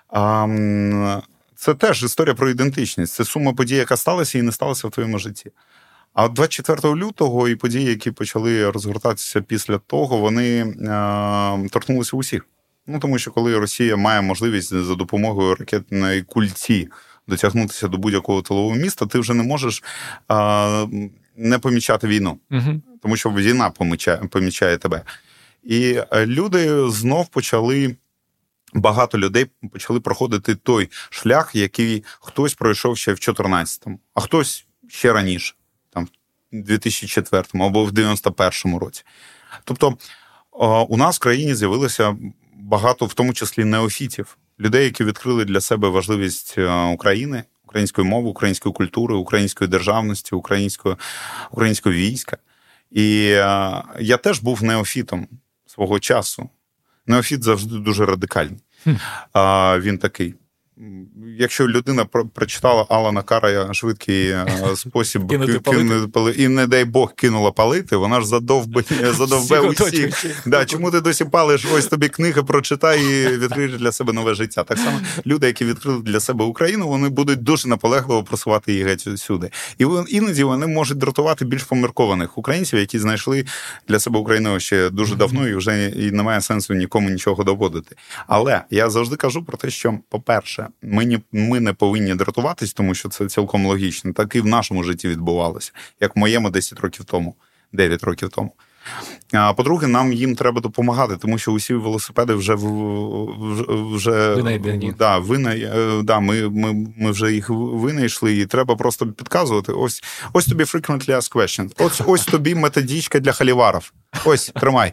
А, 0.09 0.47
Це 1.55 1.75
теж 1.75 2.03
історія 2.03 2.35
про 2.35 2.51
ідентичність. 2.51 3.15
Це 3.15 3.25
сума 3.25 3.53
подій, 3.53 3.77
яка 3.77 3.97
сталася 3.97 4.39
і 4.39 4.43
не 4.43 4.53
сталася 4.53 4.89
в 4.89 4.91
твоєму 4.91 5.19
житті. 5.19 5.51
А 6.15 6.29
24 6.29 6.95
лютого 6.95 7.49
і 7.49 7.57
події, 7.57 7.85
які 7.85 8.11
почали 8.11 8.71
розгортатися 8.71 9.41
після 9.41 9.79
того, 9.79 10.17
вони 10.19 10.75
а, 10.89 11.59
торкнулися 11.71 12.17
усіх. 12.17 12.47
Ну 12.87 12.99
тому 12.99 13.19
що 13.19 13.31
коли 13.31 13.59
Росія 13.59 13.97
має 13.97 14.21
можливість 14.21 14.75
за 14.75 14.95
допомогою 14.95 15.55
ракетної 15.55 16.23
культі 16.23 16.89
дотягнутися 17.31 17.89
до 17.89 17.99
будь-якого 17.99 18.43
тилового 18.43 18.75
міста, 18.75 19.07
ти 19.07 19.19
вже 19.19 19.35
не 19.35 19.43
можеш 19.43 19.83
а, 20.29 20.87
не 21.37 21.59
помічати 21.59 22.07
війну, 22.07 22.39
угу. 22.51 22.83
тому 23.03 23.17
що 23.17 23.31
війна 23.31 23.71
помічає, 23.71 24.17
помічає 24.17 24.79
тебе. 24.79 25.03
І 25.63 26.01
е, 26.13 26.27
люди 26.27 26.91
знов 26.91 27.29
почали. 27.29 27.97
Багато 28.75 29.19
людей 29.19 29.47
почали 29.73 30.01
проходити 30.01 30.55
той 30.55 30.89
шлях, 31.11 31.55
який 31.55 32.05
хтось 32.21 32.55
пройшов 32.55 32.97
ще 32.97 33.13
в 33.13 33.17
14-му, 33.17 34.01
а 34.15 34.21
хтось 34.21 34.67
ще 34.89 35.13
раніше, 35.13 35.55
там 35.93 36.09
в 36.53 36.57
2004-му 36.57 37.65
або 37.65 37.85
в 37.85 37.91
91-му 37.91 38.79
році. 38.79 39.03
Тобто 39.65 39.97
у 40.89 40.97
нас 40.97 41.17
в 41.17 41.19
країні 41.19 41.55
з'явилося 41.55 42.17
багато, 42.55 43.07
в 43.07 43.15
тому 43.15 43.33
числі 43.33 43.65
неофітів, 43.65 44.39
людей, 44.61 44.85
які 44.85 45.05
відкрили 45.05 45.45
для 45.45 45.61
себе 45.61 45.89
важливість 45.89 46.55
е, 46.59 46.85
України, 46.85 47.45
української 47.65 48.09
мови, 48.09 48.29
української 48.29 48.73
культури, 48.73 49.15
української 49.15 49.71
державності, 49.71 50.35
українського 50.35 50.99
українського 51.51 51.95
війська. 51.95 52.37
І 52.91 53.31
е, 53.31 53.83
я 54.01 54.17
теж 54.17 54.41
був 54.41 54.63
неофітом 54.63 55.29
свого 55.67 56.01
часу. 56.01 56.49
Неофіт 57.07 57.43
завжди 57.43 57.79
дуже 57.79 58.07
радикальний. 58.07 58.61
Він 59.79 59.99
такий. 59.99 60.35
Якщо 61.39 61.69
людина 61.69 62.05
прочитала 62.05 62.87
Алана 62.89 63.23
Кара 63.23 63.75
швидкий 63.75 64.29
е, 64.31 64.47
спосіб 64.75 65.29
кинути 65.65 66.35
і, 66.37 66.49
не 66.49 66.67
дай 66.67 66.85
Бог, 66.85 67.15
кинула 67.15 67.51
палити, 67.51 67.97
вона 67.97 68.21
ж 68.21 68.27
задовбе 68.27 68.83
задовбе 69.17 69.61
усіх. 69.61 70.43
Да, 70.47 70.65
Чому 70.65 70.91
ти 70.91 71.01
досі 71.01 71.25
палиш? 71.25 71.67
Ось 71.75 71.87
тобі 71.87 72.09
книга, 72.09 72.43
прочитай 72.43 73.05
і 73.05 73.39
відкриєш 73.39 73.73
для 73.73 73.93
себе 73.93 74.13
нове 74.13 74.35
життя. 74.35 74.65
Так 74.65 74.79
само 74.79 75.01
люди, 75.27 75.47
які 75.47 75.65
відкрили 75.65 76.03
для 76.03 76.21
себе 76.21 76.45
Україну, 76.45 76.89
вони 76.89 77.09
будуть 77.09 77.43
дуже 77.43 77.69
наполегливо 77.69 78.25
просувати 78.25 78.73
її 78.73 78.85
геть 78.85 79.09
сюди. 79.17 79.51
І 79.79 79.87
іноді 80.09 80.45
вони 80.45 80.67
можуть 80.67 80.99
дратувати 80.99 81.45
більш 81.45 81.63
поміркованих 81.63 82.39
українців, 82.39 82.79
які 82.79 82.99
знайшли 82.99 83.45
для 83.89 83.99
себе 83.99 84.19
Україну 84.19 84.61
ще 84.61 84.91
дуже 84.91 85.17
давно, 85.17 85.49
і 85.49 85.55
вже 85.55 85.89
і 85.89 86.11
немає 86.11 86.41
сенсу 86.41 86.75
нікому 86.75 87.11
нічого 87.11 87.45
доводити. 87.45 87.97
Але 88.27 88.63
я 88.71 88.91
завжди 88.91 89.17
кажу 89.17 89.45
про 89.45 89.59
те, 89.59 89.71
що, 89.71 89.99
по-перше, 90.09 90.70
ми 90.83 91.21
ми 91.33 91.61
не 91.61 91.73
повинні 91.73 92.15
дратуватись, 92.15 92.73
тому 92.73 92.95
що 92.95 93.09
це 93.09 93.27
цілком 93.27 93.67
логічно. 93.67 94.13
Так 94.13 94.37
і 94.37 94.41
в 94.41 94.47
нашому 94.47 94.85
житті 94.85 95.09
відбувалося, 95.09 95.73
як 96.01 96.17
в 96.17 96.19
моєму 96.19 96.51
10 96.51 96.81
років 96.81 97.05
тому, 97.05 97.35
9 97.73 98.05
років 98.05 98.29
тому. 98.29 98.53
А 99.33 99.53
по-друге, 99.53 99.87
нам 99.87 100.13
їм 100.13 100.37
треба 100.37 100.61
допомагати, 100.61 101.17
тому 101.17 101.39
що 101.39 101.53
усі 101.53 101.75
велосипеди 101.75 102.35
вже 102.35 102.55
вже 103.95 104.35
Винайдені. 104.35 104.95
Да, 104.99 105.19
вина, 105.19 105.55
е, 105.55 106.03
да, 106.03 106.21
ми 106.21 106.49
ми, 106.49 106.87
ми 106.97 107.11
вже 107.11 107.33
їх 107.33 107.51
винайшли, 107.51 108.37
і 108.37 108.47
треба 108.47 108.77
просто 108.77 109.07
підказувати. 109.07 109.73
Ось 109.73 110.05
ось 110.33 110.47
тобі 110.47 110.65
frequently 110.65 111.11
asked 111.11 111.35
questions. 111.35 111.73
Ось 111.79 112.01
ось 112.07 112.25
тобі 112.25 112.55
методичка 112.55 113.21
для 113.21 113.33
халіварів. 113.33 113.93
Ось 114.25 114.53
тримай. 114.61 114.93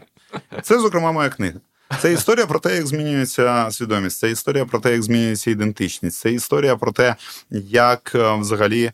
Це, 0.62 0.80
зокрема, 0.80 1.12
моя 1.12 1.28
книга. 1.28 1.60
Це 2.00 2.12
історія 2.12 2.46
про 2.46 2.58
те, 2.58 2.76
як 2.76 2.86
змінюється 2.86 3.68
свідомість, 3.70 4.18
це 4.18 4.30
історія 4.30 4.64
про 4.64 4.80
те, 4.80 4.92
як 4.92 5.02
змінюється 5.02 5.50
ідентичність, 5.50 6.18
це 6.18 6.32
історія 6.32 6.76
про 6.76 6.92
те, 6.92 7.16
як 7.50 8.12
е, 8.14 8.34
взагалі 8.34 8.92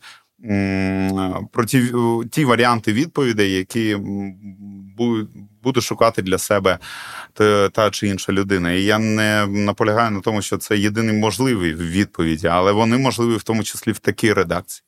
про 1.52 1.64
ті 1.64 1.92
ті 2.30 2.44
варіанти 2.44 2.92
відповідей, 2.92 3.52
які 3.52 3.96
буде 5.62 5.80
шукати 5.80 6.22
для 6.22 6.38
себе 6.38 6.78
та 7.72 7.90
чи 7.90 8.08
інша 8.08 8.32
людина. 8.32 8.72
І 8.72 8.82
я 8.82 8.98
не 8.98 9.46
наполягаю 9.46 10.10
на 10.10 10.20
тому, 10.20 10.42
що 10.42 10.58
це 10.58 10.78
єдиний 10.78 11.16
можливий 11.16 11.74
відповіді, 11.74 12.46
але 12.46 12.72
вони 12.72 12.98
можливі 12.98 13.36
в 13.36 13.42
тому 13.42 13.62
числі 13.64 13.92
в 13.92 13.98
такій 13.98 14.32
редакції. 14.32 14.84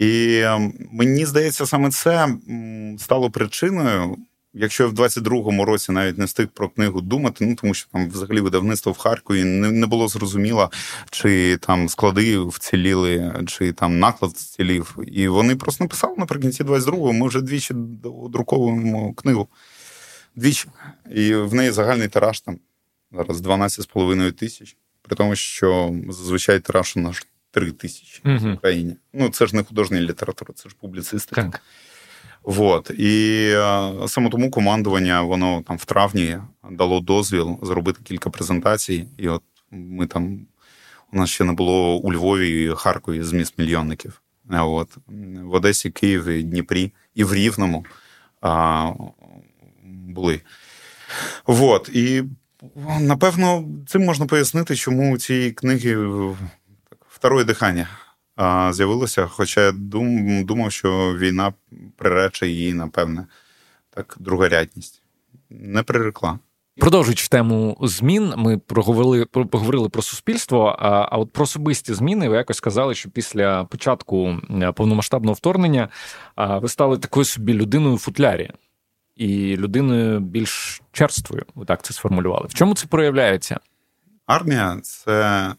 І 0.00 0.44
мені 0.92 1.26
здається, 1.26 1.66
саме 1.66 1.90
це 1.90 2.28
стало 2.98 3.30
причиною 3.30 4.16
якщо 4.54 4.88
в 4.88 4.92
22-му 4.92 5.64
році 5.64 5.92
навіть 5.92 6.18
не 6.18 6.24
встиг 6.24 6.48
про 6.48 6.68
книгу 6.68 7.00
думати, 7.00 7.46
ну 7.46 7.54
тому 7.54 7.74
що 7.74 7.88
там 7.92 8.08
взагалі 8.08 8.40
видавництво 8.40 8.92
в 8.92 8.98
Харкові 8.98 9.44
не 9.44 9.70
не 9.70 9.86
було 9.86 10.08
зрозуміло, 10.08 10.70
чи 11.10 11.56
там 11.56 11.88
склади 11.88 12.38
вціліли, 12.38 13.34
чи 13.46 13.72
там 13.72 13.98
наклад 13.98 14.32
вцілів. 14.32 14.96
І 15.06 15.28
вони 15.28 15.56
просто 15.56 15.84
написали 15.84 16.14
наприкінці 16.18 16.64
22-го, 16.64 17.12
Ми 17.12 17.28
вже 17.28 17.40
двічі 17.40 17.74
друковуємо 18.30 19.14
книгу. 19.14 19.48
Двічі. 20.36 20.68
І 21.14 21.34
в 21.34 21.54
неї 21.54 21.70
загальний 21.70 22.08
тираж 22.08 22.40
там 22.40 22.58
зараз 23.12 23.42
12,5 23.42 24.32
тисяч. 24.32 24.76
При 25.02 25.16
тому, 25.16 25.36
що 25.36 25.96
зазвичай 26.08 26.60
тираж 26.60 26.96
у 26.96 27.00
нас 27.00 27.26
3 27.50 27.72
тисячі 27.72 28.20
угу. 28.24 28.50
в 28.50 28.54
Україні. 28.54 28.96
Ну, 29.12 29.28
це 29.28 29.46
ж 29.46 29.56
не 29.56 29.64
художня 29.64 30.00
література, 30.00 30.54
це 30.54 30.68
ж 30.68 30.76
публіцистика. 30.80 31.42
Так. 31.42 31.60
Вот. 32.44 32.90
І 32.90 33.46
е, 33.54 33.92
саме 34.08 34.30
тому 34.30 34.50
командування 34.50 35.22
воно 35.22 35.62
там 35.66 35.76
в 35.76 35.84
травні 35.84 36.38
дало 36.70 37.00
дозвіл 37.00 37.58
зробити 37.62 38.00
кілька 38.04 38.30
презентацій. 38.30 39.06
І 39.18 39.28
от 39.28 39.42
ми 39.70 40.06
там 40.06 40.46
у 41.12 41.16
нас 41.16 41.30
ще 41.30 41.44
не 41.44 41.52
було 41.52 41.96
у 41.96 42.12
Львові 42.12 42.64
і 42.64 42.68
Харкові 42.68 43.22
зміст 43.22 43.58
мільйонників. 43.58 44.20
От. 44.50 44.96
В 45.42 45.54
Одесі, 45.54 45.90
Києві, 45.90 46.42
Дніпрі 46.42 46.92
і 47.14 47.24
в 47.24 47.34
Рівному 47.34 47.84
а, 48.40 48.92
були. 49.84 50.40
Вот. 51.46 51.88
І 51.88 52.24
напевно 53.00 53.64
цим 53.86 54.04
можна 54.04 54.26
пояснити, 54.26 54.76
чому 54.76 55.18
ці 55.18 55.50
книги 55.50 55.96
второе 57.08 57.44
дихання 57.44 57.88
з'явилося. 58.72 59.26
Хоча 59.26 59.60
я 59.60 59.72
дум, 59.72 60.44
думав, 60.44 60.72
що 60.72 61.16
війна 61.18 61.52
прирече 61.96 62.48
її, 62.48 62.74
напевне, 62.74 63.26
так, 63.90 64.16
другорядність. 64.20 65.02
Не 65.50 65.82
прирекла. 65.82 66.38
Продовжуючи 66.76 67.28
тему 67.28 67.76
змін, 67.80 68.34
ми 68.36 68.58
проговорили 68.58 69.24
поговорили 69.24 69.88
про 69.88 70.02
суспільство. 70.02 70.76
А 70.78 71.08
а 71.10 71.16
от 71.16 71.32
про 71.32 71.42
особисті 71.42 71.94
зміни 71.94 72.28
ви 72.28 72.36
якось 72.36 72.56
сказали, 72.56 72.94
що 72.94 73.10
після 73.10 73.64
початку 73.64 74.36
повномасштабного 74.74 75.34
вторгнення 75.34 75.88
ви 76.36 76.68
стали 76.68 76.98
такою 76.98 77.24
собі 77.24 77.54
людиною 77.54 77.94
в 77.94 77.98
футлярі 77.98 78.50
і 79.16 79.56
людиною 79.56 80.20
більш 80.20 80.82
черствою. 80.92 81.44
Ви 81.54 81.64
так 81.64 81.82
це 81.82 81.94
сформулювали. 81.94 82.46
В 82.46 82.54
чому 82.54 82.74
це 82.74 82.86
проявляється? 82.86 83.60
Армія 84.26 84.80
це 84.82 85.52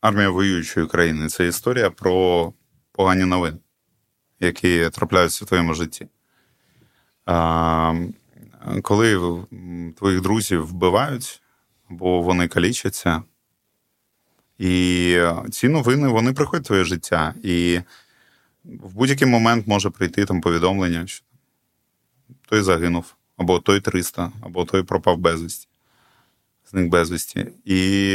армія 0.00 0.30
воюючої 0.30 0.86
країни 0.86 1.28
це 1.28 1.46
історія 1.46 1.90
про 1.90 2.52
погані 2.92 3.24
новини, 3.24 3.58
які 4.40 4.90
трапляються 4.90 5.44
в 5.44 5.48
твоєму 5.48 5.74
житті. 5.74 6.08
А, 7.26 7.94
Коли 8.82 9.38
твоїх 9.96 10.20
друзів 10.20 10.66
вбивають, 10.66 11.42
або 11.90 12.22
вони 12.22 12.48
калічаться, 12.48 13.22
і 14.58 15.20
ці 15.50 15.68
новини 15.68 16.08
вони 16.08 16.32
приходять 16.32 16.64
в 16.64 16.66
твоє 16.66 16.84
життя. 16.84 17.34
І 17.42 17.80
в 18.64 18.94
будь-який 18.94 19.28
момент 19.28 19.66
може 19.66 19.90
прийти 19.90 20.24
там 20.24 20.40
повідомлення, 20.40 21.06
що 21.06 21.24
той 22.48 22.62
загинув, 22.62 23.14
або 23.36 23.58
той 23.58 23.80
300, 23.80 24.32
або 24.42 24.64
той 24.64 24.82
пропав 24.82 25.18
безвісті 25.18 25.68
зник 26.70 26.88
безвісті. 26.88 27.46
І 27.64 28.12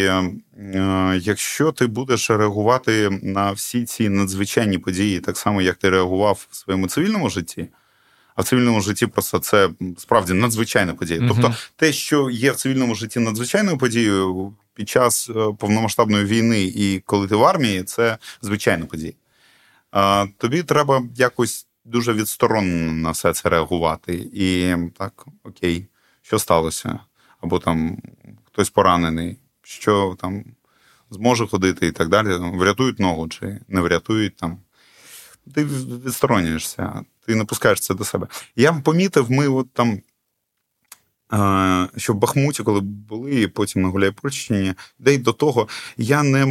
е, 0.58 1.20
якщо 1.22 1.72
ти 1.72 1.88
будеш 1.88 2.30
реагувати 2.30 3.20
на 3.24 3.52
всі 3.52 3.86
ці 3.86 4.10
надзвичайні 4.10 4.78
події, 4.78 5.20
так 5.20 5.38
само 5.38 5.62
як 5.62 5.76
ти 5.76 5.90
реагував 5.90 6.48
в 6.52 6.56
своєму 6.56 6.88
цивільному 6.88 7.30
житті. 7.30 7.68
А 8.36 8.42
в 8.42 8.46
цивільному 8.46 8.82
житті 8.82 9.08
просто 9.08 9.40
це 9.40 9.70
справді 9.98 10.34
надзвичайна 10.34 10.94
подія. 10.94 11.20
uh 11.20 11.28
Тобто, 11.28 11.56
те, 11.76 11.94
що 11.94 12.30
є 12.30 12.52
в 12.52 12.56
цивільному 12.56 12.96
житті 12.96 13.20
надзвичайною 13.20 13.78
подією 13.78 14.56
під 14.74 14.90
час 14.90 15.30
е, 15.30 15.34
повномасштабної 15.60 16.26
війни, 16.26 16.64
і 16.64 17.00
коли 17.06 17.28
ти 17.28 17.36
в 17.36 17.44
армії, 17.44 17.84
це 17.84 18.18
звичайна 18.42 18.86
подія. 18.86 19.14
А, 19.92 20.26
Тобі 20.38 20.64
треба 20.64 21.04
якось 21.16 21.68
дуже 21.86 22.14
відсторонно 22.14 22.92
на 22.92 23.12
все 23.12 23.34
це 23.34 23.50
реагувати. 23.50 24.30
І 24.34 24.76
так, 24.98 25.26
окей, 25.44 25.86
що 26.22 26.40
сталося? 26.40 27.00
Або 27.42 27.60
там 27.60 27.98
хтось 28.54 28.70
поранений, 28.70 29.38
що 29.64 30.16
там 30.20 30.44
зможе 31.10 31.48
ходити 31.48 31.88
і 31.88 31.92
так 31.92 32.10
далі. 32.10 32.30
Врятують 32.58 33.00
ногу 33.00 33.28
чи 33.28 33.60
не 33.68 33.82
врятують 33.82 34.36
там. 34.36 34.58
Ти 35.54 35.66
відсторонюєшся, 35.66 37.06
ти 37.26 37.36
не 37.36 37.46
пускаєш 37.46 37.80
це 37.80 37.94
до 37.94 38.06
себе. 38.06 38.28
Я 38.56 38.74
помітив, 38.74 39.32
ми 39.32 39.48
от 39.48 39.74
там. 39.74 40.02
Що 41.98 42.14
в 42.14 42.16
Бахмуті, 42.16 42.64
коли 42.64 42.80
були, 42.82 43.42
і 43.42 43.48
потім 43.48 43.82
на 43.82 43.88
Гуляйпольщині, 43.88 44.74
де 45.00 45.14
й 45.14 45.18
до 45.18 45.34
того, 45.34 45.68
я 45.98 46.24
не 46.24 46.46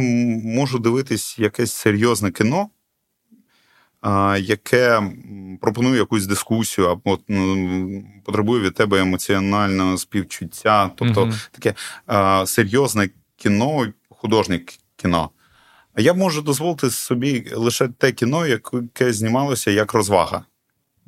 можу 0.45 0.79
дивитись 0.79 1.39
якесь 1.39 1.73
серйозне 1.73 2.31
кіно, 2.31 2.69
яке 4.39 5.01
пропонує 5.61 5.97
якусь 5.97 6.25
дискусію, 6.25 6.87
або 6.87 7.19
ну, 7.27 8.03
потребує 8.25 8.61
від 8.61 8.73
тебе 8.73 8.99
емоціонального 8.99 9.97
співчуття, 9.97 10.91
тобто 10.95 11.25
uh 11.25 11.49
таке 11.51 11.73
серйозне 12.45 13.09
кіно, 13.35 13.93
художнє 14.09 14.59
кіно. 14.95 15.29
А 15.93 16.01
я 16.01 16.13
можу 16.13 16.41
дозволити 16.41 16.89
собі 16.89 17.51
лише 17.55 17.87
те 17.87 18.11
кіно, 18.11 18.47
яке 18.47 19.13
знімалося 19.13 19.71
як 19.71 19.93
розвага. 19.93 20.45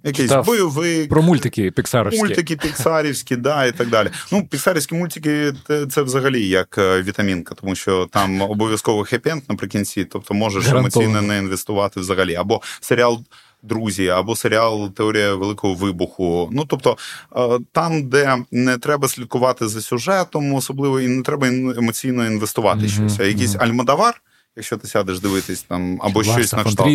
Якийсь 0.05 0.29
Читав 0.29 0.45
бойовик. 0.45 1.09
Про 1.09 1.21
мультики 1.21 1.71
піксарівські. 1.71 2.19
Мультики 2.19 2.55
піксарівські, 2.55 3.35
да, 3.35 3.65
і 3.65 3.71
так 3.71 3.89
далі. 3.89 4.09
Ну, 4.31 4.47
піксарівські 4.47 4.95
мультики 4.95 5.53
це 5.89 6.01
взагалі 6.01 6.47
як 6.47 6.77
е, 6.77 7.01
вітамінка, 7.01 7.55
тому 7.55 7.75
що 7.75 8.07
там 8.11 8.41
обов'язково 8.41 9.03
хеппі 9.03 9.33
наприкінці, 9.49 10.05
тобто 10.05 10.33
можеш 10.33 10.67
емоційно 10.67 11.21
не 11.21 11.37
інвестувати 11.37 11.99
взагалі. 11.99 12.35
Або 12.35 12.61
серіал. 12.79 13.23
Друзі, 13.63 14.07
або 14.07 14.35
серіал 14.35 14.89
Теорія 14.91 15.35
Великого 15.35 15.73
Вибуху. 15.73 16.49
Ну 16.51 16.65
тобто 16.67 16.97
е, 17.35 17.59
там, 17.71 18.09
де 18.09 18.37
не 18.51 18.77
треба 18.77 19.07
слідкувати 19.07 19.67
за 19.67 19.81
сюжетом, 19.81 20.53
особливо 20.53 20.99
і 20.99 21.07
не 21.07 21.23
треба 21.23 21.47
емоційно 21.47 22.25
інвестувати 22.25 22.81
mm-hmm. 22.81 23.09
щось. 23.09 23.19
А 23.19 23.23
якийсь 23.23 23.55
mm-hmm. 23.55 23.63
альмадавар, 23.63 24.21
якщо 24.55 24.77
ти 24.77 24.87
сядеш 24.87 25.19
дивитись 25.19 25.63
там 25.63 25.99
або 26.01 26.19
Власне, 26.19 26.33
щось 26.33 26.53
на 26.53 26.63
кшталт. 26.63 26.87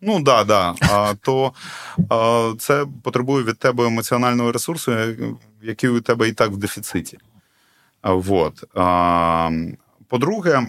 Ну 0.00 0.22
да, 0.22 0.44
да. 0.44 0.74
А, 0.80 1.14
то 1.14 1.52
а, 2.10 2.52
це 2.58 2.86
потребує 3.02 3.44
від 3.44 3.58
тебе 3.58 3.86
емоціонального 3.86 4.52
ресурсу, 4.52 4.92
який 5.62 5.90
у 5.90 6.00
тебе 6.00 6.28
і 6.28 6.32
так 6.32 6.50
в 6.50 6.56
дефіциті. 6.56 7.18
А, 8.02 8.12
вот. 8.12 8.64
А, 8.74 9.50
по-друге, 10.08 10.66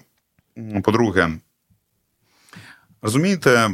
по-друге, 0.84 1.30
розумієте, 3.02 3.72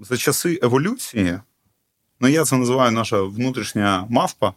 за 0.00 0.16
часи 0.16 0.58
еволюції, 0.62 1.38
ну 2.20 2.28
я 2.28 2.44
це 2.44 2.56
називаю 2.56 2.92
наша 2.92 3.22
внутрішня 3.22 4.06
мавпа, 4.10 4.52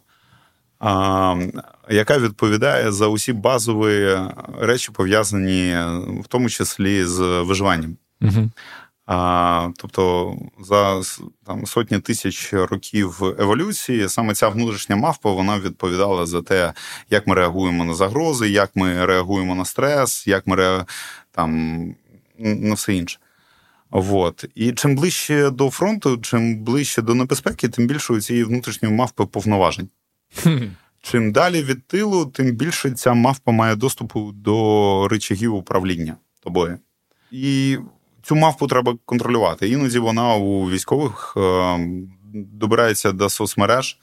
яка 1.90 2.18
відповідає 2.18 2.92
за 2.92 3.06
усі 3.06 3.32
базові 3.32 4.18
речі, 4.60 4.90
пов'язані 4.92 5.76
в 6.22 6.26
тому 6.28 6.48
числі 6.48 7.04
з 7.04 7.18
виживанням. 7.20 7.96
Угу. 8.20 8.50
А, 9.06 9.68
Тобто 9.76 10.34
за 10.60 11.00
там, 11.46 11.66
сотні 11.66 11.98
тисяч 11.98 12.52
років 12.52 13.22
еволюції 13.38 14.08
саме 14.08 14.34
ця 14.34 14.48
внутрішня 14.48 14.96
мавпа 14.96 15.32
вона 15.32 15.58
відповідала 15.58 16.26
за 16.26 16.42
те, 16.42 16.72
як 17.10 17.26
ми 17.26 17.34
реагуємо 17.34 17.84
на 17.84 17.94
загрози, 17.94 18.48
як 18.48 18.70
ми 18.74 19.06
реагуємо 19.06 19.54
на 19.54 19.64
стрес, 19.64 20.26
як 20.26 20.46
ми 20.46 20.56
ре... 20.56 20.84
там, 21.32 21.80
на 22.38 22.74
все 22.74 22.94
інше. 22.94 23.18
Вот. 23.90 24.44
І 24.54 24.72
чим 24.72 24.96
ближче 24.96 25.50
до 25.50 25.70
фронту, 25.70 26.18
чим 26.18 26.64
ближче 26.64 27.02
до 27.02 27.14
небезпеки, 27.14 27.68
тим 27.68 27.86
більше 27.86 28.12
у 28.12 28.20
цієї 28.20 28.44
внутрішньої 28.44 28.94
мавпи 28.94 29.26
повноважень. 29.26 29.88
Чим 31.02 31.32
далі 31.32 31.62
від 31.62 31.86
тилу, 31.86 32.26
тим 32.26 32.50
більше 32.50 32.90
ця 32.90 33.14
мавпа 33.14 33.52
має 33.52 33.76
доступу 33.76 34.32
до 34.32 35.08
речагів 35.08 35.54
управління 35.54 36.16
тобою. 36.40 36.78
І 37.30 37.78
цю 38.22 38.36
мавпу 38.36 38.66
треба 38.66 38.96
контролювати. 39.04 39.68
Іноді 39.68 39.98
вона 39.98 40.34
у 40.34 40.70
військових 40.70 41.34
е, 41.36 41.78
добирається 42.34 43.12
до 43.12 43.28
соцмереж 43.28 43.98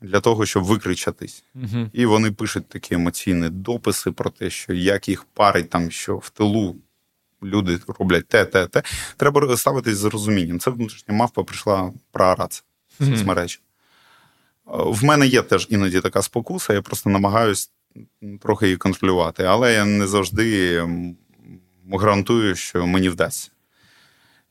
для 0.00 0.20
того, 0.20 0.46
щоб 0.46 0.64
викричатись. 0.64 1.44
Угу. 1.54 1.90
І 1.92 2.06
вони 2.06 2.32
пишуть 2.32 2.68
такі 2.68 2.94
емоційні 2.94 3.48
дописи 3.48 4.12
про 4.12 4.30
те, 4.30 4.50
що 4.50 4.72
як 4.72 5.08
їх 5.08 5.24
парить, 5.24 5.70
там 5.70 5.90
що 5.90 6.16
в 6.16 6.30
тилу 6.30 6.76
люди 7.42 7.78
роблять 7.98 8.28
те, 8.28 8.44
те, 8.44 8.66
те. 8.66 8.82
Треба 9.16 9.56
ставитись 9.56 9.96
з 9.96 10.04
розумінням. 10.04 10.60
Це 10.60 10.70
внутрішня 10.70 11.14
мавпа 11.14 11.44
прийшла 11.44 11.92
прооратися 12.12 12.62
соцмережі. 12.98 13.58
В 14.68 15.04
мене 15.04 15.26
є 15.26 15.42
теж 15.42 15.66
іноді 15.70 16.00
така 16.00 16.22
спокуса, 16.22 16.74
я 16.74 16.82
просто 16.82 17.10
намагаюсь 17.10 17.70
трохи 18.40 18.66
її 18.66 18.76
контролювати, 18.76 19.42
але 19.42 19.72
я 19.72 19.84
не 19.84 20.06
завжди 20.06 20.82
гарантую, 21.92 22.54
що 22.54 22.86
мені 22.86 23.08
вдасться. 23.08 23.50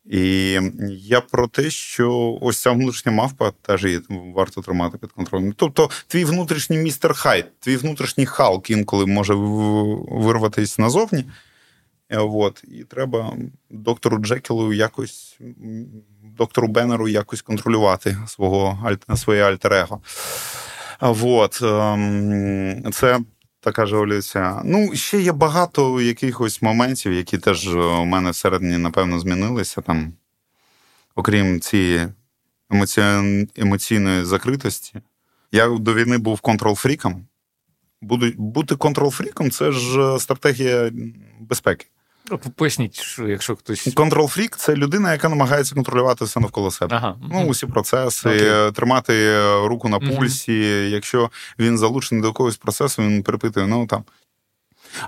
І 0.06 0.60
я 0.90 1.22
про 1.22 1.48
те, 1.48 1.70
що 1.70 2.38
ось 2.42 2.62
ця 2.62 2.72
внутрішня 2.72 3.12
мавпа 3.12 3.52
теж 3.52 3.84
її 3.84 4.02
варто 4.10 4.62
тримати 4.62 4.98
під 4.98 5.12
контролем. 5.12 5.54
Тобто, 5.58 5.90
твій 6.08 6.26
внутрішній 6.26 6.78
містер 6.78 7.14
Хайт, 7.14 7.60
твій 7.60 7.78
внутрішній 7.78 8.26
Халк 8.26 8.70
інколи 8.70 9.06
може 9.06 9.34
вирватися 9.34 10.82
назовні. 10.82 11.26
От, 12.10 12.64
І 12.68 12.84
треба 12.84 13.38
доктору 13.70 14.18
Джекілу 14.18 14.74
якось, 14.74 15.40
доктору 16.38 16.68
Беннеру 16.68 17.08
якось 17.08 17.42
контролювати 17.42 18.18
свого, 18.28 18.90
своє 19.16 19.44
альтер-его. 19.44 20.02
От, 21.00 21.60
ем, 21.62 22.92
Це 22.92 23.20
така 23.60 23.86
ж 23.86 23.96
еволюція. 23.96 24.62
Ну, 24.66 24.96
ще 24.96 25.22
є 25.22 25.32
багато 25.32 26.02
якихось 26.02 26.62
моментів, 26.62 27.14
які 27.14 27.38
теж 27.38 27.68
у 27.76 28.06
мене 28.06 28.32
всередині, 28.32 28.78
напевно, 28.78 29.20
змінилися 29.20 29.82
там, 29.82 30.14
окрім 31.16 31.62
цієї 31.62 32.08
емоційної 33.56 34.24
закритості. 34.24 35.02
Я 35.52 35.68
до 35.68 35.94
війни 35.94 36.18
був 36.18 36.42
контрол-фріком. 36.42 37.26
Бути 38.38 38.76
контрол-фріком 38.76 39.52
це 39.52 39.72
ж 39.72 40.18
стратегія 40.20 40.92
безпеки. 41.40 41.86
Ну, 42.32 42.38
поясніть, 42.38 43.02
що 43.02 43.28
якщо 43.28 43.56
хтось. 43.56 43.88
Контрол-фрік 43.88 44.56
це 44.56 44.76
людина, 44.76 45.12
яка 45.12 45.30
намагається 45.30 45.76
контролювати 45.76 46.26
все 46.26 46.40
навколо 46.40 46.72
себе. 46.72 46.96
Ага. 46.96 47.16
Ну, 47.32 47.46
усі 47.46 47.66
процеси, 47.66 48.30
okay. 48.30 48.72
тримати 48.72 49.40
руку 49.68 49.90
на 49.90 50.00
пульсі. 50.00 50.52
Uh-huh. 50.52 50.90
Якщо 50.90 51.30
він 51.60 51.78
залучений 51.78 52.22
до 52.22 52.28
якогось 52.28 52.58
процесу, 52.58 53.02
він 53.02 53.24
перепитує, 53.24 53.68
ну 53.68 53.88
там. 53.88 54.04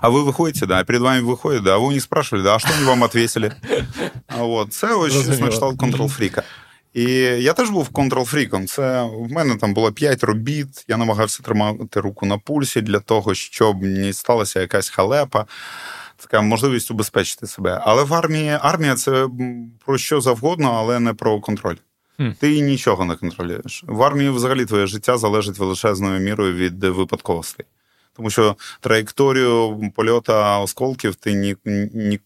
А 0.00 0.08
ви 0.08 0.22
виходите, 0.22 0.66
да, 0.66 0.84
перед 0.84 1.02
вами 1.02 1.20
виходять, 1.20 1.62
да, 1.62 1.74
а 1.74 1.78
ви 1.78 1.96
у 1.96 2.00
спрашивали, 2.00 2.44
да, 2.44 2.56
а 2.56 2.58
що 2.58 2.68
вони 2.74 2.86
вам 2.86 3.02
відповіли? 3.02 3.52
А 4.26 4.44
от, 4.44 4.72
Це 4.72 4.94
ось 4.94 5.12
щось 5.12 5.40
на 5.40 5.48
кшталт 5.48 5.76
контрол-фріка. 5.76 6.42
І 6.94 7.02
я 7.20 7.52
теж 7.52 7.70
був 7.70 7.88
контрол-фріком. 7.88 8.66
Це 8.66 9.02
в 9.02 9.32
мене 9.32 9.56
там 9.56 9.74
було 9.74 9.92
п'ять 9.92 10.24
робіт. 10.24 10.84
Я 10.88 10.96
намагався 10.96 11.42
тримати 11.42 12.00
руку 12.00 12.26
на 12.26 12.38
пульсі 12.38 12.80
для 12.80 12.98
того, 12.98 13.34
щоб 13.34 13.82
не 13.82 14.12
сталася 14.12 14.60
якась 14.60 14.88
халепа 14.88 15.46
така 16.20 16.40
можливість 16.40 16.90
убезпечити 16.90 17.46
себе. 17.46 17.80
Але 17.84 18.04
в 18.04 18.14
армії 18.14 18.58
армія 18.60 18.94
це 18.94 19.28
про 19.86 19.98
що 19.98 20.20
завгодно, 20.20 20.72
але 20.72 21.00
не 21.00 21.14
про 21.14 21.40
контроль. 21.40 21.76
Mm. 22.18 22.34
Ти 22.34 22.60
нічого 22.60 23.04
не 23.04 23.16
контролюєш. 23.16 23.84
В 23.86 24.02
армії 24.02 24.30
взагалі 24.30 24.64
твоє 24.64 24.86
життя 24.86 25.18
залежить 25.18 25.58
величезною 25.58 26.20
мірою 26.20 26.54
від 26.54 26.84
випадковостей. 26.84 27.66
Тому 28.16 28.30
що 28.30 28.56
траєкторію 28.80 29.80
польота 29.96 30.58
осколків 30.58 31.14
ти 31.14 31.32
ні, 31.34 31.56
ні, 31.64 32.20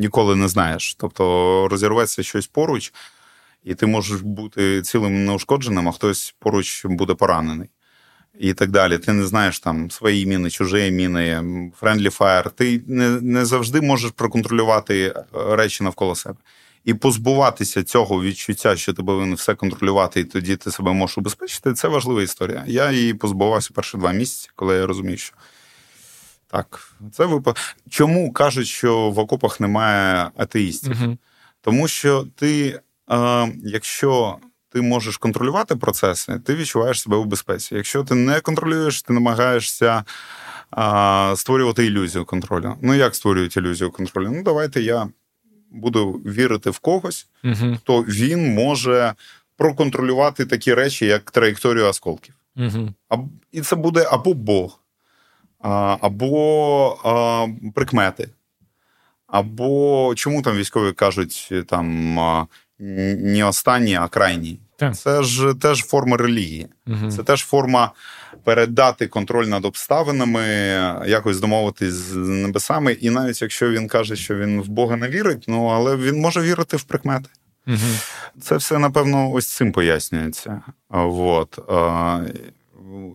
ніколи 0.00 0.36
не 0.36 0.48
знаєш. 0.48 0.94
Тобто 0.94 1.68
розірветься 1.70 2.22
щось 2.22 2.46
поруч, 2.46 2.92
і 3.64 3.74
ти 3.74 3.86
можеш 3.86 4.20
бути 4.20 4.82
цілим 4.82 5.24
неушкодженим, 5.24 5.88
а 5.88 5.92
хтось 5.92 6.34
поруч 6.38 6.84
буде 6.84 7.14
поранений 7.14 7.68
і 8.38 8.54
так 8.54 8.70
далі. 8.70 8.98
Ти 8.98 9.12
не 9.12 9.26
знаєш 9.26 9.60
там 9.60 9.90
свої 9.90 10.26
міни, 10.26 10.50
чужі 10.50 10.90
міни, 10.90 11.40
friendly 11.80 12.18
fire. 12.18 12.50
Ти 12.50 12.82
не, 12.86 13.10
не 13.20 13.44
завжди 13.44 13.80
можеш 13.80 14.10
проконтролювати 14.10 15.06
е, 15.06 15.24
речі 15.34 15.84
навколо 15.84 16.14
себе. 16.14 16.36
І 16.84 16.94
позбуватися 16.94 17.82
цього 17.82 18.22
відчуття, 18.22 18.76
що 18.76 18.92
ти 18.92 19.02
повинен 19.02 19.34
все 19.34 19.54
контролювати, 19.54 20.20
і 20.20 20.24
тоді 20.24 20.56
ти 20.56 20.70
себе 20.70 20.92
можеш 20.92 21.18
убезпечити, 21.18 21.72
це 21.72 21.88
важлива 21.88 22.22
історія. 22.22 22.64
Я 22.66 22.92
її 22.92 23.14
позбувався 23.14 23.70
перші 23.74 23.98
два 23.98 24.12
місяці, 24.12 24.50
коли 24.56 24.76
я 24.76 24.86
розумію, 24.86 25.16
що 25.16 25.34
так, 26.50 26.94
це 27.12 27.24
випадок. 27.24 27.56
Чому 27.90 28.32
кажуть, 28.32 28.66
що 28.66 29.10
в 29.10 29.18
окопах 29.18 29.60
немає 29.60 30.30
атеїстів? 30.36 31.02
Угу. 31.02 31.18
Тому 31.60 31.88
що 31.88 32.26
ти, 32.36 32.80
е, 33.10 33.52
якщо 33.64 34.38
ти 34.68 34.82
можеш 34.82 35.16
контролювати 35.16 35.76
процеси, 35.76 36.38
ти 36.38 36.54
відчуваєш 36.54 37.00
себе 37.00 37.16
у 37.16 37.24
безпеці. 37.24 37.74
Якщо 37.74 38.04
ти 38.04 38.14
не 38.14 38.40
контролюєш, 38.40 39.02
ти 39.02 39.12
намагаєшся 39.12 40.04
а, 40.70 41.34
створювати 41.36 41.86
ілюзію 41.86 42.24
контролю. 42.24 42.74
Ну, 42.82 42.94
як 42.94 43.14
створюють 43.14 43.56
ілюзію 43.56 43.90
контролю? 43.90 44.30
Ну, 44.30 44.42
давайте 44.42 44.82
я 44.82 45.08
буду 45.70 46.12
вірити 46.12 46.70
в 46.70 46.78
когось, 46.78 47.28
uh 47.44 47.78
то 47.84 48.02
він 48.02 48.54
може 48.54 49.14
проконтролювати 49.56 50.46
такі 50.46 50.74
речі, 50.74 51.06
як 51.06 51.30
траєкторію 51.30 51.86
осколків. 51.86 52.34
uh 52.56 52.88
А, 53.08 53.16
І 53.52 53.60
це 53.60 53.76
буде 53.76 54.08
або 54.10 54.34
Бог, 54.34 54.80
а, 55.60 55.96
або 56.00 56.98
а, 57.04 57.46
прикмети. 57.74 58.28
Або 59.26 60.12
чому 60.16 60.42
там 60.42 60.56
військові 60.56 60.92
кажуть 60.92 61.52
там 61.68 62.18
не 62.78 63.44
останні, 63.44 63.94
а 63.94 64.08
крайні. 64.08 64.60
Так. 64.76 64.96
Це 64.96 65.22
ж 65.22 65.54
теж 65.60 65.84
форма 65.84 66.16
релігії, 66.16 66.68
угу. 66.86 67.10
це 67.10 67.22
теж 67.22 67.44
форма 67.44 67.92
передати 68.44 69.06
контроль 69.06 69.46
над 69.46 69.64
обставинами, 69.64 70.44
якось 71.06 71.40
домовитись 71.40 71.94
з 71.94 72.16
небесами. 72.16 72.92
І 72.92 73.10
навіть 73.10 73.42
якщо 73.42 73.70
він 73.70 73.88
каже, 73.88 74.16
що 74.16 74.36
він 74.36 74.60
в 74.60 74.68
Бога 74.68 74.96
не 74.96 75.08
вірить, 75.08 75.44
ну 75.48 75.66
але 75.66 75.96
він 75.96 76.20
може 76.20 76.40
вірити 76.40 76.76
в 76.76 76.82
прикмети. 76.82 77.28
Угу. 77.66 77.76
Це 78.40 78.56
все, 78.56 78.78
напевно, 78.78 79.32
ось 79.32 79.46
цим 79.54 79.72
пояснюється. 79.72 80.60
Вот. 80.90 81.58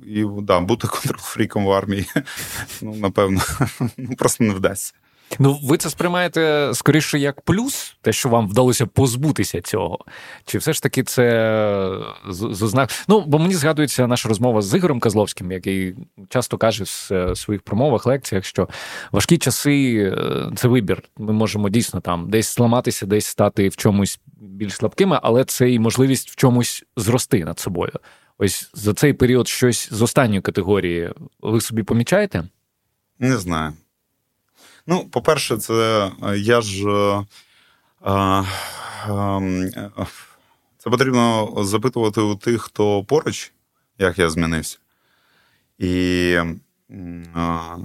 І 0.08 0.26
да, 0.42 0.60
бути 0.60 0.88
контрол-фріком 0.88 1.66
в 1.66 1.72
армії, 1.72 2.06
ну, 2.82 2.96
напевно, 2.96 3.42
ну, 3.98 4.16
просто 4.16 4.44
не 4.44 4.54
вдасться. 4.54 4.94
Ну, 5.40 5.60
ви 5.64 5.78
це 5.78 5.90
сприймаєте 5.90 6.72
скоріше 6.74 7.20
як 7.20 7.42
плюс, 7.42 7.96
те, 8.02 8.14
що 8.14 8.30
вам 8.30 8.50
вдалося 8.50 8.86
позбутися 8.86 9.62
цього? 9.62 10.00
Чи 10.46 10.58
все 10.58 10.74
ж 10.74 10.84
таки 10.84 11.04
це 11.04 11.98
з 12.30 12.62
ознак? 12.62 12.90
Ну, 13.08 13.24
бо 13.28 13.40
мені 13.40 13.56
згадується 13.56 14.08
наша 14.08 14.30
розмова 14.30 14.62
з 14.62 14.78
Ігорем 14.78 15.00
Козловським, 15.00 15.52
який 15.52 15.96
часто 16.30 16.58
каже 16.58 16.84
в 16.84 17.08
е, 17.12 17.36
своїх 17.36 17.62
промовах, 17.62 18.06
лекціях, 18.06 18.46
що 18.46 18.70
важкі 19.12 19.38
часи 19.38 19.96
е, 20.18 20.52
це 20.56 20.68
вибір. 20.68 21.04
Ми 21.18 21.34
можемо 21.34 21.70
дійсно 21.70 22.02
там 22.02 22.30
десь 22.30 22.56
зламатися, 22.56 23.06
десь 23.06 23.26
стати 23.26 23.70
в 23.70 23.76
чомусь 23.76 24.20
більш 24.42 24.74
слабкими, 24.74 25.20
але 25.24 25.46
це 25.46 25.72
і 25.72 25.80
можливість 25.80 26.30
в 26.30 26.36
чомусь 26.36 26.84
зрости 26.98 27.46
над 27.46 27.60
собою. 27.60 27.94
Ось 28.38 28.70
за 28.74 28.94
цей 28.94 29.14
період 29.14 29.48
щось 29.48 29.90
з 29.92 30.02
останньої 30.02 30.42
категорії 30.42 31.10
ви 31.42 31.62
собі 31.62 31.84
помічаєте? 31.84 32.44
Не 33.20 33.38
знаю. 33.38 33.74
Ну, 34.88 35.10
по-перше, 35.10 35.58
це 35.58 36.12
я 36.36 36.62
ж. 36.62 36.86
А, 38.02 38.44
а, 39.08 39.40
це 40.78 40.90
потрібно 40.90 41.56
запитувати 41.64 42.22
у 42.22 42.36
тих, 42.36 42.62
хто 42.62 43.04
поруч, 43.04 43.54
як 43.98 44.20
я 44.20 44.30
змінився. 44.30 44.78
І 45.78 46.38
а, 47.36 47.78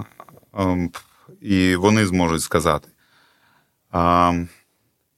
а, 0.53 0.87
і 1.41 1.75
вони 1.75 2.05
зможуть 2.05 2.41
сказати. 2.41 2.87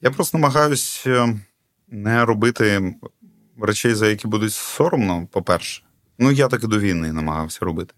Я 0.02 0.10
просто 0.14 0.38
намагаюся 0.38 1.40
не 1.88 2.24
робити 2.24 2.94
речей, 3.62 3.94
за 3.94 4.08
які 4.08 4.28
будуть 4.28 4.52
соромно, 4.52 5.26
по-перше. 5.32 5.82
Ну, 6.18 6.30
я 6.30 6.48
так 6.48 6.64
і 6.64 6.66
до 6.66 6.78
війни 6.78 7.12
намагався 7.12 7.64
робити. 7.64 7.94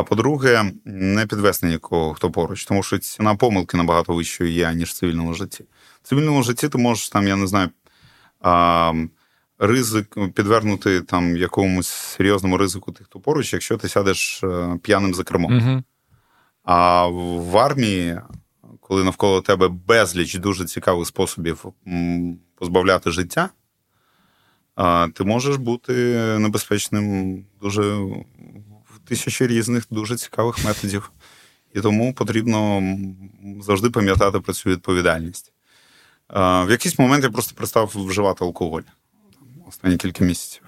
А 0.00 0.02
по-друге, 0.02 0.72
не 0.84 1.26
підвести 1.26 1.66
нікого, 1.66 2.14
хто 2.14 2.30
поруч, 2.30 2.64
тому 2.64 2.82
що 2.82 2.98
ціна 2.98 3.34
помилки 3.34 3.76
набагато 3.76 4.14
вищою 4.14 4.50
є, 4.50 4.74
ніж 4.74 4.88
в 4.88 4.92
цивільному 4.92 5.34
житті. 5.34 5.64
В 6.02 6.08
цивільному 6.08 6.42
житті 6.42 6.68
ти 6.68 6.78
можеш 6.78 7.08
там, 7.08 7.28
я 7.28 7.36
не 7.36 7.46
знаю, 7.46 7.70
а, 8.40 8.92
ризик 9.58 10.32
підвернути 10.34 11.00
там 11.00 11.36
якомусь 11.36 11.88
серйозному 11.88 12.56
ризику 12.56 12.92
тих, 12.92 13.06
хто 13.06 13.20
поруч, 13.20 13.52
якщо 13.52 13.76
ти 13.76 13.88
сядеш 13.88 14.44
е, 14.44 14.78
п'яним 14.82 15.14
за 15.14 15.24
кермом. 15.24 15.56
Угу. 15.56 15.82
А 16.64 17.06
в 17.06 17.58
армії, 17.58 18.20
коли 18.80 19.04
навколо 19.04 19.40
тебе 19.40 19.68
безліч 19.68 20.34
дуже 20.34 20.64
цікавих 20.64 21.06
способів 21.06 21.64
позбавляти 22.54 23.10
життя, 23.10 23.50
ти 25.14 25.24
можеш 25.24 25.56
бути 25.56 25.92
небезпечним 26.38 27.38
дуже 27.62 27.98
тисячі 29.10 29.46
різних 29.46 29.86
дуже 29.90 30.16
цікавих 30.16 30.64
методів. 30.64 31.12
І 31.74 31.80
тому 31.80 32.14
потрібно 32.14 32.82
завжди 33.60 33.90
пам'ятати 33.90 34.40
про 34.40 34.52
цю 34.52 34.70
відповідальність. 34.70 35.52
В 36.34 36.66
якийсь 36.70 36.98
момент 36.98 37.24
я 37.24 37.30
просто 37.30 37.54
перестав 37.54 37.92
вживати 37.94 38.44
алкоголь 38.44 38.82
останні 39.68 39.96
кілька 39.96 40.24
місяців. 40.24 40.62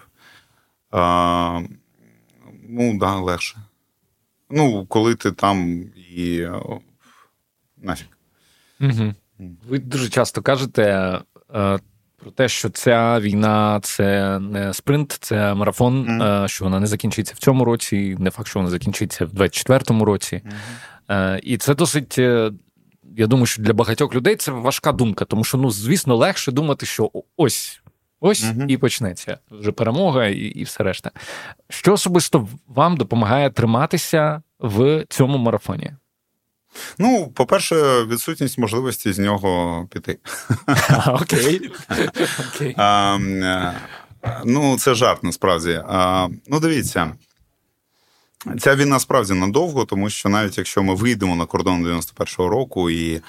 Ну, 2.68 2.98
да, 2.98 3.14
легше. 3.14 3.58
Ну, 4.50 4.86
коли 4.86 5.14
ти 5.14 5.32
там 5.32 5.84
і 6.10 6.48
нафіг. 7.76 8.08
Угу. 8.80 9.14
Ви 9.68 9.78
дуже 9.78 10.08
часто 10.08 10.42
кажете 10.42 10.82
е, 11.54 11.78
про 12.22 12.30
те, 12.30 12.48
що 12.48 12.68
ця 12.68 13.20
війна 13.20 13.80
це 13.82 14.38
не 14.38 14.74
спринт, 14.74 15.18
це 15.20 15.54
марафон, 15.54 16.06
mm. 16.06 16.48
що 16.48 16.64
вона 16.64 16.80
не 16.80 16.86
закінчиться 16.86 17.34
в 17.36 17.38
цьому 17.38 17.64
році, 17.64 18.16
не 18.18 18.30
факт, 18.30 18.48
що 18.48 18.58
вона 18.58 18.70
закінчиться 18.70 19.24
в 19.24 19.28
24-му 19.28 20.04
році. 20.04 20.42
Mm. 20.44 21.34
Е, 21.36 21.40
і 21.42 21.56
це 21.56 21.74
досить. 21.74 22.18
Е, 22.18 22.52
я 23.16 23.26
думаю, 23.26 23.46
що 23.46 23.62
для 23.62 23.72
багатьох 23.72 24.14
людей 24.14 24.36
це 24.36 24.52
важка 24.52 24.92
думка, 24.92 25.24
тому 25.24 25.44
що, 25.44 25.58
ну, 25.58 25.70
звісно, 25.70 26.16
легше 26.16 26.52
думати, 26.52 26.86
що 26.86 27.10
ось 27.36 27.82
ось 28.20 28.44
mm 28.44 28.66
і 28.68 28.76
почнеться 28.76 29.38
вже 29.50 29.72
перемога, 29.72 30.26
і, 30.26 30.38
і 30.38 30.62
все 30.62 30.84
решта. 30.84 31.10
Що 31.68 31.92
особисто 31.92 32.48
вам 32.66 32.96
допомагає 32.96 33.50
триматися 33.50 34.42
в 34.58 35.04
цьому 35.08 35.38
марафоні? 35.38 35.92
Ну, 36.98 37.32
по-перше, 37.34 38.04
відсутність 38.04 38.58
можливості 38.58 39.12
з 39.12 39.18
нього 39.18 39.88
піти. 39.90 40.18
Окей. 41.06 41.70
Е, 42.78 43.74
ну, 44.44 44.78
це 44.78 44.94
жарт 44.94 45.22
насправді. 45.22 45.82
Ну, 46.46 46.60
дивіться. 46.60 47.12
Ця 48.60 48.74
війна 48.76 49.00
справді 49.00 49.32
надовго, 49.32 49.84
тому 49.84 50.10
що 50.10 50.28
навіть 50.28 50.58
якщо 50.58 50.82
ми 50.82 50.94
вийдемо 50.94 51.36
на 51.36 51.46
кордон 51.46 51.86
91-го 51.86 52.48
року 52.48 52.90
і 52.90 53.22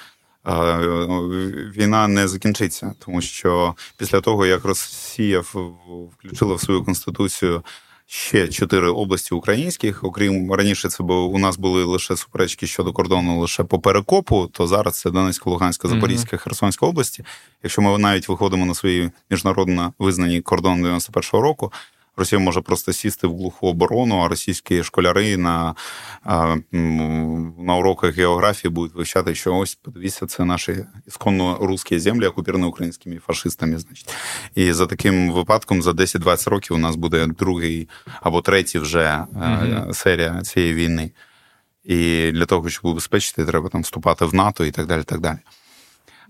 війна 1.78 2.08
не 2.08 2.28
закінчиться, 2.28 2.94
тому 3.00 3.22
що 3.22 3.76
після 3.98 4.22
того, 4.22 4.46
як 4.46 4.66
Росія 4.66 5.40
включила 5.40 6.56
в 6.56 6.62
свою 6.62 6.84
конституцію 6.84 7.64
ще 8.06 8.48
чотири 8.48 8.90
області 8.90 9.36
українських. 9.36 10.04
Окрім 10.04 10.54
раніше, 10.54 10.90
це 10.90 11.04
бо 11.04 11.26
у 11.26 11.38
нас 11.38 11.58
були 11.58 11.84
лише 11.84 12.16
суперечки 12.16 12.68
щодо 12.68 12.94
кордону 12.94 13.40
лише 13.40 13.64
по 13.64 13.80
перекопу. 13.80 14.50
То 14.54 14.68
зараз 14.68 15.00
це 15.00 15.12
Донецька, 15.12 15.50
Луганська, 15.50 15.88
Запорізька, 15.88 16.38
Херсонська 16.38 16.86
області. 16.86 17.24
Якщо 17.64 17.82
ми 17.82 17.98
навіть 17.98 18.30
виходимо 18.30 18.66
на 18.66 18.74
свої 18.74 19.12
міжнародно 19.30 19.94
визнані 20.00 20.42
кордони 20.42 20.90
91-го 20.90 21.42
року, 21.42 21.72
Росія 22.18 22.40
може 22.40 22.62
просто 22.62 22.94
сісти 22.94 23.28
в 23.28 23.38
глуху 23.38 23.68
оборону, 23.68 24.20
а 24.20 24.28
російські 24.28 24.84
школяри 24.84 25.38
на 25.38 25.76
на 26.72 27.76
уроках 27.76 28.16
географії 28.16 28.72
будуть 28.72 28.96
вивчати, 28.96 29.36
що 29.36 29.56
ось 29.56 29.76
подивіться, 29.76 30.28
це 30.28 30.46
наші 30.46 30.86
ісконно 31.08 31.58
русські 31.62 32.00
землі, 32.00 32.26
окупіровані 32.26 32.70
українськими 32.70 33.18
фашистами. 33.18 33.78
Значить, 33.78 34.16
і 34.56 34.74
за 34.74 34.86
таким 34.86 35.32
випадком 35.32 35.82
за 35.82 35.92
10-20 35.92 36.50
років 36.50 36.76
у 36.76 36.80
нас 36.80 36.96
буде 36.96 37.28
другий 37.28 37.90
або 38.22 38.42
третій 38.42 38.80
вже 38.80 39.26
mm 39.34 39.94
серія 39.94 40.42
цієї 40.42 40.74
війни. 40.74 41.12
І 41.84 42.32
для 42.32 42.46
того, 42.46 42.70
щоб 42.70 42.86
убезпечити, 42.86 43.46
треба 43.46 43.70
там 43.70 43.82
вступати 43.82 44.26
в 44.26 44.34
НАТО 44.34 44.66
і 44.66 44.72
так 44.72 44.88
далі. 44.88 45.04
так 45.04 45.20
далі. 45.20 45.38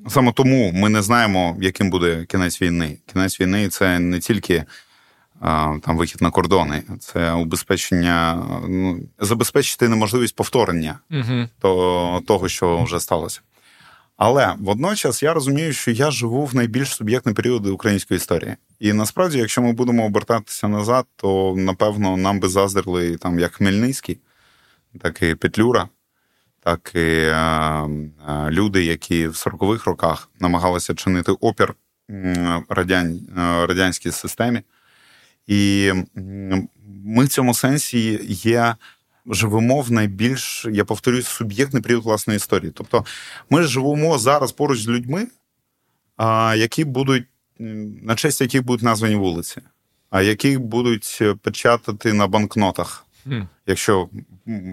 Саме 0.08 0.32
тому 0.32 0.72
ми 0.72 0.90
не 0.90 1.02
знаємо, 1.02 1.58
яким 1.62 1.90
буде 1.90 2.26
кінець 2.26 2.62
війни. 2.62 2.98
Кінець 3.14 3.42
війни 3.42 3.70
це 3.70 4.00
не 4.00 4.20
тільки 4.20 4.64
там 5.82 5.98
вихід 5.98 6.22
на 6.22 6.32
кордони. 6.32 6.84
Це 7.00 7.32
убезпечення, 7.32 8.46
ну, 8.68 9.00
забезпечити 9.20 9.90
неможливість 9.90 10.36
повторення 10.36 11.00
угу. 11.12 11.48
того, 11.60 12.22
того, 12.28 12.48
що 12.48 12.84
вже 12.84 13.00
сталося. 13.00 13.42
Але 14.18 14.56
водночас 14.60 15.24
я 15.24 15.34
розумію, 15.34 15.74
що 15.74 15.92
я 15.92 16.12
живу 16.12 16.46
в 16.46 16.56
найбільш 16.56 16.96
суб'єктні 16.96 17.34
періоди 17.34 17.70
української 17.70 18.18
історії. 18.18 18.56
І 18.80 18.94
насправді, 18.94 19.38
якщо 19.38 19.62
ми 19.62 19.74
будемо 19.74 20.06
обертатися 20.06 20.68
назад, 20.68 21.06
то 21.16 21.54
напевно 21.58 22.18
нам 22.18 22.40
би 22.40 22.50
заздрили 22.50 23.18
там 23.18 23.40
як 23.40 23.54
Хмельницький, 23.54 24.20
так 25.02 25.22
і 25.22 25.36
Петлюра, 25.36 25.88
так 26.60 26.92
і 26.96 27.00
е, 27.00 27.34
е, 27.36 27.88
люди, 28.50 28.84
які 28.84 29.28
в 29.28 29.32
40-х 29.32 29.86
роках 29.86 30.30
намагалися 30.40 30.96
чинити 30.96 31.32
опір 31.32 31.74
радян, 32.70 33.20
е, 33.38 33.66
радянській 33.66 34.12
системі. 34.12 34.62
І 35.48 35.92
ми 37.04 37.26
в 37.26 37.28
цьому 37.28 37.54
сенсі 37.54 38.20
є. 38.30 38.76
Живемо 39.26 39.82
в 39.82 39.92
найбільш, 39.92 40.66
я 40.72 40.86
повторюю, 40.86 41.24
суб'єктний 41.24 41.84
період 41.84 42.04
власної 42.04 42.38
історії. 42.38 42.72
Тобто 42.76 43.06
ми 43.50 43.64
живемо 43.64 44.18
зараз 44.18 44.52
поруч 44.52 44.80
з 44.80 44.88
людьми, 44.88 45.28
які 46.56 46.86
будуть, 46.86 47.24
на 48.04 48.16
честь 48.16 48.42
яких 48.42 48.64
будуть 48.64 48.84
названі 48.84 49.16
вулиці, 49.16 49.62
а 50.10 50.22
які 50.22 50.58
будуть 50.58 51.22
печатати 51.42 52.14
на 52.14 52.28
банкнотах, 52.28 53.06
mm. 53.28 53.48
якщо 53.66 54.10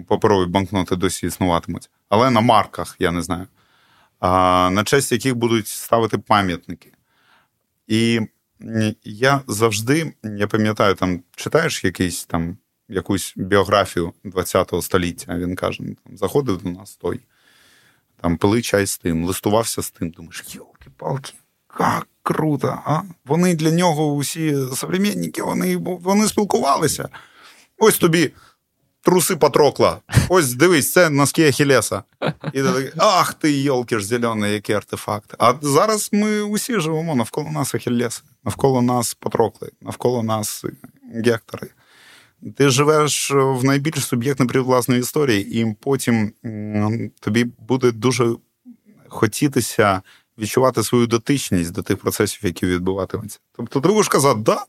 паперові 0.07 0.49
банкноти 0.49 0.95
досі 0.95 1.27
існуватимуть, 1.27 1.89
але 2.09 2.29
на 2.29 2.41
марках, 2.41 2.95
я 2.99 3.11
не 3.11 3.21
знаю, 3.21 3.47
на 4.71 4.83
честь 4.83 5.11
яких 5.11 5.35
будуть 5.35 5.67
ставити 5.67 6.17
пам'ятники. 6.17 6.91
І 7.87 8.21
я 9.03 9.41
завжди, 9.47 10.13
я 10.23 10.47
пам'ятаю, 10.47 10.95
там 10.95 11.23
читаєш 11.35 11.83
якийсь 11.83 12.25
там 12.25 12.57
якусь 12.89 13.33
біографію 13.35 14.13
ХХ 14.35 14.81
століття, 14.81 15.37
він 15.37 15.55
каже: 15.55 15.77
ну, 15.83 15.95
там, 16.03 16.17
заходив 16.17 16.61
до 16.61 16.69
нас 16.69 16.95
той, 16.95 17.19
там 18.21 18.37
пили 18.37 18.61
чай 18.61 18.85
з 18.85 18.97
тим, 18.97 19.25
листувався 19.25 19.81
з 19.81 19.91
тим, 19.91 20.09
думаєш, 20.09 20.45
йолки-палки, 20.55 21.33
як 21.79 22.07
круто! 22.23 22.81
а? 22.85 23.01
Вони 23.25 23.55
для 23.55 23.71
нього 23.71 24.13
усі 24.13 24.57
современники, 24.75 25.43
вони, 25.43 25.77
вони 25.77 26.27
спілкувалися. 26.27 27.09
Ось 27.77 27.97
тобі 27.97 28.31
труси 29.01 29.35
Патрокла. 29.35 29.97
Ось 30.29 30.53
дивись, 30.53 30.91
це 30.91 31.09
носки 31.09 31.47
Ахілеса. 31.47 32.03
І 32.43 32.51
ти 32.51 32.63
такий, 32.63 32.91
ах 32.97 33.33
ти, 33.33 33.51
йолки 33.51 33.99
ж 33.99 34.05
зелений, 34.05 34.53
який 34.53 34.75
артефакт. 34.75 35.35
А 35.39 35.53
зараз 35.61 36.09
ми 36.11 36.41
усі 36.41 36.79
живемо 36.79 37.15
навколо 37.15 37.51
нас 37.51 37.75
Ахілеси, 37.75 38.21
навколо 38.43 38.81
нас 38.81 39.13
Патрокли, 39.13 39.71
навколо 39.81 40.23
нас 40.23 40.65
Гектори. 41.25 41.67
Ти 42.57 42.69
живеш 42.69 43.31
в 43.31 43.63
найбільш 43.63 44.05
суб'єктний 44.05 44.47
період 44.47 44.65
власної 44.65 44.99
історії, 44.99 45.61
і 45.61 45.75
потім 45.79 46.33
тобі 47.19 47.43
буде 47.59 47.91
дуже 47.91 48.35
хотітися 49.07 50.01
відчувати 50.37 50.83
свою 50.83 51.07
дотичність 51.07 51.71
до 51.71 51.81
тих 51.81 51.97
процесів, 51.97 52.39
які 52.43 52.65
відбуватимуться. 52.65 53.39
Тобто, 53.55 53.81
ти 53.81 53.89
будеш 53.89 54.07
казати, 54.07 54.39
да, 54.39 54.65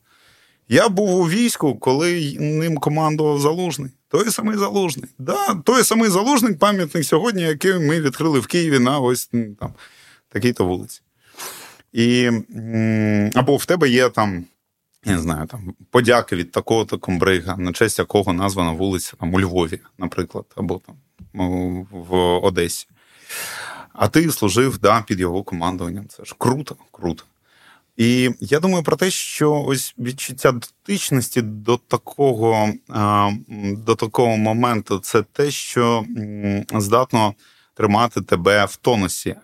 я 0.69 0.89
був 0.89 1.15
у 1.21 1.29
війську, 1.29 1.75
коли 1.75 2.37
ним 2.41 2.79
командував 2.79 3.41
залужний. 3.41 3.91
Той 4.13 4.31
самий 4.31 4.57
залужний. 4.57 5.11
Да, 5.19 5.55
Той 5.55 5.85
самий 5.85 6.11
залужний 6.11 6.55
пам'ятник 6.55 7.05
сьогодні, 7.05 7.43
який 7.43 7.79
ми 7.79 8.01
відкрили 8.01 8.41
в 8.41 8.47
Києві 8.47 8.79
на 8.79 8.99
ось 8.99 9.27
там 9.61 9.75
такій-то 10.29 10.65
вулиці. 10.65 11.01
І, 11.93 12.31
Або 13.35 13.57
в 13.57 13.65
тебе 13.65 13.89
є 13.89 14.09
там, 14.09 14.45
я 15.05 15.13
не 15.13 15.19
знаю, 15.19 15.47
там 15.47 15.75
подяки 15.91 16.37
від 16.37 16.53
такого-то 16.53 16.99
комбрига, 16.99 17.57
на 17.57 17.73
честь 17.73 17.99
якого 17.99 18.33
названа 18.33 18.73
вулиця 18.73 19.13
там 19.21 19.35
у 19.35 19.41
Львові, 19.41 19.81
наприклад, 19.99 20.45
або 20.57 20.81
там 20.87 20.97
в 21.91 22.17
Одесі. 22.39 22.87
А 23.93 24.09
ти 24.09 24.31
служив 24.31 24.79
да, 24.79 25.03
під 25.03 25.21
його 25.21 25.43
командуванням. 25.43 26.09
Це 26.09 26.25
ж 26.25 26.35
круто, 26.39 26.77
круто. 26.91 27.25
І 27.97 28.31
я 28.41 28.61
думаю 28.61 28.85
про 28.85 28.97
те, 28.97 29.11
що 29.11 29.63
ось 29.63 29.95
відчуття 29.99 30.53
дотичності 30.53 31.43
до 31.43 31.77
такого 31.77 32.73
до 33.59 33.95
такого 33.95 34.37
моменту 34.37 34.99
це 34.99 35.23
те, 35.23 35.51
що 35.51 36.05
здатно 36.75 37.35
тримати 37.75 38.21
тебе 38.21 38.65
в 38.65 38.77
тонусі. 38.77 39.37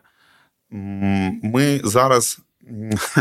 Ми 0.70 1.80
зараз. 1.84 2.38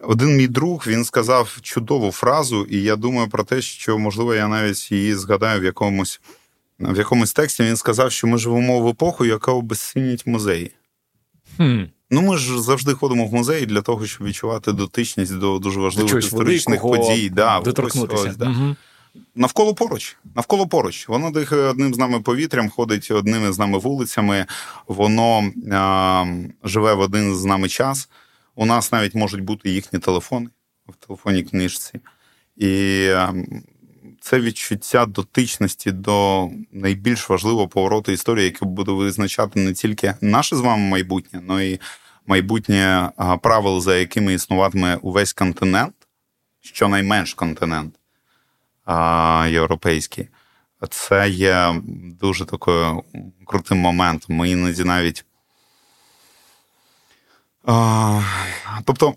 Один 0.00 0.36
мій 0.36 0.48
друг 0.48 0.84
він 0.86 1.04
сказав 1.04 1.58
чудову 1.62 2.12
фразу, 2.12 2.64
і 2.64 2.82
я 2.82 2.96
думаю 2.96 3.28
про 3.28 3.44
те, 3.44 3.62
що, 3.62 3.98
можливо, 3.98 4.34
я 4.34 4.48
навіть 4.48 4.92
її 4.92 5.14
згадаю 5.14 5.60
в 5.60 5.64
якомусь 5.64 6.20
в 6.78 6.98
якомусь 6.98 7.32
тексті. 7.32 7.62
Він 7.62 7.76
сказав, 7.76 8.12
що 8.12 8.26
ми 8.26 8.38
живемо 8.38 8.80
в 8.80 8.88
епоху, 8.88 9.24
яка 9.24 9.52
обезцінить 9.52 10.26
музеї. 10.26 10.72
Хм. 11.56 11.82
Ну, 12.10 12.22
ми 12.22 12.36
ж 12.36 12.62
завжди 12.62 12.94
ходимо 12.94 13.26
в 13.26 13.34
музеї 13.34 13.66
для 13.66 13.82
того, 13.82 14.06
щоб 14.06 14.26
відчувати 14.26 14.72
дотичність 14.72 15.38
до 15.38 15.58
дуже 15.58 15.80
важливих 15.80 16.12
до 16.12 16.18
історичних 16.18 16.82
подій. 16.82 17.30
Да, 17.30 17.60
доторкнутися. 17.60 18.28
Ось, 18.28 18.36
да. 18.36 18.50
Угу. 18.50 18.76
Навколо 19.34 19.74
поруч, 19.74 20.16
навколо 20.34 20.66
поруч. 20.66 21.08
Воно 21.08 21.30
дихає 21.30 21.62
одним 21.62 21.94
з 21.94 21.98
нами 21.98 22.20
повітрям, 22.20 22.70
ходить 22.70 23.10
одними 23.10 23.52
з 23.52 23.58
нами 23.58 23.78
вулицями, 23.78 24.46
воно 24.86 25.50
а, 25.72 26.24
живе 26.64 26.94
в 26.94 27.00
один 27.00 27.36
з 27.36 27.44
нами 27.44 27.68
час. 27.68 28.08
У 28.54 28.66
нас 28.66 28.92
навіть 28.92 29.14
можуть 29.14 29.40
бути 29.40 29.70
їхні 29.70 29.98
телефони 29.98 30.48
в 30.88 31.06
телефонній 31.06 31.42
книжці. 31.42 32.00
І 32.56 33.04
а, 33.08 33.34
це 34.28 34.40
відчуття 34.40 35.06
дотичності 35.06 35.92
до 35.92 36.48
найбільш 36.72 37.28
важливого 37.28 37.68
повороту 37.68 38.12
історії, 38.12 38.44
який 38.44 38.68
буде 38.68 38.92
визначати 38.92 39.60
не 39.60 39.72
тільки 39.72 40.14
наше 40.20 40.56
з 40.56 40.60
вами 40.60 40.82
майбутнє, 40.82 41.42
але 41.48 41.66
й 41.66 41.80
майбутнє 42.26 43.10
правил, 43.42 43.80
за 43.80 43.96
якими 43.96 44.34
існуватиме 44.34 44.96
увесь 44.96 45.32
континент, 45.32 45.94
щонайменш 46.60 47.34
континент 47.34 47.94
європейський. 49.48 50.28
Це 50.90 51.28
є 51.28 51.74
дуже 52.20 52.44
такою 52.44 53.02
крутим 53.46 53.78
моментом. 53.78 54.36
Ми 54.36 54.50
іноді 54.50 54.84
навіть. 54.84 55.24
Тобто 58.84 59.14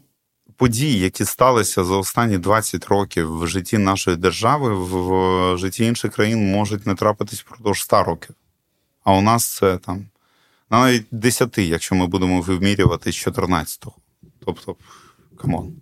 події, 0.62 1.00
які 1.00 1.26
сталися 1.26 1.84
за 1.84 1.96
останні 1.96 2.38
20 2.38 2.86
років 2.86 3.38
в 3.40 3.48
житті 3.48 3.78
нашої 3.78 4.18
держави, 4.18 4.76
в 4.76 5.58
житті 5.58 5.86
інших 5.86 6.14
країн 6.14 6.52
можуть 6.52 6.88
не 6.88 6.96
трапитись 6.96 7.42
впродовж 7.42 7.82
100 7.82 8.04
років. 8.04 8.36
А 9.04 9.14
у 9.14 9.22
нас 9.22 9.56
це 9.56 9.78
там 9.78 10.06
навіть 10.70 11.06
10, 11.12 11.58
якщо 11.58 11.96
ми 11.96 12.08
будемо 12.08 12.42
вимірювати 12.42 13.12
з 13.12 13.28
14-го. 13.28 13.94
Тобто, 14.46 14.76
come 15.38 15.58
on. 15.58 15.74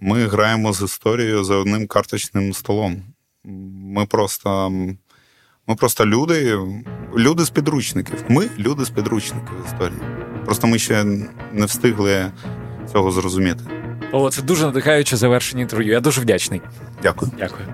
Ми 0.00 0.26
граємо 0.26 0.72
з 0.72 0.82
історією 0.82 1.44
за 1.44 1.54
одним 1.54 1.86
карточним 1.86 2.52
столом. 2.54 3.02
Ми 3.94 4.06
просто 4.06 4.70
ми 5.66 5.74
просто 5.76 6.06
люди, 6.06 6.58
люди 7.16 7.44
з 7.44 7.50
підручників. 7.50 8.24
Ми 8.28 8.48
люди 8.58 8.84
з 8.84 8.90
підручників 8.90 9.64
історії. 9.66 10.00
Просто 10.44 10.66
ми 10.66 10.78
ще 10.78 11.04
не 11.52 11.66
встигли 11.66 12.32
цього 12.92 13.10
зрозуміти. 13.10 13.60
О, 14.12 14.30
це 14.30 14.42
дуже 14.42 14.66
надихаюче 14.66 15.16
завершення 15.16 15.62
інтерв'ю. 15.62 15.92
Я 15.92 16.00
дуже 16.00 16.20
вдячний. 16.20 16.60
Дякую. 17.02 17.32
Дякую. 17.38 17.68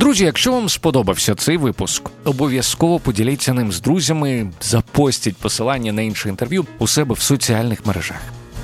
Друзі, 0.00 0.24
якщо 0.24 0.52
вам 0.52 0.68
сподобався 0.68 1.34
цей 1.34 1.56
випуск, 1.56 2.02
обов'язково 2.24 2.98
поділіться 2.98 3.52
ним 3.52 3.72
з 3.72 3.80
друзями, 3.80 4.50
запостіть 4.60 5.36
посилання 5.36 5.92
на 5.92 6.02
інше 6.02 6.28
інтерв'ю 6.28 6.66
у 6.78 6.86
себе 6.86 7.14
в 7.14 7.20
соціальних 7.20 7.86
мережах. 7.86 8.16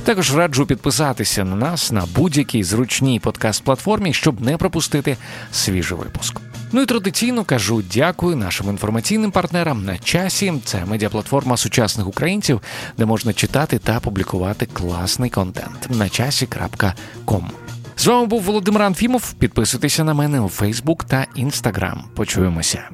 Також 0.04 0.36
раджу 0.36 0.64
підписатися 0.68 1.44
на 1.44 1.56
нас 1.56 1.92
на 1.92 2.06
будь-якій 2.16 2.62
зручній 2.62 3.20
подкаст-платформі, 3.20 4.12
щоб 4.12 4.40
не 4.40 4.56
пропустити 4.56 5.16
свіжий 5.52 5.98
випуск. 5.98 6.40
Ну 6.72 6.82
і 6.82 6.86
традиційно 6.86 7.44
кажу 7.44 7.82
дякую 7.94 8.36
нашим 8.36 8.68
інформаційним 8.68 9.30
партнерам 9.30 9.84
на 9.84 9.98
часі. 9.98 10.52
Це 10.64 10.84
медіаплатформа 10.84 11.56
сучасних 11.56 12.06
українців, 12.06 12.60
де 12.98 13.04
можна 13.04 13.32
читати 13.32 13.78
та 13.78 14.00
публікувати 14.00 14.66
класний 14.66 15.30
контент 15.30 15.86
на 15.90 16.08
часі.ком. 16.08 17.50
З 17.96 18.06
вами 18.06 18.26
був 18.26 18.42
Володимир 18.42 18.82
Анфімов. 18.82 19.32
Підписуйтеся 19.32 20.04
на 20.04 20.14
мене 20.14 20.40
у 20.40 20.48
Фейсбук 20.48 21.04
та 21.04 21.26
Інстаграм. 21.34 22.04
Почуємося. 22.16 22.88